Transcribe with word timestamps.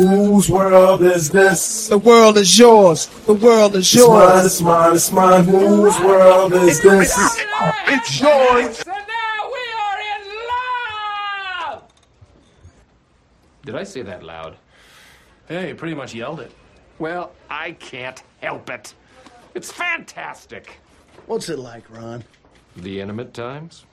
Whose 0.00 0.48
world 0.48 1.02
is 1.02 1.28
this? 1.28 1.88
The 1.88 1.98
world 1.98 2.38
is 2.38 2.58
yours. 2.58 3.04
The 3.26 3.34
world 3.34 3.76
is 3.76 3.92
yours. 3.94 4.46
It's 4.46 4.60
yours. 4.60 4.62
mine, 4.62 4.94
it's 4.96 5.12
mine, 5.12 5.42
it's 5.42 5.44
mine. 5.44 5.44
Whose 5.44 6.00
world 6.00 6.54
is 6.54 6.80
this? 6.80 7.14
It's 7.86 8.20
yours. 8.20 8.82
Did 13.66 13.76
I 13.76 13.84
say 13.84 14.00
that 14.00 14.22
loud? 14.22 14.56
Hey, 15.48 15.68
you 15.68 15.74
pretty 15.74 15.94
much 15.94 16.14
yelled 16.14 16.40
it. 16.40 16.50
Well, 16.98 17.32
I 17.50 17.72
can't 17.72 18.22
help 18.40 18.70
it. 18.70 18.94
It's 19.54 19.70
fantastic. 19.70 20.80
What's 21.26 21.50
it 21.50 21.58
like, 21.58 21.84
Ron? 21.90 22.24
The 22.76 23.02
intimate 23.02 23.34
times? 23.34 23.84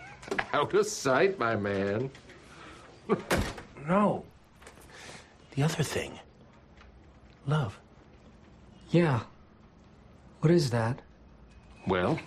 Out 0.52 0.72
of 0.74 0.86
sight, 0.86 1.40
my 1.40 1.56
man. 1.56 2.08
No. 3.88 4.24
The 5.56 5.62
other 5.62 5.82
thing. 5.82 6.20
Love. 7.46 7.78
Yeah. 8.90 9.20
What 10.40 10.50
is 10.50 10.70
that? 10.70 11.00
Well, 11.86 12.18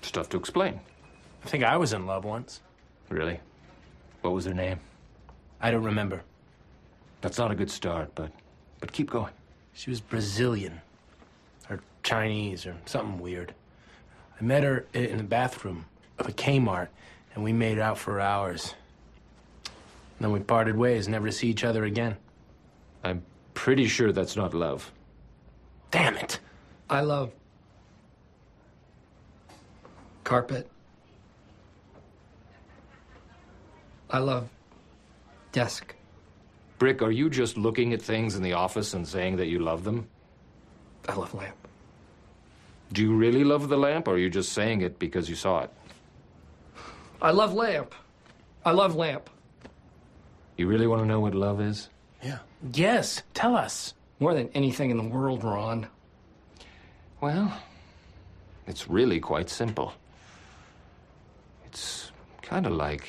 stuff 0.00 0.30
to 0.30 0.38
explain. 0.38 0.80
I 1.44 1.48
think 1.48 1.62
I 1.62 1.76
was 1.76 1.92
in 1.92 2.06
love 2.06 2.24
once. 2.24 2.60
Really? 3.10 3.40
What 4.22 4.32
was 4.32 4.46
her 4.46 4.54
name? 4.54 4.80
I 5.60 5.70
don't 5.70 5.84
remember. 5.84 6.22
That's 7.20 7.36
not 7.36 7.50
a 7.50 7.54
good 7.54 7.70
start, 7.70 8.10
but 8.14 8.32
but 8.80 8.92
keep 8.92 9.10
going. 9.10 9.32
She 9.74 9.90
was 9.90 10.00
Brazilian. 10.00 10.80
Or 11.68 11.80
Chinese 12.02 12.64
or 12.66 12.76
something 12.86 13.18
weird. 13.18 13.54
I 14.40 14.44
met 14.44 14.62
her 14.62 14.86
in 14.94 15.18
the 15.18 15.24
bathroom 15.24 15.84
of 16.18 16.28
a 16.28 16.32
Kmart 16.32 16.88
and 17.34 17.44
we 17.44 17.52
made 17.52 17.78
out 17.78 17.98
for 17.98 18.20
hours. 18.20 18.74
Then 20.24 20.32
we 20.32 20.40
parted 20.40 20.74
ways, 20.74 21.06
never 21.06 21.26
to 21.26 21.32
see 21.32 21.48
each 21.48 21.64
other 21.64 21.84
again. 21.84 22.16
I'm 23.02 23.22
pretty 23.52 23.86
sure 23.86 24.10
that's 24.10 24.36
not 24.36 24.54
love. 24.54 24.90
Damn 25.90 26.16
it. 26.16 26.40
I 26.88 27.02
love 27.02 27.30
carpet. 30.24 30.66
I 34.08 34.16
love 34.16 34.48
desk. 35.52 35.94
Brick, 36.78 37.02
are 37.02 37.12
you 37.12 37.28
just 37.28 37.58
looking 37.58 37.92
at 37.92 38.00
things 38.00 38.34
in 38.34 38.42
the 38.42 38.54
office 38.54 38.94
and 38.94 39.06
saying 39.06 39.36
that 39.36 39.48
you 39.48 39.58
love 39.58 39.84
them? 39.84 40.08
I 41.06 41.16
love 41.16 41.34
lamp. 41.34 41.68
Do 42.94 43.02
you 43.02 43.14
really 43.14 43.44
love 43.44 43.68
the 43.68 43.76
lamp, 43.76 44.08
or 44.08 44.12
are 44.12 44.18
you 44.18 44.30
just 44.30 44.54
saying 44.54 44.80
it 44.80 44.98
because 44.98 45.28
you 45.28 45.34
saw 45.34 45.64
it? 45.64 45.70
I 47.20 47.30
love 47.30 47.52
lamp. 47.52 47.94
I 48.64 48.70
love 48.70 48.96
lamp. 48.96 49.28
You 50.56 50.66
really 50.68 50.86
want 50.86 51.02
to 51.02 51.06
know 51.06 51.20
what 51.20 51.34
love 51.34 51.60
is? 51.60 51.88
Yeah. 52.22 52.38
Yes, 52.72 53.22
tell 53.34 53.56
us. 53.56 53.94
More 54.20 54.34
than 54.34 54.48
anything 54.54 54.90
in 54.90 54.96
the 54.96 55.02
world, 55.02 55.42
Ron. 55.42 55.88
Well, 57.20 57.52
it's 58.66 58.88
really 58.88 59.20
quite 59.20 59.50
simple. 59.50 59.92
It's 61.66 62.12
kind 62.42 62.66
of 62.66 62.72
like. 62.72 63.08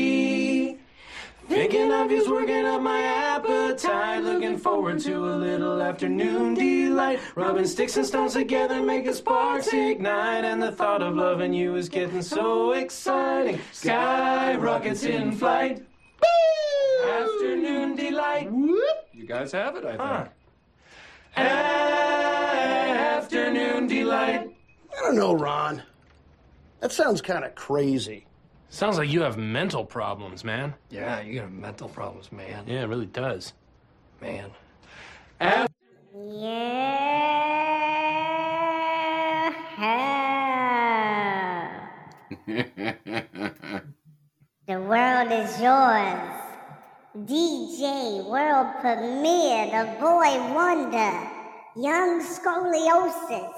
Thinking 1.71 1.93
of 1.93 2.11
you's 2.11 2.27
working 2.27 2.65
up 2.65 2.81
my 2.81 3.01
appetite. 3.01 4.25
Looking 4.25 4.57
forward 4.57 4.99
to 4.99 5.15
a 5.15 5.35
little 5.37 5.81
afternoon 5.81 6.53
delight. 6.53 7.21
Rubbing 7.33 7.65
sticks 7.65 7.95
and 7.95 8.05
stones 8.05 8.33
together, 8.33 8.83
making 8.83 9.13
sparks 9.13 9.71
ignite. 9.71 10.43
And 10.43 10.61
the 10.61 10.73
thought 10.73 11.01
of 11.01 11.15
loving 11.15 11.53
you 11.53 11.77
is 11.77 11.87
getting 11.87 12.23
so 12.23 12.73
exciting. 12.73 13.61
Sky 13.71 14.55
rockets 14.55 15.03
in 15.03 15.31
flight. 15.31 15.81
Afternoon 17.05 17.95
delight. 17.95 18.51
You 18.51 19.25
guys 19.25 19.53
have 19.53 19.77
it, 19.77 19.85
I 19.85 19.91
think. 19.91 20.29
Afternoon 22.97 23.87
delight. 23.87 24.53
I 24.91 25.01
don't 25.03 25.15
know, 25.15 25.31
Ron. 25.31 25.83
That 26.81 26.91
sounds 26.91 27.21
kind 27.21 27.45
of 27.45 27.55
crazy. 27.55 28.25
Sounds 28.71 28.97
like 28.97 29.09
you 29.09 29.21
have 29.21 29.37
mental 29.37 29.83
problems, 29.83 30.45
man. 30.45 30.73
Yeah, 30.89 31.19
you 31.19 31.41
got 31.41 31.51
mental 31.51 31.89
problems, 31.89 32.31
man. 32.31 32.63
Yeah, 32.65 32.83
it 32.83 32.87
really 32.87 33.05
does. 33.05 33.51
Man. 34.21 34.49
Yeah. 35.41 35.67
The 44.67 44.79
world 44.79 45.31
is 45.33 45.59
yours. 45.59 46.31
DJ 47.17 48.23
world 48.25 48.67
premiere, 48.79 49.65
the 49.67 49.99
boy 49.99 50.31
wonder, 50.53 51.27
young 51.75 52.21
scoliosis, 52.21 53.51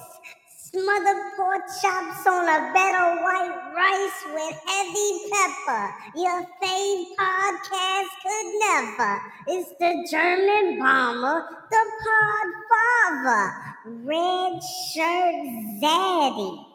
smothered 0.76 1.22
pork 1.38 1.62
chops 1.82 2.26
on 2.26 2.50
a 2.50 2.74
bed 2.74 2.96
of 2.96 3.20
white 3.22 3.54
rice 3.76 4.20
with 4.34 4.58
heavy 4.66 5.12
pepper. 5.32 5.94
Your 6.16 6.42
fave 6.62 7.06
podcast 7.16 8.10
could 8.24 8.50
never. 8.60 9.22
It's 9.50 9.70
the 9.78 10.08
German 10.10 10.80
bomber, 10.80 11.46
the 11.70 11.86
pod 12.04 12.50
father, 12.72 13.54
red 13.86 14.64
shirt 14.64 15.36
zaddy. 15.80 16.66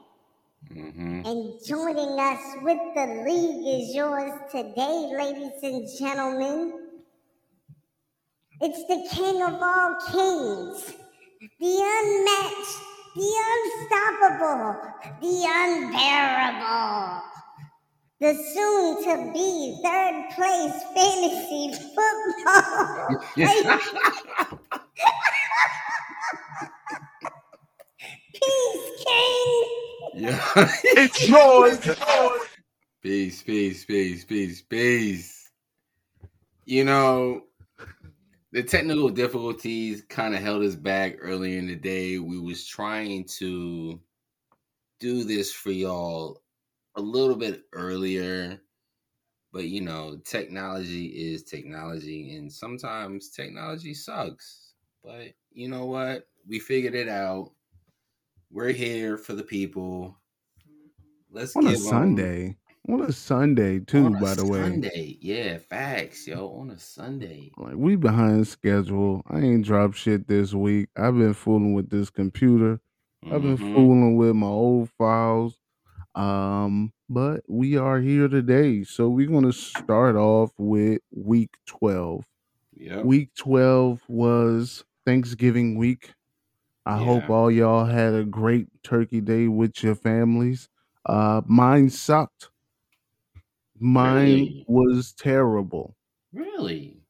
Mm-hmm. 0.72 1.22
And 1.24 1.54
joining 1.66 2.20
us 2.20 2.42
with 2.62 2.78
the 2.94 3.24
league 3.26 3.82
is 3.82 3.96
yours 3.96 4.32
today, 4.52 5.10
ladies 5.18 5.60
and 5.62 5.88
gentlemen. 5.98 6.86
It's 8.60 8.86
the 8.86 9.08
king 9.10 9.42
of 9.42 9.54
all 9.60 9.96
kings, 10.12 10.94
the 11.58 11.82
unmatched, 11.82 12.97
the 13.18 13.32
unstoppable, 13.50 14.80
the 15.20 15.36
unbearable, 15.48 17.22
the 18.20 18.34
soon 18.54 19.04
to 19.04 19.32
be 19.32 19.80
third 19.84 20.30
place 20.36 20.82
fantasy 20.94 21.72
football. 21.94 23.08
Peace, 28.34 29.04
King. 29.04 29.64
Yeah. 30.14 30.40
It's 30.84 31.28
yours. 31.28 31.78
Peace, 33.02 33.42
peace, 33.42 33.84
peace, 33.84 34.24
peace, 34.24 34.62
peace. 34.62 35.50
You 36.66 36.84
know, 36.84 37.42
the 38.52 38.62
technical 38.62 39.10
difficulties 39.10 40.02
kind 40.08 40.34
of 40.34 40.40
held 40.40 40.62
us 40.62 40.74
back 40.74 41.16
earlier 41.20 41.58
in 41.58 41.66
the 41.66 41.76
day. 41.76 42.18
We 42.18 42.38
was 42.38 42.66
trying 42.66 43.26
to 43.38 44.00
do 45.00 45.24
this 45.24 45.52
for 45.52 45.70
y'all 45.70 46.42
a 46.96 47.00
little 47.00 47.36
bit 47.36 47.64
earlier, 47.72 48.60
but 49.52 49.64
you 49.64 49.82
know, 49.82 50.18
technology 50.24 51.06
is 51.06 51.42
technology, 51.44 52.36
and 52.36 52.50
sometimes 52.50 53.30
technology 53.30 53.94
sucks. 53.94 54.72
But 55.04 55.34
you 55.52 55.68
know 55.68 55.86
what? 55.86 56.26
We 56.46 56.58
figured 56.58 56.94
it 56.94 57.08
out. 57.08 57.52
We're 58.50 58.72
here 58.72 59.18
for 59.18 59.34
the 59.34 59.42
people. 59.42 60.16
Let's 61.30 61.54
on 61.54 61.66
a 61.66 61.76
Sunday. 61.76 62.56
On 62.88 63.02
a 63.02 63.12
Sunday 63.12 63.80
too, 63.80 64.06
on 64.06 64.12
by 64.20 64.34
the 64.34 64.44
way. 64.44 64.62
Sunday, 64.62 65.18
yeah, 65.20 65.58
facts, 65.58 66.26
yo. 66.26 66.48
On 66.58 66.70
a 66.70 66.78
Sunday, 66.78 67.52
Like 67.58 67.74
we 67.76 67.96
behind 67.96 68.46
schedule. 68.48 69.22
I 69.26 69.40
ain't 69.40 69.64
dropped 69.64 69.96
shit 69.96 70.26
this 70.26 70.54
week. 70.54 70.88
I've 70.96 71.16
been 71.18 71.34
fooling 71.34 71.74
with 71.74 71.90
this 71.90 72.08
computer. 72.10 72.80
I've 73.24 73.42
been 73.42 73.56
Mhm. 73.58 73.74
fooling 73.74 74.16
with 74.16 74.34
my 74.36 74.46
old 74.46 74.90
files. 74.90 75.60
Um, 76.14 76.92
but 77.10 77.44
we 77.48 77.76
are 77.76 78.00
here 78.00 78.28
today. 78.28 78.84
So 78.84 79.08
we're 79.10 79.28
gonna 79.30 79.52
start 79.52 80.16
off 80.16 80.52
with 80.58 81.02
week 81.10 81.56
12. 81.66 82.24
Yep. 82.74 83.04
Week 83.04 83.34
12 83.34 84.02
was 84.08 84.84
Thanksgiving 85.04 85.76
week. 85.76 86.14
I 86.86 86.96
hope 86.98 87.28
all 87.30 87.50
y'all 87.50 87.84
had 87.86 88.14
a 88.14 88.24
great 88.24 88.68
turkey 88.82 89.20
day 89.20 89.48
with 89.48 89.82
your 89.82 89.94
families. 89.94 90.68
Uh 91.06 91.42
mine 91.46 91.90
sucked. 91.90 92.50
Mine 93.80 94.54
Really? 94.54 94.66
was 94.66 95.12
terrible. 95.14 95.96
Really? 96.32 97.04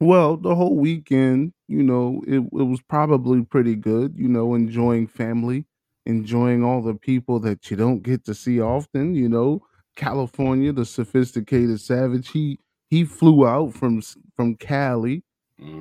Well, 0.00 0.36
the 0.36 0.54
whole 0.54 0.76
weekend, 0.76 1.52
you 1.68 1.82
know, 1.82 2.22
it, 2.26 2.38
it 2.40 2.64
was 2.64 2.82
probably 2.82 3.44
pretty 3.44 3.76
good, 3.76 4.18
you 4.18 4.28
know, 4.28 4.54
enjoying 4.54 5.06
family, 5.06 5.66
enjoying 6.04 6.64
all 6.64 6.82
the 6.82 6.94
people 6.94 7.40
that 7.40 7.70
you 7.70 7.76
don't 7.76 8.02
get 8.02 8.24
to 8.24 8.34
see 8.34 8.60
often, 8.60 9.14
you 9.14 9.28
know. 9.28 9.64
California, 9.96 10.72
the 10.72 10.84
sophisticated 10.84 11.80
savage, 11.80 12.30
he 12.30 12.58
he 12.90 13.04
flew 13.04 13.46
out 13.46 13.72
from 13.74 14.02
from 14.36 14.56
Cali 14.56 15.22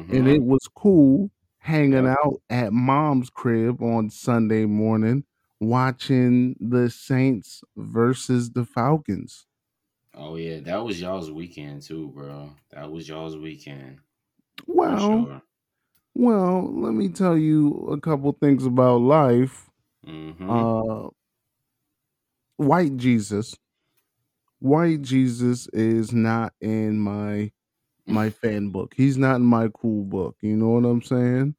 and 0.10 0.28
Mm-hmm. 0.28 0.30
it 0.30 0.44
was 0.44 0.68
cool 0.76 1.32
hanging 1.60 2.08
out 2.08 2.42
at 2.50 2.74
mom's 2.74 3.30
crib 3.30 3.82
on 3.82 4.10
Sunday 4.10 4.66
morning 4.66 5.26
watching 5.60 6.56
the 6.60 6.90
Saints 6.90 7.64
versus 7.78 8.52
the 8.52 8.66
Falcons. 8.66 9.48
Oh 10.16 10.36
yeah, 10.38 10.60
that 10.62 10.84
was 10.84 11.00
y'all's 11.02 11.30
weekend 11.32 11.82
too, 11.84 12.10
bro. 12.10 12.56
That 12.72 12.92
was 12.92 13.08
y'all's 13.08 13.38
weekend 13.38 14.00
Well, 14.68 15.26
sure. 15.26 15.42
well, 16.16 16.72
let 16.82 16.94
me 16.94 17.10
tell 17.10 17.38
you 17.38 17.88
a 17.92 18.00
couple 18.00 18.32
things 18.34 18.66
about 18.66 19.02
life. 19.02 19.70
Mm-hmm. 20.06 20.50
Uh 20.50 21.10
White 22.58 22.98
Jesus. 22.98 23.56
White 24.60 25.02
Jesus 25.04 25.68
is 25.74 26.12
not 26.12 26.54
in 26.62 27.00
my 27.00 27.52
my 28.08 28.30
fan 28.32 28.70
book. 28.70 28.94
He's 28.96 29.18
not 29.18 29.38
in 29.38 29.46
my 29.46 29.70
cool 29.70 30.06
book. 30.06 30.38
You 30.42 30.56
know 30.58 30.70
what 30.70 30.86
I'm 30.90 31.02
saying? 31.02 31.56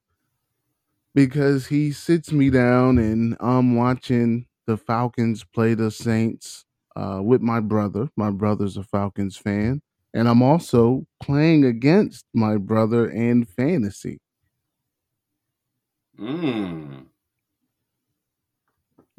Because 1.15 1.67
he 1.69 1.93
sits 1.93 2.33
me 2.33 2.51
down 2.51 2.99
and 2.99 3.37
I'm 3.41 3.77
watching 3.77 4.47
the 4.67 4.77
Falcons 4.77 5.45
play 5.45 5.75
the 5.75 5.91
Saints 5.91 6.65
uh, 6.97 7.21
with 7.23 7.41
my 7.43 7.61
brother. 7.61 8.09
My 8.17 8.31
brother's 8.31 8.77
a 8.77 8.83
Falcons 8.85 9.37
fan. 9.37 9.83
And 10.13 10.29
I'm 10.29 10.43
also 10.43 11.07
playing 11.21 11.65
against 11.65 12.25
my 12.35 12.57
brother 12.57 13.09
in 13.11 13.45
fantasy. 13.45 14.19
Mm. 16.19 17.07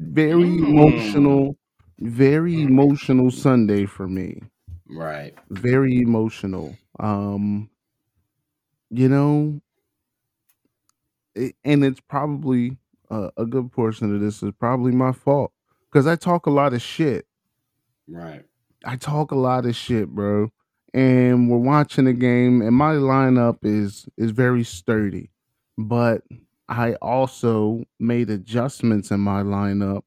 Very 0.00 0.56
Mm. 0.56 0.58
emotional, 0.58 1.58
very 1.98 2.62
emotional 2.62 3.30
Sunday 3.30 3.84
for 3.84 4.08
me. 4.08 4.40
Right. 4.88 5.36
Very 5.50 6.00
emotional. 6.00 6.76
Um, 7.00 7.70
you 8.90 9.08
know, 9.08 9.60
it, 11.34 11.54
and 11.64 11.84
it's 11.84 12.00
probably 12.00 12.76
uh, 13.10 13.30
a 13.36 13.46
good 13.46 13.70
portion 13.72 14.14
of 14.14 14.20
this 14.20 14.42
is 14.42 14.52
probably 14.58 14.92
my 14.92 15.12
fault 15.12 15.52
because 15.90 16.06
I 16.06 16.16
talk 16.16 16.46
a 16.46 16.50
lot 16.50 16.74
of 16.74 16.82
shit. 16.82 17.26
Right. 18.08 18.42
I 18.84 18.96
talk 18.96 19.30
a 19.32 19.36
lot 19.36 19.66
of 19.66 19.74
shit, 19.76 20.08
bro. 20.08 20.50
And 20.94 21.50
we're 21.50 21.58
watching 21.58 22.04
the 22.06 22.12
game, 22.14 22.62
and 22.62 22.74
my 22.74 22.94
lineup 22.94 23.58
is 23.62 24.06
is 24.16 24.30
very 24.30 24.64
sturdy, 24.64 25.30
but 25.76 26.22
I 26.68 26.94
also 26.94 27.84
made 28.00 28.30
adjustments 28.30 29.10
in 29.10 29.20
my 29.20 29.42
lineup 29.42 30.02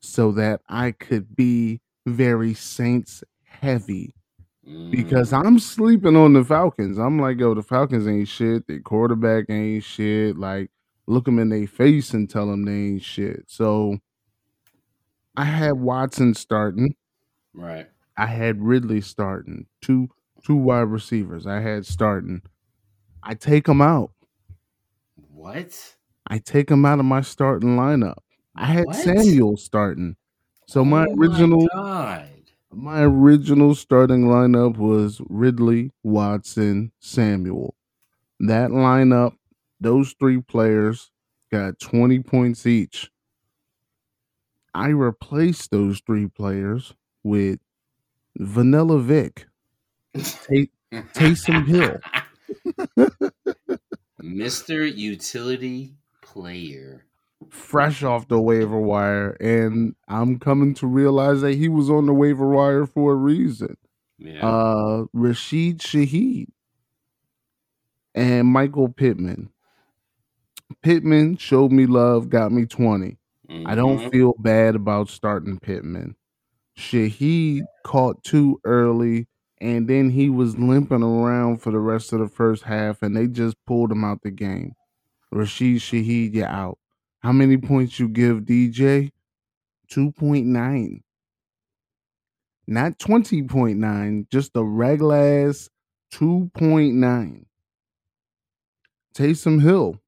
so 0.00 0.32
that 0.32 0.60
I 0.68 0.92
could 0.92 1.34
be 1.36 1.80
very 2.06 2.54
Saints 2.54 3.24
heavy 3.44 4.14
because 4.90 5.32
Mm. 5.32 5.46
I'm 5.46 5.58
sleeping 5.58 6.16
on 6.16 6.32
the 6.34 6.44
Falcons. 6.44 6.98
I'm 6.98 7.18
like, 7.20 7.38
yo, 7.38 7.54
the 7.54 7.62
Falcons 7.62 8.06
ain't 8.08 8.28
shit. 8.28 8.66
The 8.66 8.80
quarterback 8.80 9.46
ain't 9.50 9.84
shit. 9.84 10.36
Like, 10.36 10.70
look 11.06 11.24
them 11.24 11.38
in 11.38 11.48
their 11.50 11.66
face 11.66 12.12
and 12.14 12.28
tell 12.28 12.48
them 12.48 12.64
they 12.64 12.72
ain't 12.72 13.02
shit. 13.02 13.44
So 13.48 13.98
I 15.36 15.44
had 15.44 15.72
Watson 15.74 16.34
starting. 16.34 16.94
Right. 17.56 17.88
I 18.16 18.26
had 18.26 18.62
Ridley 18.62 19.00
starting. 19.00 19.66
Two 19.80 20.08
two 20.44 20.56
wide 20.56 20.82
receivers. 20.82 21.46
I 21.46 21.60
had 21.60 21.86
starting. 21.86 22.42
I 23.22 23.34
take 23.34 23.66
them 23.66 23.80
out. 23.82 24.12
What? 25.16 25.96
I 26.26 26.38
take 26.38 26.68
them 26.68 26.84
out 26.84 26.98
of 26.98 27.04
my 27.04 27.20
starting 27.20 27.76
lineup. 27.76 28.18
I 28.54 28.66
had 28.66 28.86
What? 28.86 28.96
Samuel 28.96 29.56
starting. 29.56 30.16
So 30.68 30.84
my 30.84 31.06
Oh 31.06 31.14
my 31.16 31.26
original 31.26 31.68
god. 31.74 32.52
my 32.72 33.02
original 33.02 33.74
starting 33.74 34.24
lineup 34.24 34.76
was 34.76 35.20
Ridley, 35.28 35.92
Watson, 36.02 36.92
Samuel. 37.00 37.74
That 38.40 38.70
lineup, 38.70 39.36
those 39.80 40.14
three 40.18 40.40
players 40.42 41.10
got 41.52 41.80
20 41.80 42.20
points 42.20 42.66
each. 42.66 43.10
I 44.74 44.88
replaced 44.88 45.70
those 45.70 46.00
three 46.06 46.28
players 46.28 46.94
with 47.26 47.58
Vanilla 48.38 48.98
Vic, 49.00 49.46
Ta- 50.14 50.70
Taysom 51.12 51.66
Hill. 51.66 51.98
Mr. 54.22 54.94
Utility 54.96 55.94
Player. 56.22 57.04
fresh 57.50 58.02
off 58.02 58.28
the 58.28 58.40
waiver 58.40 58.78
wire, 58.80 59.30
and 59.40 59.94
I'm 60.08 60.38
coming 60.38 60.74
to 60.74 60.86
realize 60.86 61.40
that 61.42 61.54
he 61.56 61.68
was 61.68 61.90
on 61.90 62.06
the 62.06 62.12
waiver 62.14 62.48
wire 62.48 62.86
for 62.86 63.12
a 63.12 63.16
reason. 63.16 63.76
Yeah. 64.18 64.46
Uh, 64.46 65.04
Rashid 65.12 65.78
Shaheed 65.78 66.48
and 68.14 68.48
Michael 68.48 68.88
Pittman. 68.88 69.50
Pittman 70.82 71.36
showed 71.36 71.70
me 71.72 71.86
love, 71.86 72.28
got 72.30 72.50
me 72.52 72.64
20. 72.66 73.18
I 73.66 73.74
don't 73.76 73.98
Mhm. 73.98 74.10
feel 74.10 74.34
bad 74.38 74.74
about 74.74 75.08
starting 75.08 75.58
Pittman. 75.60 76.16
Shaheed 76.78 77.62
caught 77.84 78.22
too 78.22 78.60
early, 78.64 79.28
and 79.60 79.88
then 79.88 80.10
he 80.10 80.28
was 80.28 80.58
limping 80.58 81.02
around 81.02 81.62
for 81.62 81.70
the 81.70 81.78
rest 81.78 82.12
of 82.12 82.20
the 82.20 82.28
first 82.28 82.64
half, 82.64 83.02
and 83.02 83.16
they 83.16 83.26
just 83.26 83.56
pulled 83.66 83.90
him 83.90 84.04
out 84.04 84.22
the 84.22 84.30
game. 84.30 84.74
Rashid 85.30 85.78
Shaheed, 85.78 86.34
you're 86.34 86.46
out. 86.46 86.78
How 87.20 87.32
many 87.32 87.56
points 87.56 87.98
you 87.98 88.08
give 88.08 88.42
DJ? 88.42 89.10
2.9. 89.90 91.02
Not 92.66 92.98
20.9, 92.98 94.28
just 94.28 94.50
a 94.56 94.62
regular 94.62 95.48
ass 95.48 95.70
2.9. 96.12 97.44
Taysom 99.14 99.62
Hill, 99.62 100.00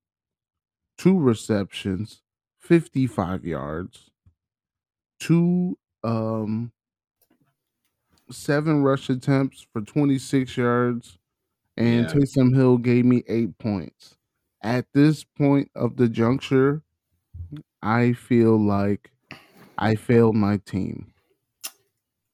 two 0.98 1.18
receptions, 1.18 2.22
55 2.58 3.44
yards, 3.44 4.10
two 5.18 5.78
um 6.08 6.72
seven 8.30 8.82
rush 8.82 9.08
attempts 9.10 9.66
for 9.72 9.80
26 9.82 10.56
yards, 10.56 11.18
and 11.76 12.08
Yeah. 12.08 12.08
Taysom 12.08 12.54
Hill 12.56 12.78
gave 12.78 13.04
me 13.06 13.24
eight 13.28 13.58
points. 13.58 14.16
At 14.62 14.86
this 14.94 15.24
point 15.24 15.70
of 15.76 15.96
the 15.98 16.08
juncture, 16.08 16.84
I 17.82 18.12
feel 18.14 18.58
like 18.58 19.12
I 19.78 19.96
failed 19.96 20.36
my 20.36 20.58
team. 20.58 21.14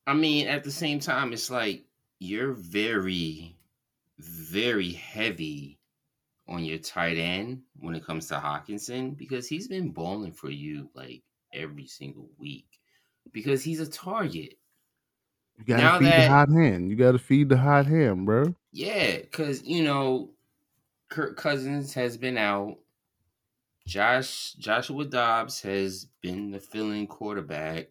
I 0.06 0.14
mean, 0.14 0.46
at 0.46 0.64
the 0.64 0.70
same 0.70 0.98
time, 1.00 1.32
it's 1.32 1.50
like 1.50 1.86
you're 2.18 2.52
very, 2.52 3.58
very 4.18 4.92
heavy 4.92 5.80
on 6.48 6.64
your 6.64 6.78
tight 6.78 7.18
end 7.18 7.64
when 7.76 7.94
it 7.96 8.04
comes 8.04 8.28
to 8.28 8.36
Hockenson 8.36 9.16
because 9.16 9.48
he's 9.48 9.68
been 9.68 9.92
balling 9.92 10.32
for 10.32 10.50
you 10.50 10.90
like 10.94 11.24
every 11.52 11.86
single 11.86 12.30
week 12.38 12.73
because 13.32 13.62
he's 13.62 13.80
a 13.80 13.86
target. 13.90 14.58
You 15.58 15.64
gotta 15.64 15.82
Now 15.82 15.98
feed 15.98 16.06
the 16.06 16.28
hot 16.28 16.48
hand. 16.50 16.90
You 16.90 16.96
gotta 16.96 17.18
feed 17.18 17.48
the 17.48 17.56
hot 17.56 17.86
hand, 17.86 18.26
bro. 18.26 18.54
Yeah, 18.72 19.18
because 19.18 19.62
you 19.64 19.84
know, 19.84 20.30
Kirk 21.10 21.36
Cousins 21.36 21.94
has 21.94 22.16
been 22.16 22.36
out. 22.38 22.78
Josh 23.86 24.54
Joshua 24.54 25.04
Dobbs 25.04 25.60
has 25.62 26.06
been 26.22 26.50
the 26.50 26.58
filling 26.60 27.06
quarterback. 27.06 27.88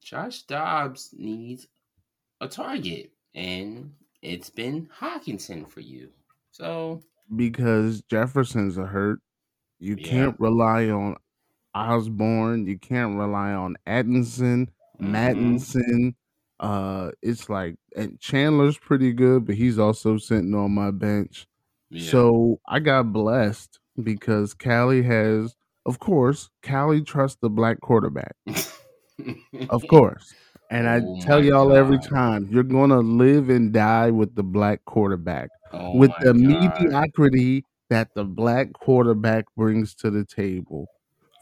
Josh 0.00 0.42
Dobbs 0.42 1.10
needs 1.16 1.66
a 2.40 2.48
target, 2.48 3.12
and 3.34 3.94
it's 4.22 4.50
been 4.50 4.88
Hockenson 4.98 5.68
for 5.68 5.80
you. 5.80 6.10
So 6.52 7.02
Because 7.34 8.02
Jefferson's 8.02 8.76
a 8.78 8.86
hurt. 8.86 9.20
You 9.78 9.96
Yeah. 9.98 10.08
can't 10.08 10.40
rely 10.40 10.88
on 10.88 11.16
Osborne. 11.74 12.66
You 12.66 12.78
can't 12.78 13.18
rely 13.18 13.52
on 13.52 13.76
Atkinson, 13.86 14.70
mhm, 14.98 15.08
Mattison. 15.10 16.14
Uh, 16.60 17.10
it's 17.22 17.48
like 17.48 17.76
and 17.96 18.18
Chandler's 18.20 18.78
pretty 18.78 19.12
good, 19.12 19.44
but 19.46 19.56
he's 19.56 19.78
also 19.78 20.16
sitting 20.18 20.54
on 20.54 20.72
my 20.72 20.90
bench. 20.90 21.46
yeah. 21.90 22.10
So 22.10 22.60
I 22.68 22.80
got 22.80 23.12
blessed 23.12 23.78
because 24.02 24.54
Cali 24.54 25.02
has, 25.02 25.54
of 25.86 25.98
course, 25.98 26.50
Cali 26.62 27.02
trusts 27.02 27.38
the 27.40 27.50
black 27.50 27.80
quarterback. 27.80 28.36
Of 29.68 29.86
course. 29.88 30.34
And 30.70 30.88
I 30.88 31.00
Oh 31.00 31.16
tell 31.20 31.42
y'all 31.44 31.72
every 31.72 31.98
time, 31.98 32.48
you're 32.50 32.62
gonna 32.64 33.00
live 33.00 33.48
and 33.50 33.72
die 33.72 34.10
with 34.10 34.34
the 34.34 34.42
black 34.42 34.84
quarterback. 34.86 35.50
Oh 35.72 35.92
with 35.92 36.18
the 36.18 36.32
God. 36.34 36.34
mediocrity 36.34 37.66
that 37.90 38.14
the 38.14 38.24
black 38.24 38.72
quarterback 38.72 39.44
brings 39.56 39.94
to 39.96 40.10
the 40.10 40.24
table. 40.24 40.88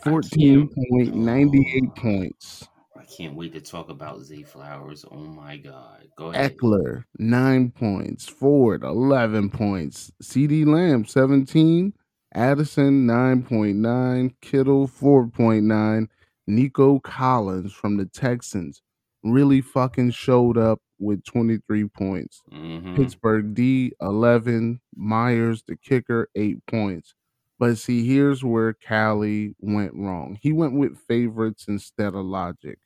I 0.04 0.11
14.98 0.11 1.88
Oh. 1.88 2.00
points. 2.00 2.68
I 2.97 3.04
can't 3.04 3.35
wait 3.35 3.52
to 3.54 3.61
talk 3.61 3.88
about 3.90 4.23
Zay 4.23 4.42
Flowers. 4.42 5.04
Oh 5.11 5.16
my 5.18 5.56
god. 5.59 6.09
Go 6.16 6.26
ahead. 6.30 6.56
Ekeler, 6.56 7.04
nine 7.18 7.71
points. 7.71 8.28
Ford, 8.28 8.82
11 8.85 9.50
points. 9.50 10.11
CeeDee 10.23 10.66
Lamb, 10.66 11.04
17. 11.04 11.92
Addison, 12.35 13.06
9.9. 13.06 14.35
Kittle, 14.40 14.88
4.9. 14.88 16.09
Nico 16.47 16.99
Collins 17.00 17.73
from 17.73 17.97
the 17.99 18.06
Texans 18.06 18.82
really 19.23 19.61
fucking 19.61 20.11
showed 20.11 20.56
up 20.59 20.80
with 20.99 21.23
23 21.25 21.85
points. 21.88 22.42
Mhm. 22.52 22.97
Pittsburgh 22.97 23.54
D, 23.54 23.92
11. 24.00 24.80
Myers, 24.97 25.62
the 25.66 25.76
kicker, 25.76 26.28
8 26.35 26.59
points. 26.66 27.14
But 27.62 27.78
see, 27.78 28.07
here's 28.07 28.45
where 28.45 28.75
Cali 28.75 29.54
went 29.61 29.95
wrong. 29.95 30.38
He 30.42 30.52
went 30.52 30.75
with 30.75 30.99
favorites 30.99 31.66
instead 31.69 32.14
of 32.16 32.26
logic. 32.26 32.81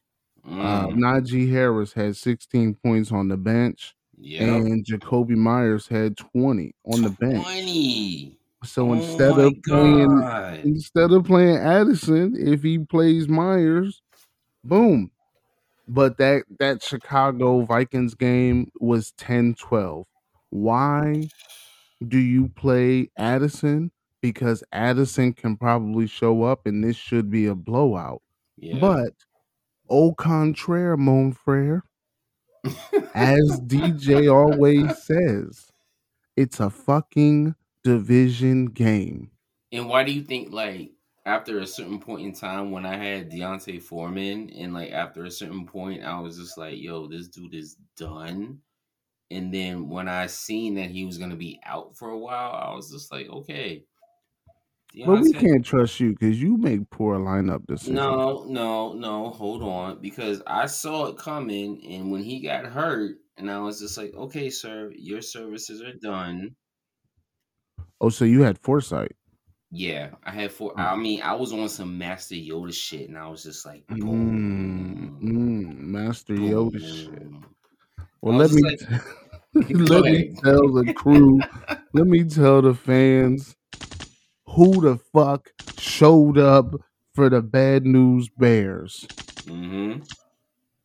Uh, 0.47 0.89
Mm. 0.89 0.99
Najee 0.99 1.51
Harris 1.51 1.95
had 1.95 2.17
16 2.17 2.75
points 2.77 3.13
on 3.13 3.29
the 3.29 3.39
bench, 3.39 3.97
Yep. 4.19 4.43
and 4.43 4.85
Jakobi 4.87 5.37
Meyers 5.37 5.89
had 5.89 6.17
20 6.19 6.75
on 6.85 7.03
the 7.03 7.11
bench. 7.11 7.47
So 8.65 8.91
Oh 8.91 8.95
instead 8.95 9.39
of 9.39 9.55
playing 9.65 10.09
God. 10.21 10.61
instead 10.65 11.13
of 11.13 11.25
playing 11.25 11.57
Addison, 11.59 12.37
if 12.37 12.63
he 12.63 12.79
plays 12.79 13.29
Meyers, 13.29 14.03
boom. 14.65 15.11
But 15.89 16.19
that 16.19 16.45
that 16.61 16.83
Chicago 16.83 17.63
Vikings 17.63 18.15
game 18.15 18.71
was 18.81 19.13
10-12. 19.13 20.07
Why 20.51 21.29
do 22.07 22.19
you 22.19 22.49
play 22.51 23.11
Addison? 23.19 23.93
Because 24.33 24.65
Addison 24.73 25.33
can 25.33 25.57
probably 25.57 26.07
show 26.07 26.43
up 26.43 26.67
and 26.67 26.83
this 26.83 26.97
should 26.97 27.31
be 27.31 27.47
a 27.47 27.55
blowout. 27.55 28.23
Yeah. 28.57 28.79
But 28.81 29.13
au 29.89 30.15
contraire, 30.15 30.97
mon 30.97 31.33
frere, 31.33 31.85
as 33.15 33.61
DJ 33.67 34.33
always 34.33 35.03
says, 35.05 35.71
it's 36.37 36.61
a 36.61 36.71
fucking 36.71 37.55
division 37.85 38.67
game. 38.67 39.31
And 39.73 39.89
why 39.89 40.05
do 40.05 40.13
you 40.13 40.23
think 40.23 40.53
like 40.53 40.91
after 41.25 41.59
a 41.61 41.67
certain 41.67 41.99
point 42.01 42.27
in 42.27 42.33
time 42.33 42.71
when 42.71 42.87
I 42.87 42.97
had 42.97 43.31
D'Onta 43.31 43.81
Foreman 43.81 44.51
and 44.51 44.75
like 44.75 44.93
after 44.93 45.25
a 45.25 45.31
certain 45.31 45.67
point 45.67 46.05
I 46.05 46.19
was 46.21 46.37
just 46.39 46.59
like, 46.59 46.79
yo, 46.79 47.07
this 47.07 47.29
dude 47.29 47.55
is 47.55 47.77
done. 47.97 48.59
And 49.31 49.53
then 49.53 49.89
when 49.89 50.09
I 50.09 50.27
seen 50.27 50.75
that 50.75 50.91
he 50.91 51.05
was 51.05 51.19
gonna 51.19 51.37
be 51.37 51.61
out 51.65 51.97
for 51.97 52.11
a 52.11 52.19
while, 52.19 52.53
I 52.53 52.75
was 52.75 52.91
just 52.91 53.13
like, 53.13 53.29
okay. 53.29 53.85
But 55.05 55.21
we 55.21 55.33
can't 55.33 55.65
trust 55.65 56.01
you 56.01 56.13
because 56.13 56.41
you 56.41 56.57
make 56.57 56.89
poor 56.91 57.19
lineup 57.19 57.67
decisions. 57.67 57.97
No, 57.97 58.45
no, 58.49 58.93
no, 58.95 59.31
hold 59.31 59.63
on. 59.63 60.01
Because 60.01 60.43
I 60.47 60.67
saw 60.67 61.07
it 61.07 61.19
coming 61.19 61.85
and 61.91 62.11
when 62.11 62.23
he 62.23 62.41
got 62.41 62.65
hurt, 62.67 63.19
and 63.37 63.51
I 63.51 63.59
was 63.59 63.81
just 63.81 63.99
like, 63.99 64.15
okay, 64.15 64.49
sir, 64.49 64.91
your 64.97 65.21
services 65.21 65.83
are 65.83 65.93
done. 65.93 66.57
Oh, 68.01 68.09
so 68.09 68.25
you 68.25 68.43
had 68.43 68.59
foresight. 68.59 69.13
Yeah, 69.71 70.11
I 70.25 70.31
had 70.31 70.53
four. 70.53 70.73
Oh. 70.79 70.83
I 70.83 70.97
mean, 70.97 71.21
I 71.23 71.35
was 71.35 71.53
on 71.53 71.69
some 71.69 71.99
Master 71.99 72.35
Yoda 72.35 72.73
shit, 72.73 73.09
and 73.09 73.19
I 73.19 73.29
was 73.29 73.43
just 73.43 73.67
like, 73.67 73.87
Mm, 73.89 74.01
boom, 74.01 75.19
mm, 75.23 75.79
Master 75.79 76.35
Yoda 76.35 76.81
shit. 76.81 77.29
Well, 78.23 78.37
let 78.39 78.53
me 78.53 78.63
just 78.63 79.91
let 79.91 80.05
me 80.05 80.35
tell 80.43 80.73
the 80.73 80.93
crew, 80.95 81.41
let 81.93 82.07
me 82.07 82.25
tell 82.25 82.63
the 82.63 82.75
fans 82.75 83.56
who 84.57 84.81
the 84.81 84.99
fuck 85.13 85.51
showed 85.79 86.39
up 86.39 86.75
for 87.15 87.31
the 87.31 87.43
bad 87.43 87.85
news 87.87 88.29
bears. 88.39 89.07
Mm-hmm. 89.47 90.03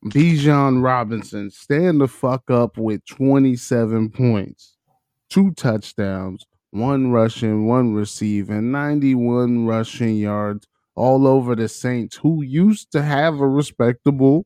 Bijan 0.09 0.83
Robinson, 0.83 1.51
stand 1.51 2.01
the 2.01 2.07
fuck 2.07 2.49
up 2.49 2.77
with 2.77 3.05
27 3.05 4.09
points, 4.09 4.77
two 5.29 5.51
touchdowns, 5.51 6.45
one 6.71 7.11
rushing, 7.11 7.67
one 7.67 7.93
receiving, 7.93 8.71
91 8.71 9.65
rushing 9.67 10.15
yards 10.17 10.67
all 10.95 11.27
over 11.27 11.55
the 11.55 11.67
Saints, 11.69 12.17
who 12.17 12.41
used 12.43 12.91
to 12.91 13.01
have 13.03 13.39
a 13.39 13.47
respectable 13.47 14.45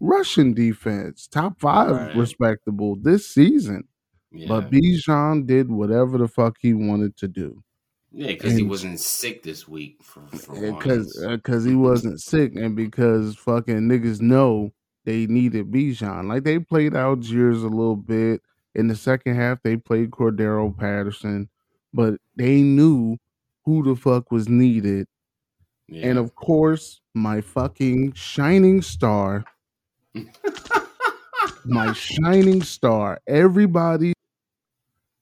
rushing 0.00 0.54
defense, 0.54 1.26
top 1.26 1.58
five 1.60 1.90
Right. 1.92 2.16
respectable 2.16 2.96
this 2.96 3.26
season. 3.26 3.84
Yeah, 4.32 4.48
But 4.48 4.70
Bijan 4.70 5.46
did 5.46 5.70
whatever 5.70 6.18
the 6.18 6.28
fuck 6.28 6.56
he 6.60 6.72
wanted 6.74 7.16
to 7.18 7.28
do. 7.28 7.62
Yeah, 8.12 8.28
because 8.28 8.54
he 8.54 8.64
wasn't 8.64 8.98
sick 8.98 9.44
this 9.44 9.68
week 9.68 10.02
for 10.02 10.20
because 10.32 11.16
because 11.28 11.64
uh, 11.64 11.68
he 11.68 11.76
wasn't 11.76 12.20
sick 12.20 12.56
and 12.56 12.74
because 12.74 13.36
fucking 13.36 13.82
niggas 13.82 14.20
know 14.20 14.72
they 15.04 15.26
needed 15.26 15.70
Bijan. 15.70 16.28
Like 16.28 16.42
they 16.42 16.58
played 16.58 16.96
Algiers 16.96 17.62
a 17.62 17.68
little 17.68 17.96
bit 17.96 18.42
in 18.74 18.88
the 18.88 18.96
second 18.96 19.36
half. 19.36 19.62
They 19.62 19.76
played 19.76 20.10
Cordarrelle 20.10 20.76
Patterson, 20.76 21.48
but 21.94 22.14
they 22.34 22.62
knew 22.62 23.16
who 23.64 23.84
the 23.84 23.94
fuck 23.94 24.32
was 24.32 24.48
needed. 24.48 25.06
yeah. 25.86 26.08
And 26.08 26.18
of 26.18 26.34
course, 26.34 27.00
my 27.14 27.40
fucking 27.40 28.14
shining 28.14 28.82
star, 28.82 29.44
my 31.64 31.92
shining 31.92 32.62
star. 32.62 33.20
Everybody, 33.28 34.14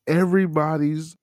everybody's 0.06 1.17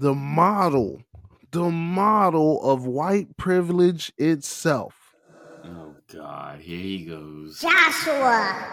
the 0.00 0.14
model, 0.14 1.02
the 1.50 1.70
model 1.70 2.62
of 2.62 2.86
white 2.86 3.36
privilege 3.36 4.10
itself. 4.16 5.14
oh 5.62 5.94
God, 6.10 6.58
here 6.58 6.78
he 6.78 7.04
goes. 7.04 7.60
Joshua, 7.60 8.66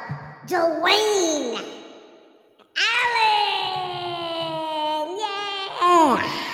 Dwayne, 0.47 1.65
Allen. 2.77 3.57
Yeah. 5.19 6.47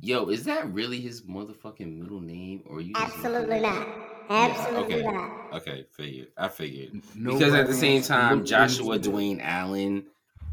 Yo, 0.00 0.28
is 0.28 0.44
that 0.44 0.72
really 0.72 1.00
his 1.00 1.20
motherfucking 1.22 1.98
middle 1.98 2.22
name, 2.22 2.62
or 2.66 2.80
you? 2.80 2.92
Absolutely 2.96 3.60
not. 3.60 3.86
Absolutely 4.30 4.94
okay. 4.94 5.02
not. 5.02 5.52
Okay, 5.52 5.84
figured. 5.92 6.28
I 6.38 6.48
figured 6.48 7.02
because 7.22 7.52
at 7.52 7.66
the 7.66 7.74
same 7.74 8.00
time, 8.00 8.46
Joshua 8.46 8.94
into 8.94 9.10
it. 9.10 9.12
Dwayne 9.12 9.40
Allen 9.42 10.06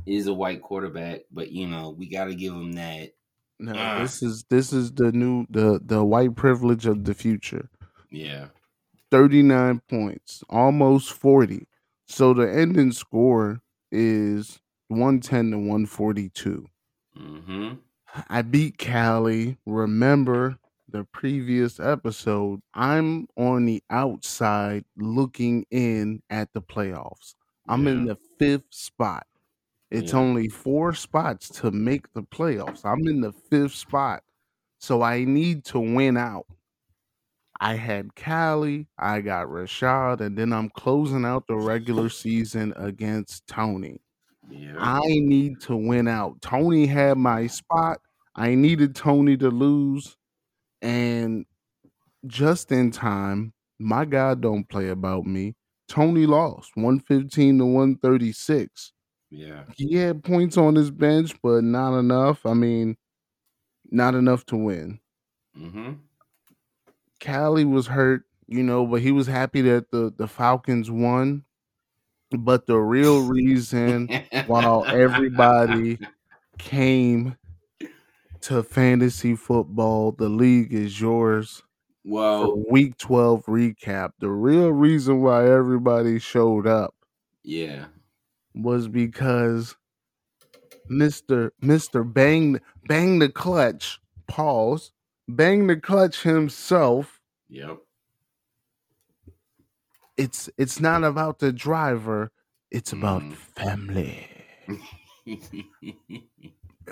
is 0.05 0.27
a 0.27 0.33
white 0.33 0.61
quarterback, 0.61 1.21
but 1.31 1.51
you 1.51 1.67
know 1.67 1.91
we 1.91 2.07
got 2.09 2.25
to 2.25 2.35
give 2.35 2.53
him 2.53 2.73
that. 2.73 3.13
No, 3.59 3.73
Ah. 3.75 3.99
this 4.01 4.23
is 4.23 4.43
this 4.49 4.73
is 4.73 4.91
the 4.93 5.11
new 5.11 5.45
the 5.49 5.79
the 5.83 6.03
white 6.03 6.35
privilege 6.35 6.85
of 6.85 7.03
the 7.05 7.13
future. 7.13 7.69
Yeah, 8.11 8.49
39 9.11 9.81
points, 9.89 10.43
almost 10.49 11.13
40. 11.13 11.67
So 12.07 12.33
the 12.33 12.51
ending 12.51 12.91
score 12.91 13.61
is 13.91 14.59
110 14.89 15.51
to 15.51 15.57
142. 15.57 16.67
mm-hmm. 17.17 17.75
I 18.29 18.41
beat 18.41 18.77
Cali. 18.77 19.57
Remember 19.65 20.57
the 20.87 21.03
previous 21.05 21.79
episode? 21.79 22.61
I'm 22.73 23.27
on 23.37 23.65
the 23.65 23.83
outside 23.89 24.85
looking 24.97 25.65
in 25.71 26.21
at 26.29 26.51
the 26.53 26.61
playoffs. 26.61 27.35
I'm 27.67 27.87
in 27.87 28.05
the 28.05 28.17
fifth 28.39 28.65
spot. 28.71 29.27
It's 29.91 30.13
Yeah. 30.13 30.19
only 30.19 30.47
four 30.49 30.93
spots 30.93 31.49
to 31.61 31.71
make 31.71 32.13
the 32.13 32.23
playoffs. 32.23 32.85
I'm 32.85 33.07
in 33.07 33.21
the 33.21 33.33
fifth 33.33 33.75
spot. 33.75 34.23
So 34.79 35.01
I 35.03 35.25
need 35.25 35.65
to 35.65 35.79
win 35.79 36.17
out. 36.17 36.47
I 37.59 37.75
had 37.75 38.15
Cali, 38.15 38.87
I 38.97 39.21
got 39.21 39.47
Rashad, 39.47 40.19
and 40.21 40.37
then 40.37 40.51
I'm 40.51 40.69
closing 40.69 41.25
out 41.25 41.45
the 41.47 41.55
regular 41.57 42.09
season 42.09 42.73
against 42.75 43.45
Tony. 43.47 44.01
Yeah, 44.49 44.75
I 44.77 45.01
need 45.05 45.59
to 45.61 45.75
win 45.75 46.07
out. 46.07 46.41
Tony 46.41 46.87
had 46.87 47.17
my 47.17 47.47
spot. 47.47 47.99
I 48.35 48.55
needed 48.55 48.95
Tony 48.95 49.37
to 49.37 49.49
lose. 49.49 50.17
And 50.81 51.45
just 52.27 52.71
in 52.71 52.91
time, 52.91 53.53
my 53.79 54.05
God 54.05 54.41
don't 54.41 54.67
play 54.69 54.89
about 54.89 55.25
me. 55.25 55.55
Tony 55.87 56.25
lost 56.25 56.71
115 56.75 57.59
to 57.59 57.65
136. 57.65 58.93
Yeah, 59.31 59.63
He 59.77 59.95
had 59.95 60.23
points 60.23 60.57
on 60.57 60.75
his 60.75 60.91
bench, 60.91 61.33
but 61.41 61.63
not 61.63 61.97
enough. 61.97 62.45
I 62.45 62.53
mean, 62.53 62.97
not 63.89 64.13
enough 64.13 64.45
to 64.47 64.57
win. 64.57 64.99
mm-hmm. 65.57 65.93
Cali 67.19 67.65
was 67.65 67.87
hurt, 67.87 68.23
you 68.47 68.63
know, 68.63 68.85
but 68.85 69.01
he 69.01 69.11
was 69.11 69.27
happy 69.27 69.61
that 69.61 69.91
the, 69.91 70.13
the 70.15 70.27
Falcons 70.27 70.91
won. 70.91 71.45
But 72.37 72.65
the 72.67 72.77
real 72.77 73.21
reason 73.27 74.09
while 74.47 74.85
everybody 74.85 75.99
came 76.57 77.37
to 78.41 78.63
fantasy 78.63 79.35
football, 79.35 80.11
the 80.11 80.29
league 80.29 80.73
is 80.73 80.99
yours. 80.99 81.63
Well, 82.03 82.63
week 82.69 82.97
12 82.97 83.45
recap. 83.45 84.13
The 84.19 84.29
real 84.29 84.71
reason 84.71 85.21
why 85.21 85.49
everybody 85.49 86.19
showed 86.19 86.65
up 86.67 86.95
yeah, 87.43 87.85
was 88.55 88.87
because 88.87 89.75
Mr. 90.89 91.51
Mr. 91.63 92.11
Bang 92.11 92.59
Bang 92.87 93.19
the 93.19 93.29
Clutch, 93.29 93.99
pause, 94.27 94.91
Bang 95.27 95.67
the 95.67 95.77
Clutch 95.77 96.23
himself 96.23 97.19
Yep. 97.49 97.77
It's 100.17 100.49
it's 100.57 100.79
not 100.79 101.03
about 101.03 101.39
the 101.39 101.51
driver, 101.51 102.31
it's 102.71 102.93
about 102.93 103.21
Mm. 103.23 103.35
family. 103.35 104.27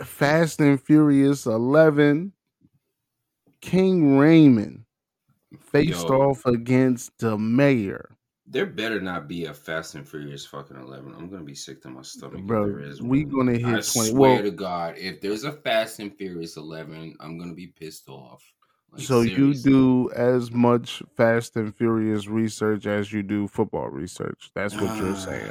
Fast 0.03 0.59
and 0.61 0.81
Furious 0.81 1.45
11 1.45 2.33
King 3.61 4.17
Raymond 4.17 4.85
faced 5.59 6.09
Yo. 6.09 6.15
off 6.15 6.45
against 6.45 7.11
the 7.19 7.37
mayor. 7.37 8.09
There 8.51 8.65
better 8.65 8.99
not 8.99 9.27
be 9.27 9.45
a 9.45 9.53
Fast 9.53 9.93
and 9.95 10.07
Furious 10.07 10.45
fucking 10.45 10.75
eleven. 10.77 11.13
I'm 11.15 11.29
gonna 11.29 11.43
be 11.43 11.53
sick 11.55 11.81
to 11.83 11.89
my 11.89 12.01
stomach. 12.01 12.39
if 12.39 12.45
Bro, 12.47 12.67
there 12.67 12.79
is 12.81 13.01
we 13.01 13.23
gonna 13.23 13.53
hit 13.53 13.65
I 13.65 13.69
20 13.69 13.81
swear 13.83 14.11
well- 14.33 14.41
to 14.43 14.51
God, 14.51 14.95
if 14.97 15.21
there's 15.21 15.43
a 15.43 15.51
Fast 15.51 15.99
and 15.99 16.13
Furious 16.15 16.57
eleven, 16.57 17.15
I'm 17.19 17.37
gonna 17.37 17.53
be 17.53 17.67
pissed 17.67 18.09
off. 18.09 18.43
Like, 18.91 19.01
so 19.03 19.21
you 19.21 19.53
do 19.53 20.09
as 20.15 20.51
much 20.51 21.03
Fast 21.15 21.55
and 21.57 21.75
Furious 21.75 22.27
research 22.27 22.87
as 22.87 23.13
you 23.13 23.21
do 23.21 23.47
football 23.47 23.87
research. 23.89 24.49
That's 24.55 24.73
what 24.75 24.97
you're 24.97 25.15
saying. 25.27 25.47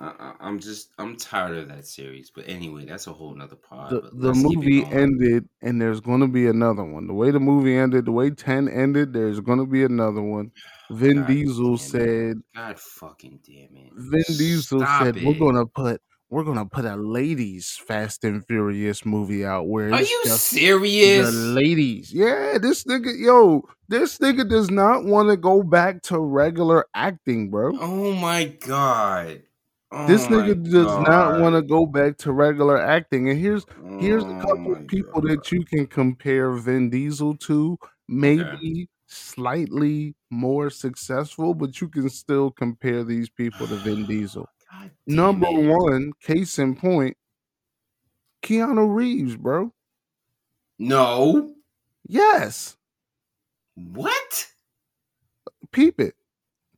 I, 0.00 0.34
I'm 0.40 0.60
just 0.60 0.92
I'm 0.98 1.16
tired 1.16 1.56
of 1.56 1.68
that 1.68 1.86
series. 1.86 2.30
But 2.30 2.48
anyway, 2.48 2.84
that's 2.84 3.08
a 3.08 3.12
whole 3.12 3.34
nother 3.34 3.56
pod. 3.56 3.90
The, 3.90 4.10
the 4.12 4.30
it 4.30 4.36
movie 4.36 4.84
ended 4.84 5.48
and 5.60 5.80
there's 5.80 6.00
going 6.00 6.20
to 6.20 6.28
be 6.28 6.46
another 6.46 6.84
one. 6.84 7.06
The 7.08 7.14
way 7.14 7.30
the 7.32 7.40
movie 7.40 7.76
ended, 7.76 8.04
the 8.04 8.12
way 8.12 8.30
10 8.30 8.68
ended, 8.68 9.12
there's 9.12 9.40
going 9.40 9.58
to 9.58 9.66
be 9.66 9.82
another 9.82 10.22
one. 10.22 10.52
Vin 10.90 11.18
God 11.18 11.26
Diesel 11.26 11.64
damn 11.64 11.74
it. 11.74 11.78
said 11.78 12.36
God 12.54 12.78
fucking 12.78 13.40
damn 13.44 13.76
it. 13.76 13.92
Vin 13.94 14.36
Diesel 14.38 14.80
Stop 14.80 15.02
said 15.02 15.24
we're 15.24 15.34
gonna 15.38 15.66
put 15.66 16.00
we're 16.30 16.44
gonna 16.44 16.64
put 16.66 16.84
a 16.84 16.94
ladies 16.96 17.78
Fast 17.86 18.24
and 18.24 18.46
Furious 18.46 19.04
movie 19.04 19.44
out 19.44 19.66
where 19.66 19.92
Are 19.92 20.00
you 20.00 20.24
serious? 20.26 21.26
the 21.26 21.32
ladies. 21.32 22.12
Yeah, 22.12 22.58
this 22.60 22.84
nigga, 22.84 23.18
yo, 23.18 23.64
this 23.88 24.18
nigga 24.18 24.48
does 24.48 24.70
not 24.70 25.04
want 25.04 25.28
to 25.30 25.36
go 25.36 25.62
back 25.62 26.02
to 26.04 26.18
regular 26.18 26.86
acting, 26.94 27.50
bro. 27.50 27.76
Oh 27.78 28.12
my 28.12 28.44
god. 28.44 29.42
This 30.04 30.28
Oh 30.28 30.30
nigga 30.30 30.62
does 30.70 30.98
not 30.98 31.40
want 31.40 31.54
to 31.56 31.62
go 31.62 31.86
back 31.86 32.18
to 32.18 32.32
regular 32.32 32.78
acting. 32.78 33.28
And 33.30 33.38
here's 33.38 33.64
here's 33.96 34.26
a 34.26 34.34
Oh 34.34 34.40
couple 34.40 34.72
of 34.72 34.86
people 34.86 35.20
God. 35.20 35.30
that 35.30 35.52
you 35.52 35.64
can 35.64 35.86
compare 35.86 36.52
Vin 36.52 36.90
Diesel 36.90 37.36
to. 37.38 37.78
Maybe 38.08 38.88
slightly 39.06 40.14
more 40.30 40.70
successful, 40.70 41.54
but 41.54 41.80
you 41.80 41.88
can 41.88 42.08
still 42.10 42.50
compare 42.50 43.04
these 43.04 43.28
people 43.30 43.66
to 43.68 43.76
Vin 43.76 44.06
Diesel. 44.06 44.48
Number 45.06 45.48
it. 45.48 45.66
one, 45.68 46.12
case 46.22 46.58
in 46.58 46.76
point, 46.76 47.16
Keanu 48.42 48.92
Reeves, 48.92 49.36
bro. 49.36 49.72
No. 50.80 51.54
Yes, 52.08 52.76
What? 53.76 54.52
peep 55.72 56.00
it. 56.00 56.14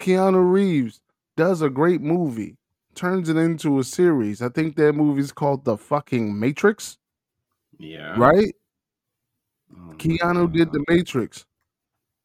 Keanu 0.00 0.50
Reeves 0.52 1.00
does 1.36 1.62
a 1.62 1.70
great 1.70 2.00
movie, 2.02 2.56
turns 2.94 3.28
it 3.28 3.36
into 3.36 3.78
a 3.78 3.84
series. 3.84 4.42
I 4.42 4.48
think 4.48 4.76
that 4.76 4.94
movie's 4.94 5.32
called 5.32 5.64
The 5.64 5.76
Fucking 5.76 6.38
Matrix, 6.38 6.98
Yeah. 7.78 8.16
right? 8.18 8.54
Oh 9.72 9.92
Keanu 9.94 10.52
did 10.52 10.72
the 10.72 10.84
Matrix. 10.88 11.46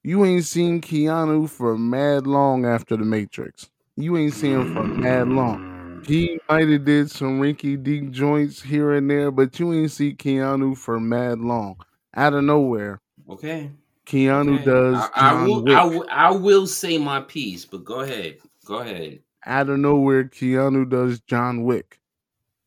You 0.03 0.23
ain't 0.25 0.45
seen 0.45 0.81
Keanu 0.81 1.49
for 1.49 1.77
mad 1.77 2.27
long 2.27 2.65
after 2.65 2.95
the 2.97 3.05
Matrix. 3.05 3.69
You 3.95 4.17
ain't 4.17 4.33
seen 4.33 4.59
him 4.59 4.73
for 4.73 4.83
mad 4.83 5.29
long. 5.29 5.59
Mm. 5.59 6.07
He 6.07 6.39
might 6.49 6.67
have 6.67 6.85
did 6.85 7.09
some 7.09 7.39
rinky 7.39 7.81
dink 7.81 8.11
joints 8.11 8.61
here 8.61 8.93
and 8.93 9.09
there, 9.09 9.31
but 9.31 9.59
you 9.59 9.73
ain't 9.73 9.91
see 9.91 10.13
Keanu 10.13 10.77
for 10.77 10.99
mad 10.99 11.39
long. 11.39 11.77
Out 12.15 12.33
of 12.33 12.43
nowhere, 12.43 13.01
Okay. 13.29 13.71
Keanu 14.05 14.55
okay. 14.55 14.65
does 14.65 15.09
I, 15.15 15.31
I 15.31 15.43
will. 15.43 15.75
I 15.75 15.83
will. 15.83 16.05
I 16.11 16.31
will 16.31 16.67
say 16.67 16.97
my 16.97 17.21
piece, 17.21 17.65
but 17.65 17.83
go 17.83 18.01
ahead. 18.01 18.37
Go 18.63 18.79
ahead. 18.79 19.19
Out 19.45 19.69
of 19.69 19.79
nowhere, 19.79 20.23
Keanu 20.23 20.89
does 20.89 21.19
John 21.21 21.63
Wick. 21.63 21.99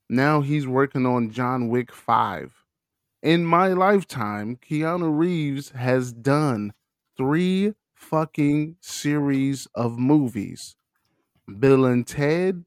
Now 0.09 0.41
he's 0.41 0.67
working 0.67 1.07
on 1.07 1.31
John 1.31 1.69
Wick 1.69 1.93
5. 1.93 2.65
In 3.23 3.45
my 3.45 3.69
lifetime, 3.69 4.57
Keanu 4.57 5.17
Reeves 5.17 5.71
has 5.71 6.13
done 6.13 6.73
three 7.17 7.75
fucking 7.95 8.77
series 8.81 9.67
of 9.75 9.99
movies 9.99 10.77
Bill 11.59 11.87
and 11.87 12.07
Ted, 12.07 12.65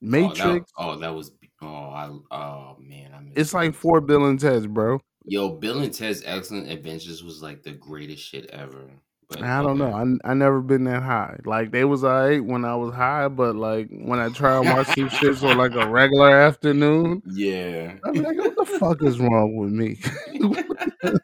Matrix. 0.00 0.72
Oh, 0.76 0.96
that, 0.96 0.96
oh, 0.96 1.00
that 1.00 1.14
was. 1.14 1.30
Oh, 1.62 1.66
I. 1.66 2.10
Oh 2.30 2.76
man, 2.80 3.12
I 3.14 3.22
it's 3.36 3.54
like 3.54 3.74
four. 3.74 4.00
Bill 4.00 4.26
and 4.26 4.40
Ted's, 4.40 4.66
bro. 4.66 4.98
Yo, 5.26 5.50
Bill 5.50 5.80
and 5.80 5.92
Ted's 5.92 6.22
Excellent 6.24 6.70
Adventures 6.70 7.22
was 7.22 7.42
like 7.42 7.62
the 7.62 7.72
greatest 7.72 8.22
shit 8.22 8.46
ever. 8.50 8.90
But 9.30 9.42
I 9.42 9.62
don't 9.62 9.78
know. 9.78 9.92
I 9.92 10.30
I 10.30 10.34
never 10.34 10.60
been 10.60 10.84
that 10.84 11.02
high. 11.02 11.38
Like 11.44 11.70
they 11.70 11.84
was 11.84 12.02
alright 12.04 12.44
when 12.44 12.64
I 12.64 12.74
was 12.74 12.92
high, 12.92 13.28
but 13.28 13.54
like 13.54 13.88
when 13.90 14.18
I 14.18 14.28
try 14.28 14.58
and 14.58 14.68
watch 14.68 14.88
these 14.94 15.12
shits 15.12 15.42
on 15.44 15.56
like 15.56 15.72
a 15.74 15.88
regular 15.88 16.30
afternoon, 16.30 17.22
Yeah. 17.32 17.94
I'm 18.04 18.14
like, 18.14 18.36
what 18.36 18.56
the 18.56 18.64
fuck 18.78 19.02
is 19.02 19.20
wrong 19.20 19.56
with 19.56 19.70
me? 19.70 19.98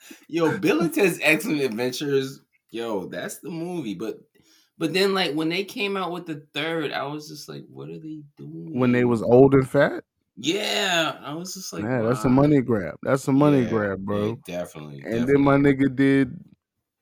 yo, 0.28 0.56
Bill 0.58 0.80
and 0.82 0.94
Ted's 0.94 1.18
Excellent 1.22 1.60
Adventures. 1.62 2.40
Yo, 2.70 3.06
that's 3.06 3.38
the 3.38 3.50
movie. 3.50 3.94
But 3.94 4.18
but 4.78 4.92
then 4.92 5.14
like 5.14 5.34
when 5.34 5.48
they 5.48 5.64
came 5.64 5.96
out 5.96 6.12
with 6.12 6.26
the 6.26 6.46
third, 6.54 6.92
I 6.92 7.04
was 7.04 7.28
just 7.28 7.48
like, 7.48 7.64
what 7.68 7.88
are 7.88 7.98
they 7.98 8.22
doing? 8.36 8.78
when 8.78 8.92
they 8.92 9.04
was 9.04 9.22
old 9.22 9.54
and 9.54 9.68
fat, 9.68 10.04
Yeah, 10.36 11.18
I 11.24 11.34
was 11.34 11.54
just 11.54 11.72
like, 11.72 11.82
yeah, 11.82 12.02
that's 12.02 12.24
a 12.24 12.28
money 12.28 12.60
grab. 12.60 12.96
That's 13.02 13.26
a 13.28 13.32
money 13.32 13.62
Yeah, 13.62 13.70
grab, 13.70 14.04
bro. 14.04 14.38
yeah, 14.46 14.58
definitely. 14.58 15.02
and 15.06 15.26
then 15.26 15.40
my 15.40 15.56
nigga 15.56 15.94
did 15.94 16.38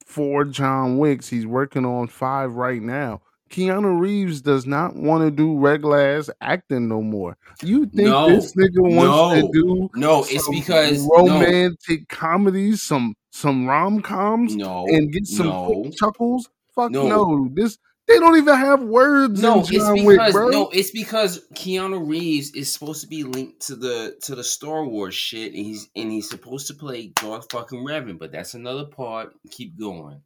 four 0.04 0.44
John 0.44 0.98
Wicks. 0.98 1.28
He's 1.28 1.46
working 1.46 1.84
on 1.84 2.08
five 2.08 2.54
right 2.54 2.82
now. 2.82 3.22
Keanu 3.50 4.00
Reeves 4.00 4.40
does 4.40 4.66
not 4.66 4.96
want 4.96 5.22
to 5.22 5.30
do 5.30 5.56
regular 5.56 6.00
ass 6.00 6.30
acting 6.40 6.88
no 6.88 7.02
more. 7.02 7.36
You 7.62 7.86
think 7.86 8.08
No, 8.08 8.28
this 8.28 8.54
nigga 8.54 8.80
wants 8.80 9.42
to 9.42 9.52
do 9.52 9.90
no. 9.94 10.24
It's 10.28 10.48
because 10.48 11.06
no, 11.06 11.26
romantic 11.28 12.08
comedies, 12.08 12.82
some 12.82 13.14
some 13.30 13.66
rom 13.66 14.00
coms, 14.00 14.56
no, 14.56 14.86
and 14.88 15.12
get 15.12 15.26
some 15.26 15.46
no, 15.46 15.90
chuckles? 15.96 16.48
Fuck 16.74 16.90
no. 16.90 17.06
no. 17.06 17.48
This 17.52 17.78
they 18.06 18.18
don't 18.18 18.36
even 18.36 18.54
have 18.56 18.82
words 18.82 19.40
No, 19.40 19.60
in 19.60 19.60
it's 19.60 19.70
Wick, 20.04 20.18
because 20.18 20.32
bro. 20.32 20.48
no, 20.50 20.68
it's 20.70 20.90
because 20.90 21.40
Keanu 21.54 22.06
Reeves 22.06 22.50
is 22.54 22.70
supposed 22.72 23.00
to 23.02 23.06
be 23.06 23.22
linked 23.24 23.60
to 23.66 23.76
the 23.76 24.16
to 24.22 24.34
the 24.34 24.44
Star 24.44 24.84
Wars 24.84 25.14
shit, 25.14 25.54
and 25.54 25.64
he's 25.64 25.88
and 25.96 26.10
he's 26.10 26.28
supposed 26.28 26.66
to 26.68 26.74
play 26.74 27.08
Darth 27.08 27.50
fucking 27.50 27.84
Revan, 27.84 28.18
but 28.18 28.32
that's 28.32 28.54
another 28.54 28.84
part. 28.84 29.34
Keep 29.50 29.78
going. 29.78 30.20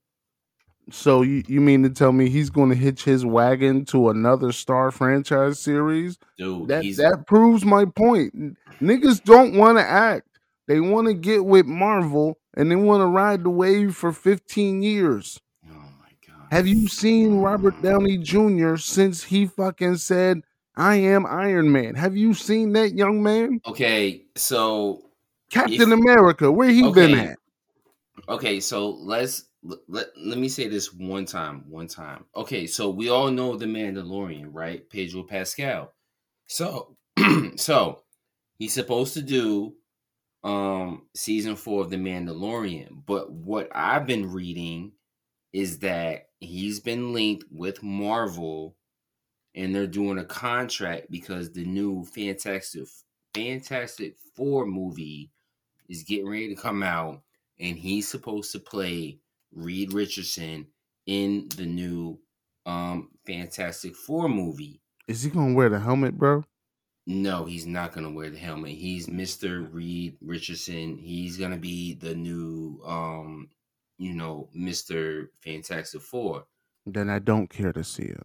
So 0.90 1.20
you, 1.22 1.42
you 1.46 1.60
mean 1.60 1.82
to 1.82 1.90
tell 1.90 2.12
me 2.12 2.30
he's 2.30 2.48
going 2.50 2.70
to 2.70 2.74
hitch 2.74 3.04
his 3.04 3.24
wagon 3.24 3.84
to 3.86 4.08
another 4.08 4.52
Star 4.52 4.90
franchise 4.90 5.60
series? 5.60 6.18
Dude, 6.38 6.68
That 6.68 6.82
he's 6.82 6.96
that 6.96 7.26
proves 7.26 7.64
my 7.64 7.84
point. 7.84 8.56
Niggas 8.80 9.22
don't 9.22 9.54
want 9.54 9.76
to 9.78 9.84
act. 9.84 10.26
They 10.66 10.80
want 10.80 11.06
to 11.08 11.14
get 11.14 11.44
with 11.44 11.66
Marvel 11.66 12.38
and 12.56 12.70
they 12.70 12.76
want 12.76 13.02
to 13.02 13.06
ride 13.06 13.44
the 13.44 13.50
wave 13.50 13.94
for 13.96 14.12
15 14.12 14.82
years. 14.82 15.38
Have 16.50 16.66
you 16.66 16.88
seen 16.88 17.36
Robert 17.40 17.80
Downey 17.82 18.18
Jr. 18.18 18.76
since 18.76 19.22
he 19.22 19.46
fucking 19.46 19.96
said, 19.96 20.42
I 20.76 20.96
am 20.96 21.26
Iron 21.26 21.70
Man? 21.70 21.94
Have 21.94 22.16
you 22.16 22.32
seen 22.34 22.72
that 22.72 22.94
young 22.94 23.22
man? 23.22 23.60
Okay, 23.66 24.24
so 24.34 25.02
Captain 25.50 25.92
If- 25.92 25.98
America, 25.98 26.50
where 26.50 26.70
he 26.70 26.90
been 26.92 27.18
at? 27.18 27.38
okay, 28.28 28.60
so 28.60 28.90
let's 28.90 29.44
let, 29.62 29.78
let, 29.88 30.06
let 30.16 30.38
me 30.38 30.48
say 30.48 30.68
this 30.68 30.92
one 30.94 31.26
time, 31.26 31.64
one 31.68 31.88
time. 31.88 32.24
Okay, 32.36 32.66
so 32.66 32.88
we 32.90 33.08
all 33.10 33.30
know 33.30 33.56
the 33.56 33.66
Mandalorian, 33.66 34.48
right? 34.52 34.88
Pedro 34.88 35.24
Pascal. 35.24 35.92
So 36.46 36.96
so 37.56 38.02
he's 38.58 38.72
supposed 38.72 39.14
to 39.14 39.22
do 39.22 39.74
um 40.44 41.08
season 41.16 41.56
4 41.56 41.82
of 41.82 41.90
the 41.90 41.96
Mandalorian, 41.96 43.02
but 43.04 43.30
what 43.32 43.68
I've 43.74 44.06
been 44.06 44.30
reading 44.32 44.92
is 45.52 45.80
that 45.80 46.27
he's 46.40 46.80
been 46.80 47.12
linked 47.12 47.44
with 47.50 47.82
Marvel 47.82 48.76
and 49.54 49.74
they're 49.74 49.86
doing 49.86 50.18
a 50.18 50.24
contract 50.24 51.10
because 51.10 51.52
the 51.52 51.64
new 51.64 52.04
Fantastic 52.04 52.84
Fantastic 53.34 54.16
4 54.36 54.66
movie 54.66 55.30
is 55.88 56.02
getting 56.02 56.28
ready 56.28 56.48
to 56.54 56.60
come 56.60 56.82
out 56.82 57.22
and 57.60 57.76
he's 57.76 58.08
supposed 58.08 58.52
to 58.52 58.58
play 58.58 59.18
Reed 59.52 59.92
Richardson 59.92 60.66
in 61.06 61.48
the 61.56 61.66
new 61.66 62.18
um 62.66 63.10
Fantastic 63.26 63.96
Four 63.96 64.28
movie. 64.28 64.80
Is 65.06 65.22
he 65.22 65.30
going 65.30 65.50
to 65.50 65.54
wear 65.54 65.68
the 65.68 65.80
helmet, 65.80 66.16
bro? 66.18 66.44
No, 67.10 67.46
he's 67.46 67.64
not 67.64 67.94
gonna 67.94 68.10
wear 68.10 68.28
the 68.28 68.36
helmet. 68.36 68.72
He's 68.72 69.06
Mr. 69.06 69.66
Reed 69.72 70.18
Richardson. 70.20 70.98
He's 70.98 71.38
gonna 71.38 71.56
be 71.56 71.94
the 71.94 72.14
new 72.14 72.82
um, 72.84 73.48
you 73.98 74.14
know, 74.14 74.48
Mr. 74.56 75.28
Fantastic 75.42 76.00
Four. 76.00 76.44
Then 76.86 77.10
I 77.10 77.18
don't 77.18 77.48
care 77.48 77.72
to 77.72 77.84
see 77.84 78.04
it. 78.04 78.22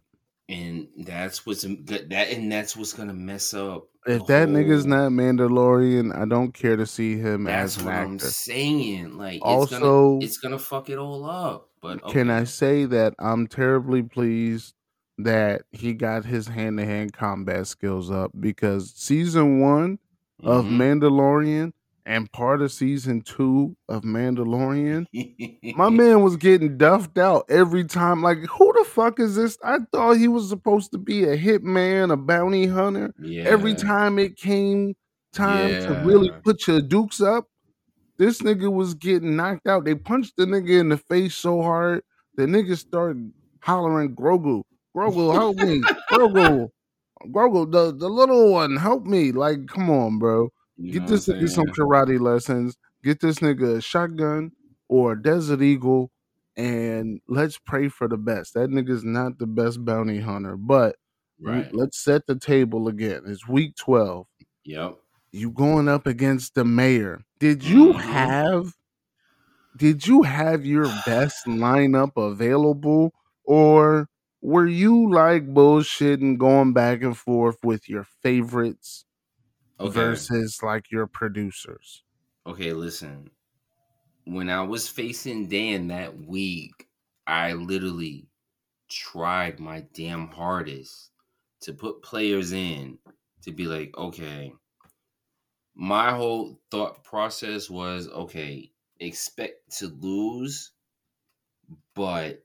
and 0.48 0.88
that's 0.98 1.46
what's 1.46 1.62
that 1.62 2.28
and 2.30 2.52
that's 2.52 2.76
what's 2.76 2.92
gonna 2.92 3.14
mess 3.14 3.54
up. 3.54 3.88
If 4.06 4.26
that 4.26 4.48
nigga's 4.48 4.84
not 4.84 5.10
Mandalorian, 5.10 6.14
I 6.14 6.26
don't 6.26 6.52
care 6.52 6.76
to 6.76 6.84
see 6.86 7.16
him 7.16 7.46
as 7.46 7.78
an 7.78 7.86
what 7.86 7.94
I'm 7.94 8.14
actor. 8.16 8.26
saying. 8.26 9.16
Like, 9.16 9.36
it's 9.36 9.42
Also- 9.44 9.80
gonna 9.80 10.24
it's 10.24 10.38
gonna 10.38 10.58
fuck 10.58 10.90
it 10.90 10.98
all 10.98 11.24
up. 11.24 11.70
But 11.80 12.06
Can 12.08 12.30
I 12.30 12.44
say 12.44 12.84
that 12.86 13.14
I'm 13.18 13.46
terribly 13.46 14.02
pleased 14.02 14.74
that 15.18 15.62
he 15.72 15.92
got 15.94 16.24
his 16.24 16.48
hand 16.48 16.78
to 16.78 16.84
hand 16.86 17.12
combat 17.12 17.66
skills 17.66 18.10
up 18.10 18.30
because 18.38 18.92
season 18.96 19.60
one 19.60 19.98
of 20.42 20.64
Mhm. 20.64 20.76
Mandalorian 21.00 21.72
and 22.06 22.30
part 22.32 22.60
of 22.60 22.70
season 22.70 23.22
two 23.22 23.76
of 23.88 24.02
Mandalorian, 24.02 25.06
my 25.76 25.88
man 25.90 26.22
was 26.22 26.36
getting 26.36 26.76
duffed 26.76 27.16
out 27.18 27.46
every 27.48 27.84
time. 27.84 28.22
Like, 28.22 28.38
who 28.38 28.72
the 28.72 28.84
fuck 28.84 29.18
is 29.20 29.36
this? 29.36 29.56
I 29.64 29.78
thought 29.90 30.18
he 30.18 30.28
was 30.28 30.48
supposed 30.48 30.92
to 30.92 30.98
be 30.98 31.24
a 31.24 31.36
hitman, 31.36 32.12
a 32.12 32.16
bounty 32.16 32.66
hunter. 32.66 33.12
yeah. 33.20 33.44
Every 33.44 33.74
time 33.74 34.18
it 34.18 34.36
came 34.36 34.94
time 35.32 35.82
to 35.82 36.02
really 36.04 36.30
put 36.44 36.66
your 36.66 36.80
dukes 36.80 37.20
up, 37.20 37.48
this 38.18 38.42
nigga 38.42 38.72
was 38.72 38.94
getting 38.94 39.36
knocked 39.36 39.66
out. 39.66 39.84
They 39.84 39.94
punched 39.94 40.34
the 40.36 40.44
nigga 40.44 40.80
in 40.80 40.90
the 40.90 40.98
face 40.98 41.34
so 41.34 41.62
hard, 41.62 42.02
the 42.36 42.44
nigga 42.44 42.76
started 42.76 43.32
hollering, 43.60 44.14
Grogu, 44.14 44.62
Grogu, 44.94 45.32
help 45.32 45.56
me, 45.56 45.80
Grogu, 46.10 46.68
Grogu, 47.28 47.72
the, 47.72 47.96
the 47.96 48.08
little 48.08 48.52
one, 48.52 48.76
help 48.76 49.04
me. 49.04 49.32
Like, 49.32 49.66
come 49.66 49.90
on, 49.90 50.18
bro. 50.18 50.50
You 50.76 50.92
Get 50.92 51.06
this 51.08 51.26
nigga 51.28 51.48
some 51.48 51.66
karate 51.66 52.18
lessons. 52.20 52.76
Get 53.02 53.20
this 53.20 53.38
nigga 53.38 53.76
a 53.76 53.80
shotgun 53.80 54.52
or 54.88 55.12
a 55.12 55.22
Desert 55.22 55.62
Eagle, 55.62 56.10
and 56.56 57.20
let's 57.28 57.58
pray 57.58 57.88
for 57.88 58.08
the 58.08 58.16
best. 58.16 58.54
That 58.54 58.70
nigga's 58.70 59.04
not 59.04 59.38
the 59.38 59.46
best 59.46 59.84
bounty 59.84 60.20
hunter, 60.20 60.56
but 60.56 60.96
Right. 61.40 61.72
let's 61.74 61.98
set 62.02 62.26
the 62.26 62.36
table 62.38 62.88
again. 62.88 63.22
It's 63.26 63.46
week 63.48 63.76
12. 63.76 64.26
Yep. 64.64 64.98
You 65.32 65.50
going 65.50 65.88
up 65.88 66.06
against 66.06 66.54
the 66.54 66.64
mayor. 66.64 67.22
Did 67.38 67.64
you 67.64 67.92
Mhm. 67.92 68.00
have 68.00 68.72
did 69.76 70.06
you 70.06 70.22
have 70.22 70.64
your 70.64 70.86
best 71.04 71.46
lineup 71.46 72.12
available 72.16 73.12
or 73.44 74.08
were 74.40 74.66
you 74.66 75.10
like 75.12 75.52
bullshitting 75.52 76.38
going 76.38 76.72
back 76.72 77.02
and 77.02 77.16
forth 77.16 77.56
with 77.64 77.88
your 77.88 78.04
favorites 78.22 79.04
Okay. 79.78 80.24
versus 80.24 80.62
like 80.62 80.90
your 80.90 81.06
producers? 81.06 82.02
Okay, 82.46 82.72
listen. 82.72 83.30
When 84.24 84.50
I 84.50 84.62
was 84.62 84.88
facing 84.88 85.48
Dan 85.48 85.88
that 85.88 86.18
week, 86.18 86.88
I 87.26 87.54
literally 87.54 88.28
tried 88.88 89.60
my 89.60 89.82
damn 89.94 90.28
hardest 90.28 91.12
to 91.62 91.74
put 91.74 92.02
players 92.02 92.52
in 92.52 93.00
to 93.42 93.52
be 93.52 93.66
like, 93.66 93.96
okay. 93.96 94.54
My 95.76 96.10
whole 96.12 96.60
thought 96.68 97.04
process 97.04 97.70
was 97.70 98.08
okay, 98.08 98.72
expect 98.98 99.76
to 99.78 99.86
lose, 99.86 100.72
but 101.94 102.44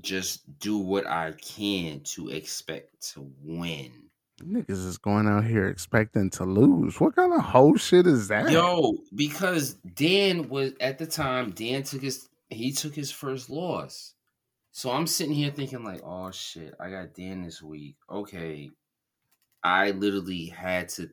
just 0.00 0.58
do 0.58 0.78
what 0.78 1.06
I 1.06 1.32
can 1.32 2.02
to 2.14 2.28
expect 2.28 3.12
to 3.12 3.32
win. 3.42 4.05
Niggas 4.42 4.86
is 4.86 4.98
going 4.98 5.26
out 5.26 5.44
here 5.44 5.66
expecting 5.66 6.28
to 6.30 6.44
lose. 6.44 7.00
What 7.00 7.16
kind 7.16 7.32
of 7.32 7.40
whole 7.40 7.76
shit 7.76 8.06
is 8.06 8.28
that? 8.28 8.50
Yo, 8.50 8.98
because 9.14 9.74
Dan 9.74 10.48
was 10.48 10.72
at 10.80 10.98
the 10.98 11.06
time, 11.06 11.52
Dan 11.52 11.82
took 11.82 12.02
his 12.02 12.28
he 12.50 12.72
took 12.72 12.94
his 12.94 13.10
first 13.10 13.48
loss. 13.48 14.14
So 14.72 14.90
I'm 14.90 15.06
sitting 15.06 15.34
here 15.34 15.50
thinking 15.50 15.82
like, 15.84 16.02
oh 16.04 16.30
shit, 16.32 16.74
I 16.78 16.90
got 16.90 17.14
Dan 17.14 17.42
this 17.42 17.62
week. 17.62 17.96
Okay. 18.10 18.70
I 19.64 19.92
literally 19.92 20.46
had 20.46 20.90
to 20.90 21.08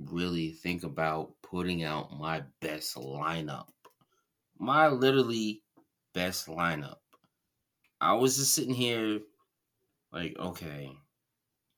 really 0.00 0.50
think 0.50 0.82
about 0.82 1.34
putting 1.42 1.84
out 1.84 2.18
my 2.18 2.42
best 2.60 2.96
lineup. 2.96 3.68
My 4.58 4.88
literally 4.88 5.62
best 6.14 6.48
lineup. 6.48 6.96
I 8.00 8.14
was 8.14 8.36
just 8.36 8.54
sitting 8.54 8.74
here 8.74 9.20
like, 10.12 10.36
okay, 10.38 10.90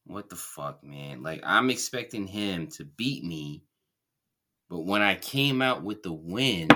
what 0.07 0.29
the 0.29 0.37
fuck, 0.37 0.83
man? 0.85 1.23
Like 1.23 1.43
I'm 1.45 1.71
expecting 1.71 2.27
him 2.27 2.69
to 2.73 2.85
beat 2.85 3.25
me 3.25 3.65
but 4.73 4.87
when 4.87 5.03
I 5.03 5.17
came 5.17 5.61
out 5.61 5.83
with 5.83 6.03
the 6.03 6.15
win, 6.15 6.71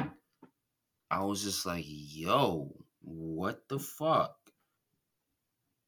I 1.10 1.24
was 1.24 1.42
just 1.42 1.64
like, 1.64 1.86
yo, 1.86 2.70
what 3.00 3.66
the 3.70 3.78
fuck? 3.78 4.36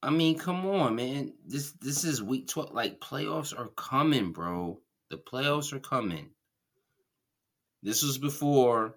I 0.02 0.08
mean, 0.08 0.38
come 0.38 0.64
on, 0.64 0.96
man. 0.96 1.34
This 1.44 1.72
this 1.72 2.04
is 2.04 2.22
week 2.22 2.48
12. 2.48 2.72
Like 2.72 2.98
playoffs 2.98 3.52
are 3.56 3.68
coming, 3.76 4.32
bro. 4.32 4.80
The 5.10 5.18
playoffs 5.18 5.74
are 5.74 5.80
coming. 5.80 6.30
This 7.82 8.02
was 8.02 8.16
before, 8.16 8.94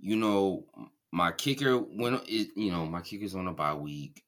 you 0.00 0.16
know, 0.16 0.64
my 1.12 1.30
kicker 1.30 1.78
went 1.78 2.28
you 2.28 2.72
know, 2.72 2.86
my 2.86 3.02
kicker's 3.02 3.36
on 3.36 3.46
a 3.46 3.52
bye 3.52 3.74
week. 3.74 4.24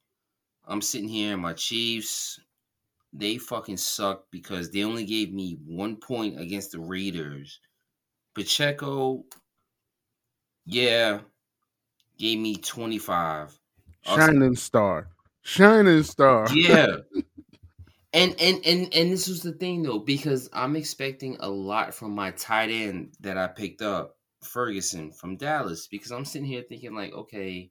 I'm 0.64 0.82
sitting 0.82 1.08
here, 1.08 1.34
in 1.34 1.40
my 1.40 1.54
Chiefs, 1.54 2.38
they 3.12 3.38
fucking 3.38 3.76
suck 3.76 4.24
because 4.30 4.70
they 4.70 4.84
only 4.84 5.04
gave 5.04 5.32
me 5.32 5.58
one 5.66 5.96
point 5.96 6.40
against 6.40 6.72
the 6.72 6.80
Raiders. 6.80 7.60
Pacheco, 8.34 9.24
yeah, 10.66 11.20
gave 12.18 12.38
me 12.38 12.56
25. 12.56 13.58
Also- 14.06 14.20
Shining 14.20 14.56
star. 14.56 15.08
Shining 15.42 16.02
star. 16.02 16.46
yeah. 16.52 16.96
And 18.14 18.34
and 18.40 18.64
and 18.64 18.94
and 18.94 19.12
this 19.12 19.28
was 19.28 19.42
the 19.42 19.52
thing 19.52 19.82
though, 19.82 19.98
because 19.98 20.48
I'm 20.54 20.76
expecting 20.76 21.36
a 21.40 21.48
lot 21.50 21.92
from 21.92 22.14
my 22.14 22.30
tight 22.30 22.70
end 22.70 23.12
that 23.20 23.36
I 23.36 23.48
picked 23.48 23.82
up, 23.82 24.16
Ferguson 24.42 25.12
from 25.12 25.36
Dallas, 25.36 25.86
because 25.88 26.10
I'm 26.10 26.24
sitting 26.24 26.48
here 26.48 26.64
thinking 26.66 26.94
like, 26.94 27.12
okay, 27.12 27.70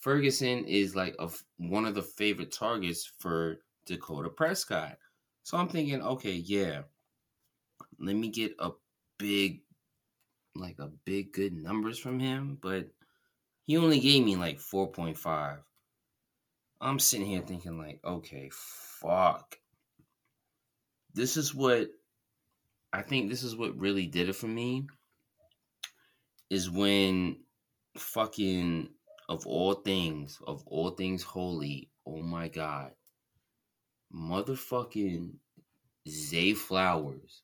Ferguson 0.00 0.64
is 0.64 0.96
like 0.96 1.14
a 1.20 1.28
one 1.58 1.84
of 1.86 1.94
the 1.94 2.02
favorite 2.02 2.50
targets 2.50 3.12
for 3.20 3.58
Dakota 3.90 4.30
Prescott. 4.30 4.96
So 5.42 5.58
I'm 5.58 5.68
thinking, 5.68 6.00
okay, 6.00 6.34
yeah, 6.34 6.82
let 7.98 8.14
me 8.14 8.28
get 8.28 8.54
a 8.58 8.70
big, 9.18 9.62
like 10.54 10.78
a 10.78 10.90
big 11.04 11.32
good 11.32 11.52
numbers 11.52 11.98
from 11.98 12.20
him, 12.20 12.56
but 12.60 12.88
he 13.66 13.76
only 13.76 14.00
gave 14.00 14.24
me 14.24 14.36
like 14.36 14.58
4.5. 14.58 15.58
I'm 16.80 16.98
sitting 16.98 17.26
here 17.26 17.42
thinking 17.42 17.78
like, 17.78 18.00
okay, 18.04 18.50
fuck. 18.52 19.56
This 21.12 21.36
is 21.36 21.54
what 21.54 21.88
I 22.92 23.02
think 23.02 23.28
this 23.28 23.42
is 23.42 23.56
what 23.56 23.78
really 23.78 24.06
did 24.06 24.28
it 24.28 24.36
for 24.36 24.46
me 24.46 24.86
is 26.48 26.70
when 26.70 27.36
fucking 27.96 28.88
of 29.28 29.46
all 29.46 29.74
things, 29.74 30.38
of 30.46 30.62
all 30.66 30.90
things 30.90 31.22
holy, 31.22 31.90
oh 32.06 32.22
my 32.22 32.48
god. 32.48 32.92
Motherfucking 34.14 35.34
Zay 36.08 36.54
Flowers, 36.54 37.42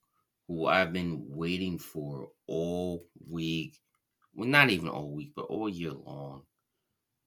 who 0.48 0.66
I've 0.66 0.92
been 0.92 1.24
waiting 1.28 1.78
for 1.78 2.28
all 2.46 3.04
week. 3.28 3.78
Well, 4.34 4.48
not 4.48 4.70
even 4.70 4.88
all 4.88 5.10
week, 5.10 5.32
but 5.34 5.46
all 5.46 5.68
year 5.68 5.92
long. 5.92 6.42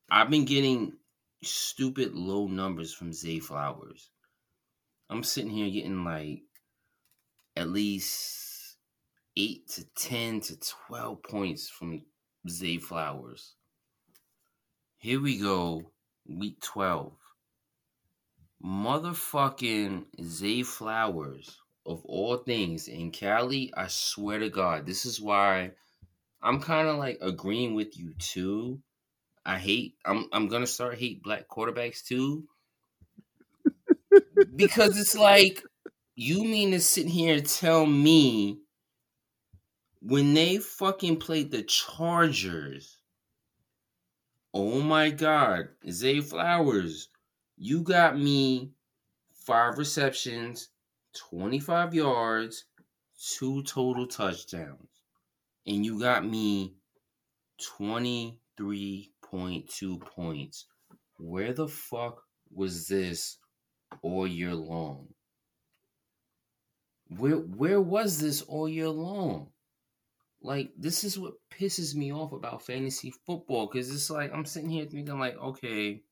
I've 0.10 0.30
been 0.30 0.45
getting 0.45 0.93
stupid 1.43 2.13
low 2.15 2.47
numbers 2.47 2.93
from 2.93 3.13
Zay 3.13 3.39
Flowers. 3.39 4.10
I'm 5.10 5.23
sitting 5.23 5.52
here 5.52 5.69
getting 5.69 6.04
like 6.04 6.41
at 7.56 7.69
least 7.69 8.78
eight 9.38 9.67
to 9.69 9.86
ten 9.95 10.41
to 10.41 10.58
twelve 10.60 11.23
points 11.23 11.69
from 11.69 12.02
Zay 12.47 12.78
Flowers. 12.78 13.56
Here 14.97 15.21
we 15.21 15.39
go, 15.39 15.91
week 16.28 16.60
twelve. 16.62 17.13
Motherfucking 18.63 20.06
Zay 20.22 20.63
Flowers 20.63 21.58
of 21.86 22.04
all 22.06 22.38
things 22.38 22.88
in 22.88 23.12
Cali. 23.12 23.74
I 23.76 23.88
swear 23.88 24.39
to 24.39 24.50
God, 24.50 24.86
this 24.86 25.06
is 25.06 25.22
why 25.22 25.72
I'm 26.41 26.60
kind 26.62 26.88
of 26.88 26.98
like 26.98 27.19
agreeing 27.22 27.76
with 27.76 27.98
you 27.98 28.13
too. 28.19 28.82
I 29.45 29.58
hate. 29.58 29.95
I'm. 30.06 30.28
I'm 30.32 30.48
gonna 30.48 30.67
start 30.67 31.00
hate 31.00 31.24
black 31.24 31.48
quarterbacks 31.48 32.04
too 32.04 32.45
because 34.56 34.98
it's 34.98 35.15
like 35.15 35.63
you 36.15 36.43
mean 36.43 36.72
to 36.72 36.80
sit 36.80 37.08
here 37.08 37.36
and 37.36 37.45
tell 37.45 37.86
me 37.86 38.60
when 40.02 40.34
they 40.34 40.58
fucking 40.58 41.17
played 41.17 41.52
the 41.52 41.63
Chargers. 41.63 42.98
Oh 44.54 44.82
my 44.82 45.10
God, 45.10 45.69
Zay 45.89 46.22
Flowers, 46.22 47.10
you 47.60 47.82
got 47.82 48.17
me 48.17 48.72
five 49.34 49.78
receptions, 49.78 50.69
25 51.30 51.93
yards, 51.93 52.63
two 53.36 53.62
total 53.63 54.08
touchdowns, 54.08 54.88
and 55.67 55.86
you 55.86 56.00
got 56.00 56.26
me 56.26 56.76
23.2 57.78 60.00
points. 60.00 60.67
Where 61.17 61.52
the 61.52 61.67
fuck 61.67 62.24
was 62.50 62.88
this 62.88 63.39
all 64.02 64.26
year 64.26 64.56
long. 64.56 65.10
Where 67.10 67.36
where 67.36 67.82
was 67.82 68.19
this 68.19 68.41
all 68.41 68.69
year 68.69 68.88
long? 68.88 69.50
Like 70.41 70.72
this 70.78 71.04
is 71.04 71.19
what 71.19 71.34
pisses 71.52 71.93
me 71.93 72.13
off 72.13 72.32
about 72.32 72.65
fantasy 72.65 73.12
football 73.26 73.67
because 73.67 73.93
it's 73.93 74.10
like 74.10 74.32
I'm 74.34 74.45
sitting 74.45 74.69
here 74.69 74.86
thinking 74.86 75.19
like, 75.19 75.38
okay, 75.38 76.04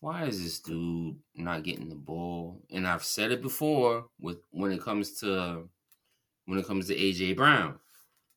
why 0.00 0.24
is 0.24 0.42
this 0.42 0.60
dude 0.60 1.16
not 1.34 1.62
getting 1.62 1.88
the 1.88 1.94
ball? 1.94 2.62
And 2.70 2.86
I've 2.86 3.04
said 3.04 3.30
it 3.30 3.42
before 3.42 4.06
with 4.18 4.38
when 4.50 4.72
it 4.72 4.82
comes 4.82 5.20
to 5.20 5.68
when 6.46 6.58
it 6.58 6.66
comes 6.66 6.88
to 6.88 6.96
AJ 6.96 7.36
Brown. 7.36 7.78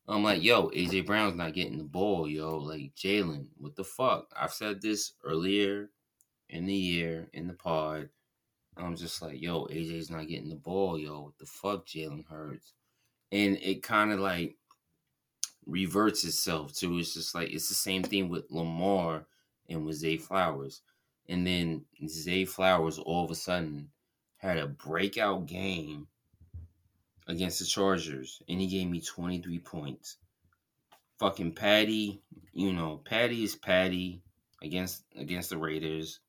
I'm 0.06 0.22
like, 0.22 0.42
yo, 0.42 0.68
AJ 0.68 1.06
Brown's 1.06 1.34
not 1.34 1.54
getting 1.54 1.78
the 1.78 1.84
ball, 1.84 2.28
yo. 2.28 2.58
Like 2.58 2.94
Jalen, 2.94 3.46
what 3.56 3.74
the 3.74 3.84
fuck? 3.84 4.26
I've 4.38 4.52
said 4.52 4.82
this 4.82 5.14
earlier 5.24 5.90
in 6.50 6.66
the 6.66 6.74
year 6.74 7.28
in 7.32 7.46
the 7.46 7.54
pod. 7.54 8.10
I'm 8.76 8.96
just 8.96 9.22
like, 9.22 9.40
yo, 9.40 9.64
AJ's 9.66 10.10
not 10.10 10.28
getting 10.28 10.50
the 10.50 10.56
ball, 10.56 10.98
yo. 10.98 11.22
What 11.22 11.38
the 11.38 11.46
fuck, 11.46 11.86
Jalen 11.86 12.26
Hurts? 12.28 12.74
And 13.32 13.56
it 13.62 13.82
kind 13.82 14.12
of 14.12 14.20
like 14.20 14.56
reverts 15.66 16.24
itself 16.24 16.74
to 16.74 16.98
it's 16.98 17.14
just 17.14 17.34
like 17.34 17.50
it's 17.50 17.68
the 17.68 17.74
same 17.74 18.02
thing 18.02 18.28
with 18.28 18.44
Lamar 18.50 19.26
and 19.70 19.86
with 19.86 19.96
Zay 19.96 20.18
Flowers. 20.18 20.82
And 21.28 21.46
then 21.46 21.84
Zay 22.06 22.44
Flowers 22.44 22.98
all 22.98 23.24
of 23.24 23.30
a 23.30 23.34
sudden 23.34 23.90
had 24.36 24.58
a 24.58 24.66
breakout 24.66 25.46
game 25.46 26.06
against 27.26 27.58
the 27.58 27.64
Chargers, 27.64 28.42
and 28.48 28.60
he 28.60 28.66
gave 28.66 28.88
me 28.88 29.00
23 29.00 29.58
points. 29.60 30.16
Fucking 31.18 31.54
Patty, 31.54 32.22
you 32.52 32.72
know, 32.72 33.00
Patty 33.04 33.44
is 33.44 33.54
Patty 33.54 34.22
against 34.62 35.04
against 35.16 35.50
the 35.50 35.56
Raiders. 35.56 36.20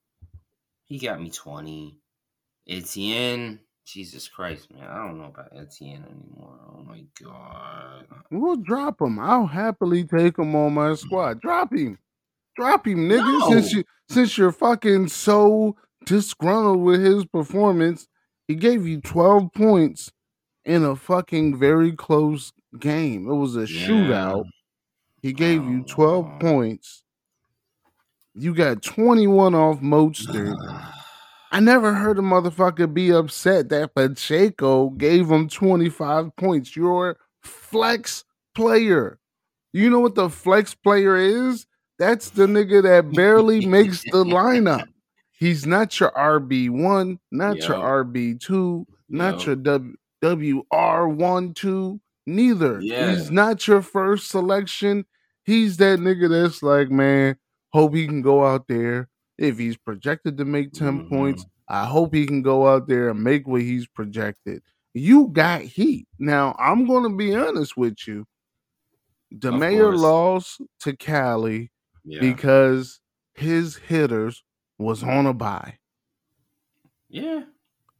He 0.83 0.99
got 0.99 1.21
me 1.21 1.31
20. 1.31 1.97
Etienne, 2.67 3.59
Jesus 3.85 4.27
Christ, 4.27 4.71
man. 4.71 4.87
I 4.87 4.97
don't 4.97 5.19
know 5.19 5.25
about 5.25 5.51
Etienne 5.55 6.05
anymore. 6.05 6.59
Oh 6.67 6.83
my 6.83 7.03
god. 7.21 8.05
We'll 8.31 8.57
drop 8.57 9.01
him. 9.01 9.19
I'll 9.19 9.47
happily 9.47 10.03
take 10.03 10.37
him 10.37 10.55
on 10.55 10.73
my 10.73 10.95
squad. 10.95 11.41
Drop 11.41 11.73
him. 11.73 11.97
Drop 12.55 12.87
him, 12.87 13.09
nigga. 13.09 13.49
Since 13.49 13.73
you 13.73 13.83
since 14.09 14.37
you're 14.37 14.51
fucking 14.51 15.07
so 15.09 15.75
disgruntled 16.05 16.79
with 16.81 17.03
his 17.03 17.25
performance, 17.25 18.07
he 18.47 18.55
gave 18.55 18.87
you 18.87 19.01
12 19.01 19.51
points 19.53 20.11
in 20.63 20.83
a 20.83 20.95
fucking 20.95 21.57
very 21.57 21.91
close 21.91 22.53
game. 22.79 23.27
It 23.27 23.33
was 23.35 23.55
a 23.55 23.67
Yeah. 23.67 23.87
shootout. 23.87 24.45
He 25.21 25.33
gave 25.33 25.63
you 25.63 25.83
12 25.83 26.25
Oh. 26.25 26.37
points. 26.39 27.03
You 28.35 28.53
got 28.53 28.81
21 28.83 29.55
off 29.55 29.79
Mostert. 29.81 30.55
I 31.51 31.59
never 31.61 31.93
heard 31.93 32.19
a 32.19 32.21
motherfucker 32.21 32.93
be 32.93 33.11
upset 33.11 33.69
that 33.69 33.95
Pacheco 33.95 34.89
gave 34.89 35.29
him 35.29 35.47
25 35.47 36.35
points. 36.35 36.75
You're 36.75 37.11
a 37.11 37.15
flex 37.47 38.25
player. 38.53 39.19
You 39.71 39.89
know 39.89 39.99
what 39.99 40.15
the 40.15 40.29
flex 40.29 40.73
player 40.75 41.15
is? 41.15 41.65
That's 41.97 42.29
the 42.29 42.45
nigga 42.47 42.83
that 42.83 43.11
barely 43.15 43.65
makes 43.65 44.03
the 44.03 44.23
lineup. 44.23 44.87
He's 45.31 45.65
not 45.65 45.99
your 45.99 46.11
RB1, 46.11 47.19
not 47.31 47.57
your 47.57 47.77
RB2, 48.05 48.85
not 49.09 49.39
Yup. 49.39 49.45
your 49.45 49.55
W 49.57 49.93
WR1 50.23 51.55
2, 51.55 51.99
neither. 52.25 52.79
Yeah. 52.81 53.11
He's 53.11 53.29
not 53.31 53.67
your 53.67 53.81
first 53.81 54.29
selection. 54.29 55.05
He's 55.43 55.77
that 55.77 55.99
nigga 55.99 56.29
that's 56.29 56.63
like, 56.63 56.89
man, 56.89 57.37
hope 57.73 57.93
he 57.93 58.07
can 58.07 58.21
go 58.21 58.45
out 58.45 58.67
there. 58.67 59.09
If 59.37 59.57
he's 59.59 59.77
projected 59.77 60.37
to 60.37 60.45
make 60.45 60.71
10 60.71 61.01
Mhm. 61.01 61.09
points, 61.09 61.45
I 61.67 61.85
hope 61.85 62.13
he 62.13 62.25
can 62.25 62.41
go 62.41 62.67
out 62.67 62.87
there 62.87 63.09
and 63.09 63.23
make 63.23 63.47
what 63.47 63.61
he's 63.61 63.85
projected. 63.85 64.63
You 64.93 65.27
got 65.27 65.61
heat. 65.61 66.07
Now, 66.17 66.55
I'm 66.57 66.85
going 66.87 67.03
to 67.03 67.15
be 67.15 67.35
honest 67.35 67.75
with 67.75 68.07
you. 68.07 68.25
The 69.31 69.49
Of 69.53 69.59
mayor 69.59 69.89
course. 69.89 69.99
lost 69.99 70.61
to 70.81 70.95
Cali 70.95 71.69
Yeah. 72.05 72.19
because 72.21 73.01
his 73.33 73.75
hitters 73.77 74.43
was 74.77 75.03
on 75.03 75.25
a 75.25 75.33
buy. 75.33 75.79
yeah. 77.09 77.43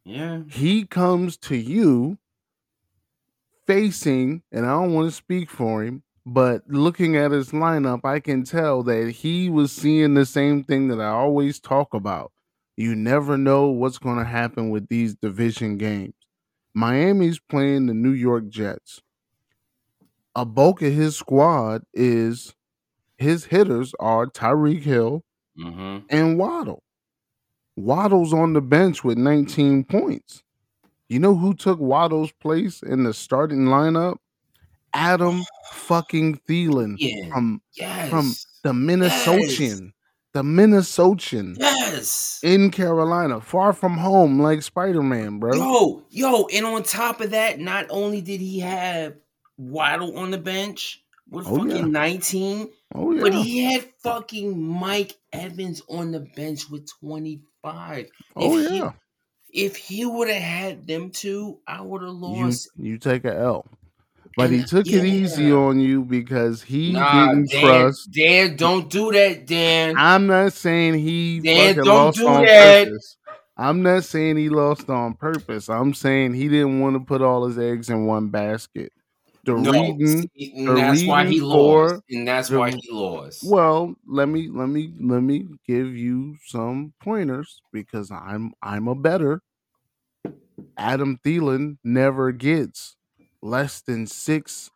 Yeah. 0.04 0.42
He 0.48 0.86
comes 0.86 1.36
to 1.38 1.56
you 1.56 2.18
facing, 3.66 4.42
and 4.52 4.64
I 4.66 4.70
don't 4.70 4.94
want 4.94 5.08
to 5.08 5.16
speak 5.16 5.50
for 5.50 5.82
him, 5.82 6.02
but 6.24 6.62
looking 6.68 7.16
at 7.16 7.32
his 7.32 7.50
lineup, 7.50 8.04
I 8.04 8.20
can 8.20 8.44
tell 8.44 8.82
that 8.84 9.10
he 9.10 9.50
was 9.50 9.72
seeing 9.72 10.14
the 10.14 10.26
same 10.26 10.64
thing 10.64 10.88
that 10.88 11.00
I 11.00 11.08
always 11.08 11.60
talk 11.60 11.94
about. 11.94 12.32
You 12.76 12.94
never 12.94 13.36
know 13.38 13.68
what's 13.68 13.98
going 13.98 14.18
to 14.18 14.24
happen 14.24 14.70
with 14.70 14.88
these 14.88 15.14
division 15.16 15.78
games. 15.78 16.14
Miami's 16.74 17.40
playing 17.40 17.86
the 17.86 17.94
New 17.94 18.12
York 18.12 18.48
Jets. 18.48 19.02
A 20.34 20.44
bulk 20.44 20.82
of 20.82 20.92
his 20.92 21.16
squad 21.16 21.82
is 21.94 22.54
his 23.18 23.44
hitters 23.46 23.94
are 24.00 24.26
Tyreek 24.26 24.82
Hill 24.82 25.22
Mm-hmm. 25.58 26.06
and 26.10 26.38
Waddle. 26.38 26.82
Waddle's 27.76 28.34
on 28.34 28.52
the 28.52 28.60
bench 28.60 29.02
with 29.04 29.16
19 29.16 29.84
points. 29.84 30.42
You 31.08 31.18
know 31.18 31.34
who 31.34 31.54
took 31.54 31.78
Waddle's 31.78 32.32
place 32.32 32.82
in 32.82 33.04
the 33.04 33.14
starting 33.14 33.66
lineup? 33.66 34.16
Adam 34.92 35.42
fucking 35.72 36.40
Thielen 36.48 36.96
Yeah. 36.98 37.28
from 37.30 37.62
Yes. 37.72 38.10
from 38.10 38.32
the 38.64 38.72
Minnesotan. 38.72 39.92
The 40.32 40.42
Minnesotan 40.42 41.56
Yes. 41.58 42.40
in 42.42 42.70
Carolina, 42.70 43.40
far 43.40 43.72
from 43.72 43.96
home, 43.96 44.38
like 44.40 44.62
Spider 44.62 45.02
Man, 45.02 45.38
bro. 45.38 45.54
Yo, 45.54 46.02
yo, 46.10 46.46
and 46.52 46.66
on 46.66 46.82
top 46.82 47.20
of 47.22 47.30
that, 47.30 47.58
not 47.60 47.86
only 47.88 48.20
did 48.20 48.40
he 48.40 48.58
have 48.60 49.14
Waddle 49.56 50.18
on 50.18 50.30
the 50.32 50.38
bench 50.38 51.02
with 51.30 51.46
Oh, 51.46 51.56
fucking 51.58 51.70
yeah. 51.76 51.84
19, 51.86 52.68
Oh 52.96 53.12
yeah, 53.12 53.22
but 53.22 53.34
he 53.34 53.64
had 53.64 53.88
fucking 54.02 54.60
Mike 54.60 55.16
Evans 55.32 55.82
on 55.88 56.12
the 56.12 56.20
bench 56.20 56.70
with 56.70 56.88
25. 57.00 58.08
oh 58.36 58.58
if 58.58 58.68
he- 58.68 58.78
yeah. 58.78 58.92
If 59.52 59.76
he 59.76 60.04
would 60.04 60.28
have 60.28 60.42
had 60.42 60.86
them 60.86 61.10
two, 61.10 61.60
I 61.66 61.80
would 61.80 62.02
have 62.02 62.10
lost. 62.10 62.68
you 62.76 62.98
take 62.98 63.24
a 63.24 63.34
L, 63.34 63.64
but 64.36 64.50
he 64.50 64.62
took 64.64 64.86
it 64.86 65.04
easy 65.04 65.50
on 65.50 65.80
you 65.80 66.02
because 66.02 66.62
he 66.62 66.92
nah, 66.92 67.28
didn't 67.28 67.50
Dan, 67.50 67.60
trust. 67.62 68.10
Dan, 68.12 68.56
don't 68.56 68.90
do 68.90 69.12
that, 69.12 69.46
Dan. 69.46 69.94
I'm 69.96 70.26
not 70.26 70.52
saying 70.52 70.94
he 70.94 71.40
Dan, 71.40 71.76
don't 71.76 71.86
lost 71.86 72.18
do 72.18 72.26
on 72.26 72.44
that. 72.44 72.84
purpose. 72.86 73.16
I'm 73.56 73.82
not 73.82 74.04
saying 74.04 74.36
he 74.36 74.50
lost 74.50 74.90
on 74.90 75.14
purpose. 75.14 75.70
I'm 75.70 75.94
saying 75.94 76.34
he 76.34 76.48
didn't 76.48 76.80
want 76.80 76.96
to 76.96 77.00
put 77.00 77.22
all 77.22 77.46
his 77.46 77.56
eggs 77.58 77.88
in 77.88 78.04
one 78.04 78.28
basket. 78.28 78.92
The 79.46 79.54
no, 79.54 79.70
reading, 79.70 80.28
see, 80.34 80.64
the 80.66 80.74
that's 80.74 81.06
why 81.06 81.22
he 81.22 81.34
reading 81.34 81.48
lost. 81.48 82.02
And 82.10 82.26
that's 82.26 82.48
the- 82.48 82.58
why 82.58 82.72
he 82.72 82.90
lost. 82.90 83.48
well, 83.48 83.94
let 84.04 84.28
me 84.28 84.48
let 84.48 84.68
me 84.68 84.92
let 85.00 85.22
me 85.22 85.46
give 85.66 85.96
you 85.96 86.36
some 86.46 86.92
pointers 87.00 87.62
because 87.72 88.10
I'm 88.10 88.52
I'm 88.60 88.88
a 88.88 88.96
better. 88.96 89.42
Adam 90.76 91.18
Thielen 91.24 91.78
never 91.84 92.32
gets 92.32 92.96
less 93.40 93.80
than 93.82 94.08
six. 94.08 94.70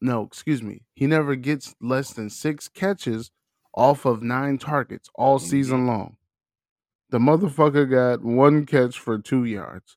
No, 0.00 0.22
excuse 0.22 0.60
me. 0.60 0.82
He 0.94 1.06
never 1.06 1.36
gets 1.36 1.76
less 1.80 2.12
than 2.12 2.28
six 2.28 2.68
catches 2.68 3.30
off 3.74 4.06
of 4.06 4.24
nine 4.24 4.58
targets 4.58 5.08
all 5.14 5.38
mm-hmm. 5.38 5.48
season 5.48 5.86
long. 5.86 6.16
The 7.10 7.18
motherfucker 7.18 7.88
got 7.88 8.24
one 8.24 8.66
catch 8.66 8.98
for 8.98 9.18
two 9.18 9.44
yards. 9.44 9.96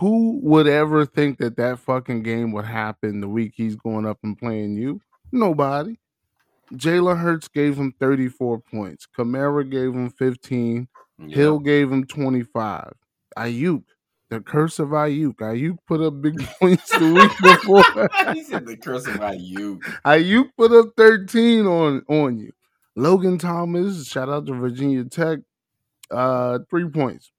Who 0.00 0.40
would 0.42 0.66
ever 0.66 1.04
think 1.04 1.36
that 1.40 1.56
that 1.56 1.78
fucking 1.78 2.22
game 2.22 2.52
would 2.52 2.64
happen 2.64 3.20
the 3.20 3.28
week 3.28 3.52
he's 3.54 3.76
going 3.76 4.06
up 4.06 4.18
and 4.22 4.36
playing 4.36 4.74
you? 4.76 4.98
Nobody. 5.30 5.98
Jalen 6.72 7.20
Hurts 7.20 7.48
gave 7.48 7.76
him 7.76 7.92
34 8.00 8.60
points. 8.60 9.06
Kamara 9.14 9.68
gave 9.68 9.92
him 9.92 10.08
15. 10.08 10.88
Yep. 11.18 11.36
Hill 11.36 11.58
gave 11.58 11.92
him 11.92 12.06
25. 12.06 12.94
Aiyuk, 13.36 13.84
the 14.30 14.40
curse 14.40 14.78
of 14.78 14.88
Aiyuk. 14.88 15.34
Aiyuk 15.34 15.76
put 15.86 16.00
up 16.00 16.22
big 16.22 16.40
points 16.60 16.90
the 16.98 17.12
week 17.12 17.32
before. 17.42 18.10
he 18.34 18.42
said 18.42 18.64
the 18.64 18.78
curse 18.78 19.06
about 19.06 19.38
you. 19.38 19.80
Aiyuk 20.06 20.48
put 20.56 20.72
up 20.72 20.94
13 20.96 21.66
on, 21.66 22.02
on 22.08 22.38
you. 22.38 22.52
Logan 22.96 23.36
Thomas, 23.36 24.06
shout 24.06 24.30
out 24.30 24.46
to 24.46 24.54
Virginia 24.54 25.04
Tech, 25.04 25.40
uh, 26.10 26.60
three 26.70 26.88
points. 26.88 27.32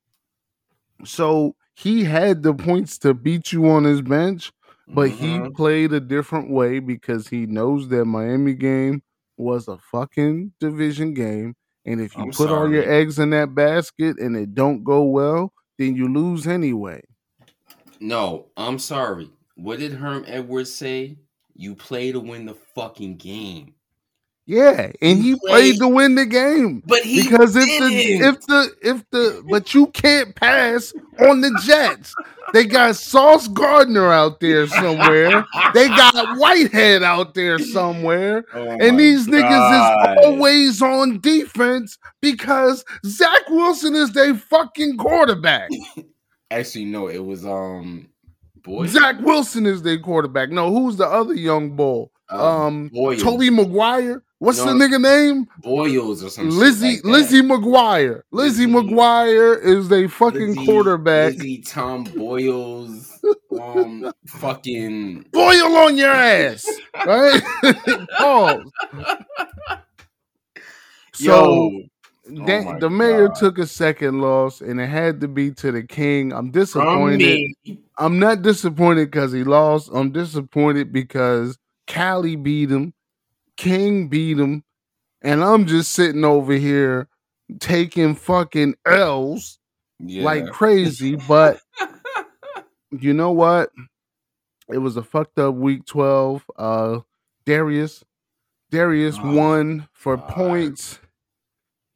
So 1.05 1.55
he 1.75 2.03
had 2.03 2.43
the 2.43 2.53
points 2.53 2.97
to 2.99 3.13
beat 3.13 3.51
you 3.51 3.67
on 3.69 3.83
his 3.83 4.01
bench, 4.01 4.51
but 4.93 5.11
he 5.11 5.39
Mhm. 5.39 5.55
played 5.55 5.93
a 5.93 5.99
different 5.99 6.49
way 6.51 6.79
because 6.79 7.27
he 7.29 7.45
knows 7.45 7.89
that 7.89 8.05
Miami 8.05 8.53
game 8.53 9.03
was 9.37 9.67
a 9.67 9.77
fucking 9.77 10.53
division 10.59 11.13
game. 11.13 11.55
And 11.85 11.99
if 11.99 12.17
you 12.17 12.25
I'm 12.25 12.31
put 12.31 12.51
all 12.51 12.69
your 12.71 12.89
eggs 12.89 13.17
in 13.17 13.31
that 13.31 13.55
basket 13.55 14.19
and 14.19 14.35
it 14.37 14.53
don't 14.53 14.83
go 14.83 15.03
well, 15.03 15.53
then 15.77 15.95
you 15.95 16.07
lose 16.13 16.45
anyway. 16.45 17.01
No, 17.99 18.51
I'm 18.57 18.79
sorry. 18.79 19.31
What 19.55 19.79
did 19.79 19.93
Herm 19.93 20.23
Edwards 20.27 20.73
say? 20.73 21.19
You 21.53 21.75
play 21.75 22.11
to 22.11 22.19
win 22.19 22.45
the 22.45 22.53
fucking 22.53 23.17
game. 23.17 23.75
Yeah, 24.51 24.91
and 25.01 25.17
he, 25.19 25.29
He 25.29 25.35
played 25.35 25.77
played- 25.77 25.79
to 25.79 25.87
win 25.87 26.15
the 26.15 26.25
game. 26.25 26.83
But 26.85 27.03
he 27.03 27.23
because 27.23 27.55
if 27.55 27.63
the 27.65 28.27
if 28.27 28.41
the 28.47 28.75
if 28.81 29.09
the 29.09 29.43
but 29.49 29.73
you 29.73 29.87
can't 29.87 30.35
pass 30.35 30.91
on 31.19 31.39
the 31.39 31.57
Jets. 31.63 32.13
They 32.53 32.65
got 32.65 32.97
Sauce 32.97 33.47
Gardner 33.47 34.11
out 34.11 34.41
there 34.41 34.67
somewhere. 34.67 35.45
They 35.73 35.87
got 35.87 36.37
Whitehead 36.37 37.01
out 37.01 37.33
there 37.33 37.59
somewhere. 37.59 38.43
Oh 38.53 38.67
and 38.67 38.91
my 38.91 38.97
these 38.97 39.25
niggas 39.27 40.17
is 40.19 40.25
always 40.25 40.81
on 40.81 41.21
defense 41.21 41.97
because 42.21 42.83
Zach 43.05 43.49
Wilson 43.49 43.95
is 43.95 44.11
their 44.11 44.35
fucking 44.35 44.97
quarterback. 44.97 45.69
Actually, 46.51 46.85
no, 46.85 47.07
it 47.07 47.23
was 47.23 47.45
um 47.45 48.09
boy. 48.63 48.87
Zach 48.87 49.15
Wilson 49.21 49.65
is 49.65 49.81
their 49.81 49.99
quarterback. 49.99 50.49
No, 50.49 50.73
who's 50.73 50.97
the 50.97 51.07
other 51.07 51.35
young 51.35 51.77
bull? 51.77 52.11
Um, 52.29 52.89
Boyles. 52.89 53.21
Tobey 53.23 53.49
Maguire. 53.49 54.23
What's 54.41 54.57
No. 54.57 54.73
the 54.75 54.83
nigga 54.83 54.99
name? 54.99 55.45
Boyles 55.59 56.23
or 56.23 56.29
something. 56.31 56.57
Lizzie 56.57 56.95
like. 56.95 57.05
Lizzie 57.05 57.43
McGuire. 57.43 58.23
Lizzie, 58.31 58.65
Lizzie- 58.65 58.89
McGuire 58.89 59.63
is 59.63 59.91
a 59.91 60.07
fucking 60.07 60.55
Lizzie- 60.55 60.65
quarterback. 60.65 61.33
Lizzie 61.33 61.59
Tom 61.61 62.05
Boyles. 62.05 63.19
Um, 63.61 64.11
fucking. 64.25 65.25
Boil 65.31 65.77
on 65.77 65.95
your 65.95 66.09
ass, 66.09 66.65
right? 67.05 67.39
Pause. 68.17 68.63
So 71.13 71.71
that- 72.25 72.63
my 72.65 72.79
the 72.79 72.89
mayor 72.89 73.27
God. 73.27 73.35
took 73.35 73.57
a 73.59 73.67
second 73.67 74.21
loss, 74.21 74.61
and 74.61 74.81
it 74.81 74.87
had 74.87 75.21
to 75.21 75.27
be 75.27 75.51
to 75.51 75.71
the 75.71 75.83
king. 75.83 76.33
I'm 76.33 76.49
disappointed. 76.49 77.47
I'm 77.99 78.17
not 78.17 78.41
disappointed 78.41 79.11
because 79.11 79.31
he 79.31 79.43
lost. 79.43 79.91
I'm 79.93 80.11
disappointed 80.11 80.91
because 80.91 81.59
Cali 81.85 82.35
beat 82.37 82.71
him, 82.71 82.93
King 83.61 84.07
beat 84.07 84.39
him, 84.39 84.63
and 85.21 85.43
I'm 85.43 85.67
just 85.67 85.91
sitting 85.93 86.25
over 86.25 86.53
here 86.53 87.07
taking 87.59 88.15
fucking 88.15 88.73
L's 88.87 89.59
Yeah. 89.99 90.23
like 90.23 90.47
crazy. 90.47 91.15
But 91.15 91.59
you 92.91 93.13
know 93.13 93.31
what? 93.31 93.69
It 94.69 94.79
was 94.79 94.97
a 94.97 95.03
fucked 95.03 95.37
up 95.37 95.53
week 95.55 95.85
12. 95.85 96.43
Uh 96.57 96.99
Darius. 97.45 98.03
Darius 98.71 99.17
Oh, 99.21 99.35
won 99.35 99.87
for 99.91 100.17
God. 100.17 100.29
points. 100.29 100.99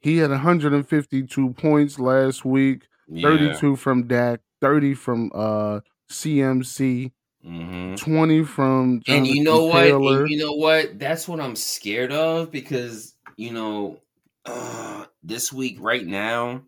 He 0.00 0.18
had 0.18 0.30
152 0.30 1.50
points 1.54 1.98
last 1.98 2.44
week, 2.44 2.86
yeah. 3.08 3.28
32 3.28 3.74
from 3.74 4.06
Dak, 4.06 4.40
30 4.60 4.94
from 4.94 5.32
uh 5.34 5.80
CMC, 6.12 7.10
Mhm. 7.46 7.96
20 7.96 8.44
from 8.44 9.02
And 9.08 9.26
you 9.26 9.42
know 9.44 9.64
what? 9.66 9.98
And 10.02 10.28
you 10.28 10.38
know 10.38 10.52
what? 10.54 10.98
That's 10.98 11.28
what 11.28 11.40
I'm 11.40 11.56
scared 11.56 12.12
of 12.12 12.50
because 12.50 13.14
you 13.36 13.52
know, 13.52 14.00
uh, 14.46 15.06
this 15.22 15.52
week 15.52 15.78
right 15.80 16.06
now. 16.06 16.64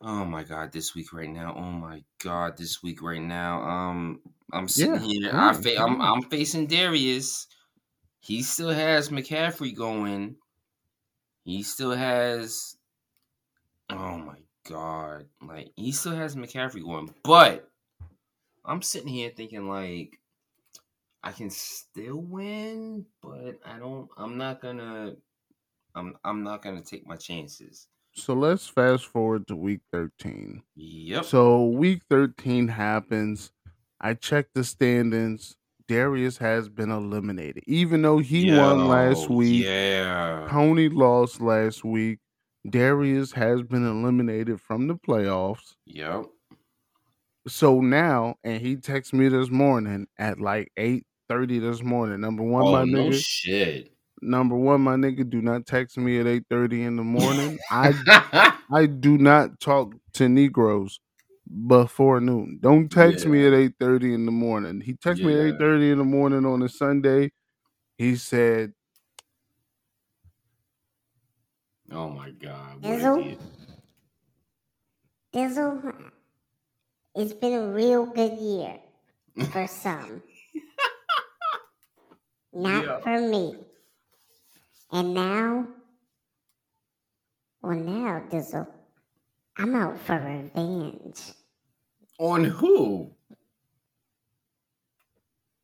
Oh 0.00 0.24
my 0.24 0.44
god, 0.44 0.70
this 0.72 0.94
week 0.94 1.12
right 1.12 1.28
now. 1.28 1.54
Oh 1.56 1.72
my 1.72 2.04
god, 2.18 2.56
this 2.56 2.80
week 2.82 3.02
right 3.02 3.20
now. 3.22 3.62
Um, 3.62 4.22
I'm 4.52 4.68
sitting 4.68 4.98
Yeah, 4.98 5.00
here. 5.00 5.32
yeah, 5.32 5.36
I 5.36 5.52
fa- 5.54 5.78
I'm. 5.78 6.00
I'm 6.00 6.22
facing 6.22 6.66
Darius. 6.68 7.48
He 8.20 8.42
still 8.42 8.70
has 8.70 9.10
McCaffrey 9.10 9.74
going. 9.74 10.38
He 11.44 11.62
still 11.62 11.92
has. 11.92 12.76
Oh 13.88 14.18
my 14.18 14.42
god! 14.64 15.28
Like 15.40 15.72
he 15.76 15.92
still 15.92 16.14
has 16.14 16.36
McCaffrey 16.36 16.82
going, 16.82 17.14
but 17.22 17.70
I'm 18.64 18.82
sitting 18.82 19.08
here 19.08 19.30
thinking 19.36 19.68
like 19.68 20.18
I 21.22 21.32
can 21.32 21.50
still 21.50 22.18
win, 22.18 23.06
but 23.22 23.58
I 23.64 23.78
don't. 23.78 24.08
I'm 24.16 24.36
not 24.36 24.60
gonna. 24.60 25.14
I'm. 25.94 26.16
I'm 26.24 26.42
not 26.42 26.62
gonna 26.62 26.82
take 26.82 27.06
my 27.06 27.16
chances. 27.16 27.86
so 28.14 28.34
let's 28.34 28.66
fast 28.66 29.06
forward 29.06 29.46
to 29.48 29.56
week 29.56 29.80
13. 29.92 30.62
Yep. 30.76 31.24
So 31.24 31.64
week 31.66 32.02
13 32.10 32.68
happens. 32.68 33.50
I 34.00 34.14
checked 34.14 34.54
the 34.54 34.64
standings. 34.64 35.56
Darius 35.88 36.38
has 36.38 36.68
been 36.68 36.90
eliminated. 36.90 37.62
Even 37.66 38.00
though 38.02 38.18
he 38.18 38.50
won 38.56 38.88
last 38.88 39.28
week, 39.28 39.64
Yeah. 39.64 40.46
Tony 40.50 40.88
lost 40.88 41.40
last 41.40 41.84
week. 41.84 42.20
Darius 42.68 43.32
has 43.32 43.62
been 43.62 43.86
eliminated 43.86 44.60
from 44.60 44.86
the 44.88 44.94
playoffs. 44.94 45.74
Yep. 45.84 46.24
So 47.48 47.80
now, 47.80 48.36
and 48.44 48.60
he 48.62 48.76
texted 48.76 49.14
me 49.14 49.28
this 49.28 49.50
morning 49.50 50.06
at 50.18 50.40
like 50.40 50.72
8:30 50.78 51.60
this 51.60 51.82
morning. 51.82 52.20
Number 52.20 52.42
one, 52.42 52.66
Oh 52.66 52.72
my 52.72 52.84
no 52.84 53.10
nigga. 53.10 53.24
shit. 53.24 53.92
number 54.22 54.56
one, 54.56 54.80
my 54.82 54.96
nigga, 54.96 55.28
do 55.28 55.42
not 55.42 55.66
text 55.66 55.98
me 55.98 56.20
at 56.20 56.26
8:30 56.26 56.84
in 56.84 56.96
the 56.96 57.04
morning. 57.04 57.58
I 57.70 57.94
I 58.72 58.86
do 58.86 59.18
not 59.18 59.60
talk 59.60 59.94
to 60.14 60.28
Negroes 60.28 61.00
before 61.68 62.20
noon. 62.20 62.58
Don't 62.62 62.90
text 62.90 63.26
me 63.26 63.42
Yeah. 63.42 63.48
at 63.48 63.54
8:30 63.54 64.14
in 64.14 64.26
the 64.26 64.32
morning. 64.32 64.80
He 64.80 64.94
texted 64.94 65.22
me 65.24 65.34
Yeah. 65.34 65.40
at 65.42 65.46
8:30 65.60 65.92
in 65.92 65.98
the 65.98 66.04
morning 66.04 66.46
on 66.46 66.62
a 66.62 66.68
Sunday. 66.68 67.32
He 67.98 68.16
said, 68.16 68.72
oh 71.92 72.10
my 72.10 72.30
god. 72.30 72.82
What 72.82 73.00
Dizzle? 73.00 73.32
is? 73.32 73.38
Dizzle, 75.34 75.94
it's 77.14 77.32
been 77.32 77.52
a 77.54 77.68
real 77.68 78.06
good 78.06 78.38
year 78.38 78.78
for 79.50 79.66
some. 79.66 80.22
Not 82.52 82.84
Yeah. 82.84 83.00
for 83.00 83.20
me. 83.20 83.56
And 84.92 85.14
now, 85.14 85.66
well, 87.62 87.76
now, 87.78 88.22
Dizzle, 88.30 88.66
I'm 89.56 89.74
out 89.74 89.98
for 89.98 90.14
revenge. 90.18 91.32
On 92.18 92.44
who? 92.44 93.10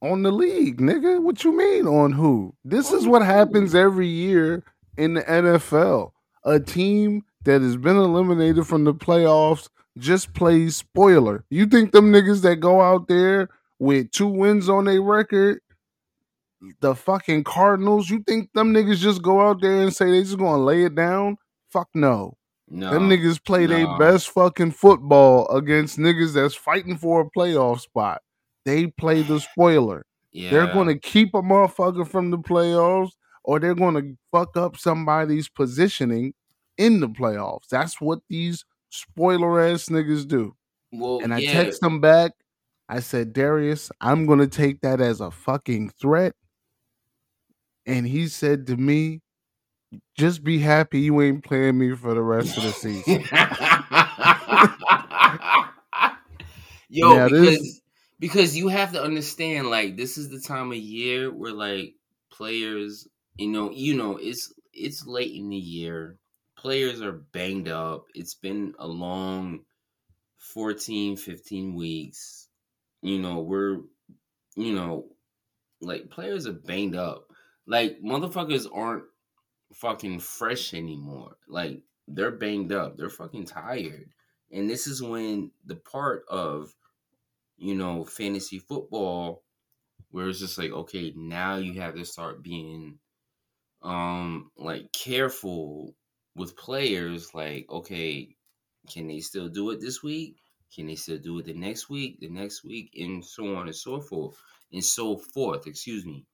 on 0.02 0.22
the 0.22 0.32
league, 0.32 0.80
nigga. 0.80 1.20
What 1.20 1.44
you 1.44 1.54
mean 1.56 1.86
on 1.86 2.12
who? 2.12 2.54
This 2.64 2.90
is 2.90 3.06
what 3.06 3.22
happens 3.22 3.74
every 3.74 4.06
year 4.06 4.64
in 4.96 5.12
the 5.14 5.22
NFL. 5.22 6.12
A 6.44 6.58
team 6.58 7.22
that 7.44 7.60
has 7.60 7.76
been 7.76 7.96
eliminated 7.96 8.66
from 8.66 8.84
the 8.84 8.94
playoffs 8.94 9.68
just 9.98 10.32
plays 10.34 10.76
spoiler. 10.76 11.44
You 11.50 11.66
think 11.66 11.92
them 11.92 12.12
niggas 12.12 12.42
that 12.42 12.56
go 12.56 12.80
out 12.80 13.08
there 13.08 13.48
with 13.78 14.10
two 14.10 14.28
wins 14.28 14.68
on 14.68 14.84
their 14.84 15.02
record, 15.02 15.60
the 16.80 16.94
fucking 16.94 17.44
Cardinals, 17.44 18.10
you 18.10 18.22
think 18.26 18.50
them 18.52 18.72
niggas 18.74 18.98
just 18.98 19.22
go 19.22 19.40
out 19.40 19.60
there 19.60 19.82
and 19.82 19.94
say 19.94 20.10
they 20.10 20.22
just 20.22 20.38
gonna 20.38 20.62
lay 20.62 20.84
it 20.84 20.94
down? 20.94 21.38
Fuck 21.70 21.88
no. 21.94 22.36
No. 22.68 22.92
Them 22.92 23.08
niggas 23.08 23.44
play 23.44 23.66
their 23.66 23.98
best 23.98 24.30
fucking 24.30 24.70
football 24.72 25.48
against 25.48 25.98
niggas 25.98 26.34
that's 26.34 26.54
fighting 26.54 26.96
for 26.96 27.22
a 27.22 27.38
playoff 27.38 27.80
spot. 27.80 28.22
They 28.64 28.86
play 28.86 29.22
the 29.22 29.40
spoiler. 29.40 30.06
Yeah. 30.30 30.50
They're 30.50 30.72
going 30.72 30.86
to 30.86 30.98
keep 30.98 31.34
a 31.34 31.42
motherfucker 31.42 32.06
from 32.06 32.30
the 32.30 32.38
playoffs 32.38 33.10
or 33.42 33.58
they're 33.58 33.74
going 33.74 33.94
to 33.94 34.16
fuck 34.30 34.56
up 34.56 34.76
somebody's 34.76 35.48
positioning 35.48 36.32
in 36.78 37.00
the 37.00 37.08
playoffs. 37.08 37.66
That's 37.68 38.00
what 38.00 38.20
these 38.28 38.64
spoiler 38.90 39.60
ass 39.60 39.86
niggas 39.86 40.28
do. 40.28 40.54
Well, 40.92 41.20
And 41.22 41.32
I 41.32 41.40
yeah. 41.40 41.64
text 41.64 41.80
them 41.80 42.00
back. 42.00 42.32
I 42.88 43.00
said, 43.00 43.32
Darius, 43.32 43.90
I'm 44.00 44.26
going 44.26 44.40
to 44.40 44.48
take 44.48 44.80
that 44.82 45.00
as 45.00 45.20
a 45.20 45.30
fucking 45.30 45.90
threat. 45.90 46.34
And 47.86 48.06
he 48.06 48.28
said 48.28 48.66
to 48.66 48.76
me, 48.76 49.20
just 50.16 50.44
be 50.44 50.58
happy 50.58 51.00
you 51.00 51.20
ain't 51.22 51.44
playing 51.44 51.78
me 51.78 51.94
for 51.96 52.14
the 52.14 52.22
rest 52.22 52.56
of 52.56 52.62
the 52.64 52.72
season. 52.72 53.24
Yo, 56.88 57.16
Now, 57.16 57.28
because 57.28 57.58
this- 57.58 57.80
because 58.18 58.56
you 58.56 58.68
have 58.68 58.92
to 58.92 59.02
understand, 59.02 59.70
like 59.70 59.96
this 59.96 60.18
is 60.18 60.28
the 60.28 60.40
time 60.40 60.72
of 60.72 60.76
year 60.78 61.32
where 61.32 61.52
like 61.52 61.94
players, 62.30 63.08
you 63.38 63.48
know, 63.48 63.70
you 63.70 63.96
know, 63.96 64.16
it's 64.18 64.52
it's 64.72 65.06
late 65.06 65.34
in 65.34 65.48
the 65.48 65.56
year. 65.56 66.18
Players 66.60 67.00
are 67.00 67.12
banged 67.12 67.68
up. 67.68 68.04
It's 68.14 68.34
been 68.34 68.74
a 68.78 68.86
long 68.86 69.60
14, 70.36 71.16
15 71.16 71.74
weeks. 71.74 72.48
You 73.00 73.18
know, 73.18 73.40
we're 73.40 73.78
you 74.56 74.74
know, 74.74 75.06
like 75.80 76.10
players 76.10 76.46
are 76.46 76.52
banged 76.52 76.96
up. 76.96 77.24
Like 77.66 78.02
motherfuckers 78.02 78.66
aren't 78.70 79.04
fucking 79.72 80.20
fresh 80.20 80.74
anymore. 80.74 81.36
Like 81.48 81.80
they're 82.06 82.30
banged 82.30 82.72
up. 82.72 82.98
They're 82.98 83.08
fucking 83.08 83.46
tired. 83.46 84.10
And 84.52 84.68
this 84.68 84.86
is 84.86 85.02
when 85.02 85.52
the 85.64 85.76
part 85.76 86.24
of 86.28 86.74
you 87.56 87.74
know 87.74 88.04
fantasy 88.04 88.58
football 88.58 89.44
where 90.10 90.28
it's 90.28 90.40
just 90.40 90.58
like 90.58 90.72
okay, 90.72 91.14
now 91.16 91.56
you 91.56 91.80
have 91.80 91.94
to 91.94 92.04
start 92.04 92.42
being 92.42 92.98
um 93.80 94.50
like 94.58 94.92
careful 94.92 95.94
with 96.36 96.56
players 96.56 97.34
like 97.34 97.66
okay, 97.70 98.34
can 98.92 99.08
they 99.08 99.20
still 99.20 99.48
do 99.48 99.70
it 99.70 99.80
this 99.80 100.02
week? 100.02 100.36
Can 100.74 100.86
they 100.86 100.94
still 100.94 101.18
do 101.18 101.38
it 101.40 101.46
the 101.46 101.54
next 101.54 101.90
week, 101.90 102.18
the 102.20 102.28
next 102.28 102.62
week, 102.64 102.92
and 102.96 103.24
so 103.24 103.56
on 103.56 103.66
and 103.66 103.74
so 103.76 104.00
forth, 104.00 104.36
and 104.72 104.84
so 104.84 105.16
forth. 105.16 105.66
Excuse 105.66 106.04
me. 106.06 106.24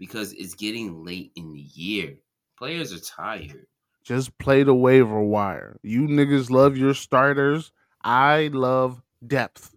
because 0.00 0.32
it's 0.32 0.54
getting 0.54 1.04
late 1.04 1.30
in 1.36 1.52
the 1.52 1.60
year. 1.60 2.16
Players 2.58 2.92
are 2.92 2.98
tired. 2.98 3.66
Just 4.02 4.36
play 4.38 4.64
the 4.64 4.74
waiver 4.74 5.22
wire. 5.22 5.78
You 5.82 6.02
niggas 6.08 6.50
love 6.50 6.76
your 6.76 6.94
starters. 6.94 7.70
I 8.02 8.50
love 8.52 9.00
depth. 9.24 9.74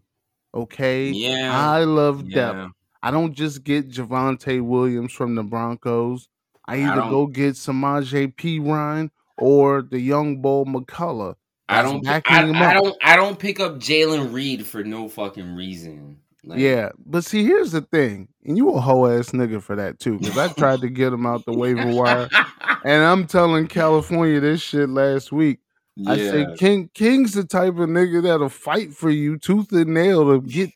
Okay? 0.56 1.12
Yeah. 1.12 1.52
I 1.56 1.84
love 1.84 2.24
Yeah. 2.26 2.36
depth. 2.54 2.74
I 3.04 3.12
don't 3.12 3.34
just 3.34 3.64
get 3.64 3.90
Javonte 3.92 4.60
Williams 4.62 5.14
from 5.14 5.36
the 5.36 5.44
Broncos. 5.44 6.28
I 6.66 6.78
I 6.78 6.92
either 6.92 7.02
don't- 7.02 7.12
go 7.12 7.28
get 7.28 7.54
Samaje 7.54 8.34
Perine 8.36 9.12
or 9.38 9.82
the 9.82 10.00
young 10.00 10.42
bull 10.42 10.66
McCullough. 10.66 11.36
I 11.70 11.82
don't. 11.82 12.08
I, 12.08 12.22
I 12.26 12.74
don't. 12.74 12.96
I 13.04 13.16
don't 13.16 13.38
pick 13.38 13.60
up 13.60 13.76
Jayden 13.76 14.32
Reed 14.32 14.66
for 14.66 14.84
no 14.84 15.10
fucking 15.10 15.54
reason. 15.54 16.18
Like, 16.44 16.60
yeah, 16.60 16.90
but 17.06 17.26
see, 17.26 17.44
here's 17.44 17.74
the 17.74 17.82
thing, 17.82 18.30
and 18.46 18.56
you 18.56 18.70
a 18.74 18.80
hoe 18.80 19.08
ass 19.08 19.32
nigga 19.32 19.62
for 19.62 19.76
that 19.76 20.00
too, 20.00 20.18
because 20.18 20.38
I 20.38 20.48
tried 20.54 20.80
to 20.80 20.90
get 20.90 21.12
him 21.12 21.26
out 21.26 21.44
the 21.44 21.52
waiver 21.52 21.94
wire, 21.94 22.30
and 22.86 23.04
I'm 23.04 23.28
telling 23.28 23.68
California 23.68 24.40
this 24.40 24.62
shit 24.62 24.88
last 24.88 25.34
week. 25.34 25.60
I 26.08 26.16
say 26.16 26.40
Yeah. 26.42 26.56
King 26.58 26.90
King's 26.94 27.34
the 27.34 27.44
type 27.44 27.74
of 27.74 27.90
nigga 27.90 28.24
that'll 28.24 28.48
fight 28.48 28.94
for 28.94 29.10
you 29.10 29.38
tooth 29.38 29.72
and 29.74 29.94
nail 29.94 30.26
to 30.32 30.48
get 30.48 30.70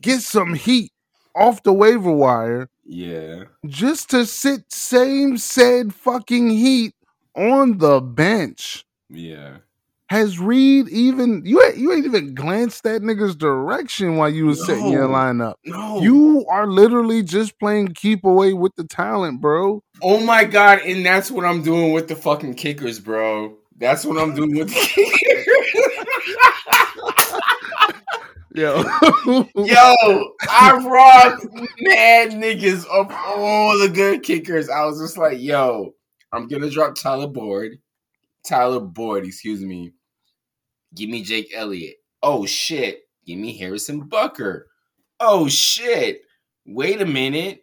get 0.00 0.22
some 0.22 0.54
heat 0.54 0.90
off 1.36 1.62
the 1.62 1.72
waiver 1.72 2.10
wire 2.10 2.68
Yeah. 2.84 3.44
just 3.66 4.10
to 4.10 4.26
sit 4.26 4.72
same 4.72 5.36
said 5.38 5.94
fucking 5.94 6.50
heat 6.50 6.94
on 7.36 7.78
the 7.78 8.00
bench. 8.00 8.84
Yeah. 9.08 9.58
Has 10.08 10.38
Reed 10.38 10.88
even 10.90 11.42
you 11.46 11.62
ain't, 11.62 11.78
you 11.78 11.90
ain't 11.92 12.04
even 12.04 12.34
glanced 12.34 12.82
that 12.82 13.00
nigga's 13.00 13.34
direction 13.34 14.16
while 14.16 14.28
you 14.28 14.44
was 14.46 14.64
setting 14.66 14.88
your 14.88 15.08
No. 15.08 15.14
lineup? 15.14 15.54
No. 15.64 16.00
You 16.02 16.44
are 16.50 16.66
literally 16.66 17.22
just 17.22 17.58
playing 17.58 17.88
keep 17.88 18.24
away 18.24 18.52
with 18.52 18.74
the 18.76 18.84
talent, 18.84 19.40
bro. 19.40 19.82
Oh 20.02 20.20
my 20.20 20.44
god, 20.44 20.80
and 20.80 21.06
that's 21.06 21.30
what 21.30 21.46
I'm 21.46 21.62
doing 21.62 21.92
with 21.92 22.08
the 22.08 22.16
fucking 22.16 22.54
kickers, 22.54 23.00
bro. 23.00 23.56
That's 23.78 24.04
what 24.04 24.18
I'm 24.18 24.34
doing 24.34 24.54
with 24.54 24.68
the 24.68 24.74
kickers. 24.74 25.46
Yo, 28.54 28.82
Yo, 29.64 29.94
I 30.50 30.76
robbed 30.84 31.44
mad 31.80 32.32
niggas 32.32 32.84
of 32.86 33.10
all 33.10 33.78
the 33.78 33.88
good 33.88 34.22
kickers. 34.22 34.68
I 34.68 34.84
was 34.84 35.00
just 35.00 35.16
like, 35.16 35.40
yo, 35.40 35.94
I'm 36.32 36.48
gonna 36.48 36.70
drop 36.70 36.94
Tyler 36.94 37.26
Boyd. 37.26 37.78
Tyler 38.46 38.80
Boyd, 38.80 39.26
excuse 39.26 39.62
me. 39.62 39.92
Give 40.94 41.10
me 41.10 41.22
Jake 41.22 41.52
Elliott. 41.54 41.96
Oh 42.22 42.46
shit. 42.46 43.02
Give 43.26 43.38
me 43.38 43.56
Harrison 43.56 44.08
Butker. 44.08 44.62
Oh 45.20 45.48
shit. 45.48 46.22
Wait 46.66 47.00
a 47.00 47.06
minute. 47.06 47.62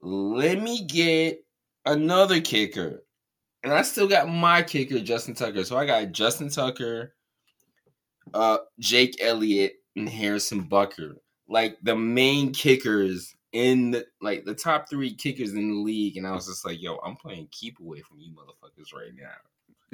Let 0.00 0.62
me 0.62 0.84
get 0.84 1.44
another 1.86 2.40
kicker. 2.40 3.02
And 3.62 3.72
I 3.72 3.82
still 3.82 4.06
got 4.06 4.28
my 4.28 4.62
kicker, 4.62 5.00
Justin 5.00 5.34
Tucker. 5.34 5.64
So 5.64 5.76
I 5.78 5.86
got 5.86 6.12
Justin 6.12 6.50
Tucker, 6.50 7.14
uh, 8.34 8.58
Jake 8.78 9.16
Elliott, 9.20 9.76
and 9.96 10.08
Harrison 10.08 10.68
Butker. 10.68 11.14
Like 11.48 11.78
the 11.82 11.96
main 11.96 12.52
kickers 12.52 13.34
in 13.54 13.92
the 13.92 14.04
like 14.20 14.44
the 14.44 14.54
top 14.54 14.90
three 14.90 15.14
kickers 15.14 15.52
in 15.54 15.68
the 15.70 15.76
league. 15.76 16.18
And 16.18 16.26
I 16.26 16.32
was 16.32 16.46
just 16.46 16.66
like, 16.66 16.82
yo, 16.82 16.96
I'm 16.98 17.16
playing 17.16 17.48
keep 17.50 17.78
away 17.80 18.00
from 18.02 18.18
you 18.20 18.32
motherfuckers 18.32 18.92
right 18.94 19.12
now. 19.16 19.30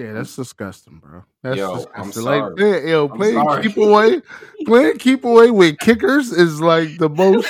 yeah, 0.04 0.12
that's 0.14 0.34
disgusting, 0.34 0.98
bro. 0.98 1.22
That's 1.42 1.56
Yo, 1.58 1.72
I'm 1.94 2.06
disgusting. 2.10 2.22
sorry. 2.22 2.50
Like, 2.54 2.58
yeah, 2.58 2.90
yo, 2.90 3.08
I'm 3.08 3.16
playing 3.18 3.34
sorry. 3.34 3.62
keep 3.62 3.76
away, 3.76 4.22
playing 4.66 4.98
keep 4.98 5.24
away 5.24 5.50
with 5.50 5.78
kickers 5.78 6.32
is 6.32 6.60
like 6.60 6.96
the 6.98 7.10
most 7.10 7.48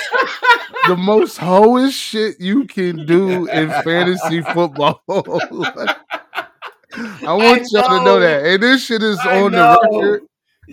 the 0.87 0.97
most 0.97 1.37
hoish 1.39 1.91
shit 1.93 2.39
you 2.41 2.65
can 2.65 3.05
do 3.05 3.47
in 3.47 3.69
fantasy 3.83 4.41
football. 4.53 5.01
Like, 6.93 7.23
I 7.23 7.33
want 7.33 7.65
y'all 7.71 7.83
to 7.83 8.03
know 8.03 8.03
know. 8.03 8.19
that. 8.19 8.45
And 8.45 8.61
this 8.61 8.83
shit 8.85 9.01
is 9.01 9.17
I 9.19 9.41
on 9.41 9.53
know. 9.53 9.77
the 9.81 9.97
record. 9.97 10.21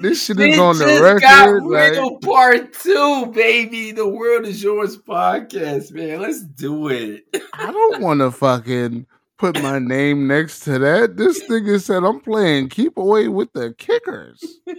This 0.01 0.25
shit 0.25 0.41
is 0.41 0.59
on 0.59 0.79
the 0.79 1.01
record. 1.03 1.65
Like, 1.65 2.21
part 2.23 2.73
two, 2.73 3.27
baby. 3.27 3.93
The 3.93 4.09
world 4.09 4.47
is 4.47 4.63
yours 4.63 4.97
podcast, 4.97 5.93
man. 5.93 6.21
Let's 6.21 6.43
do 6.43 6.89
it. 6.89 7.25
I 7.55 7.73
don't 7.73 8.01
want 8.01 8.21
to 8.21 8.31
fucking 8.31 9.07
put 9.39 9.63
my 9.63 9.79
name 9.79 10.27
next 10.27 10.61
to 10.61 10.79
that. 10.79 11.17
This 11.17 11.43
nigga 11.49 11.81
said 11.81 12.05
I'm 12.05 12.21
playing 12.21 12.69
keep 12.69 12.97
away 12.97 13.29
with 13.29 13.53
the 13.53 13.75
kickers. 13.75 14.43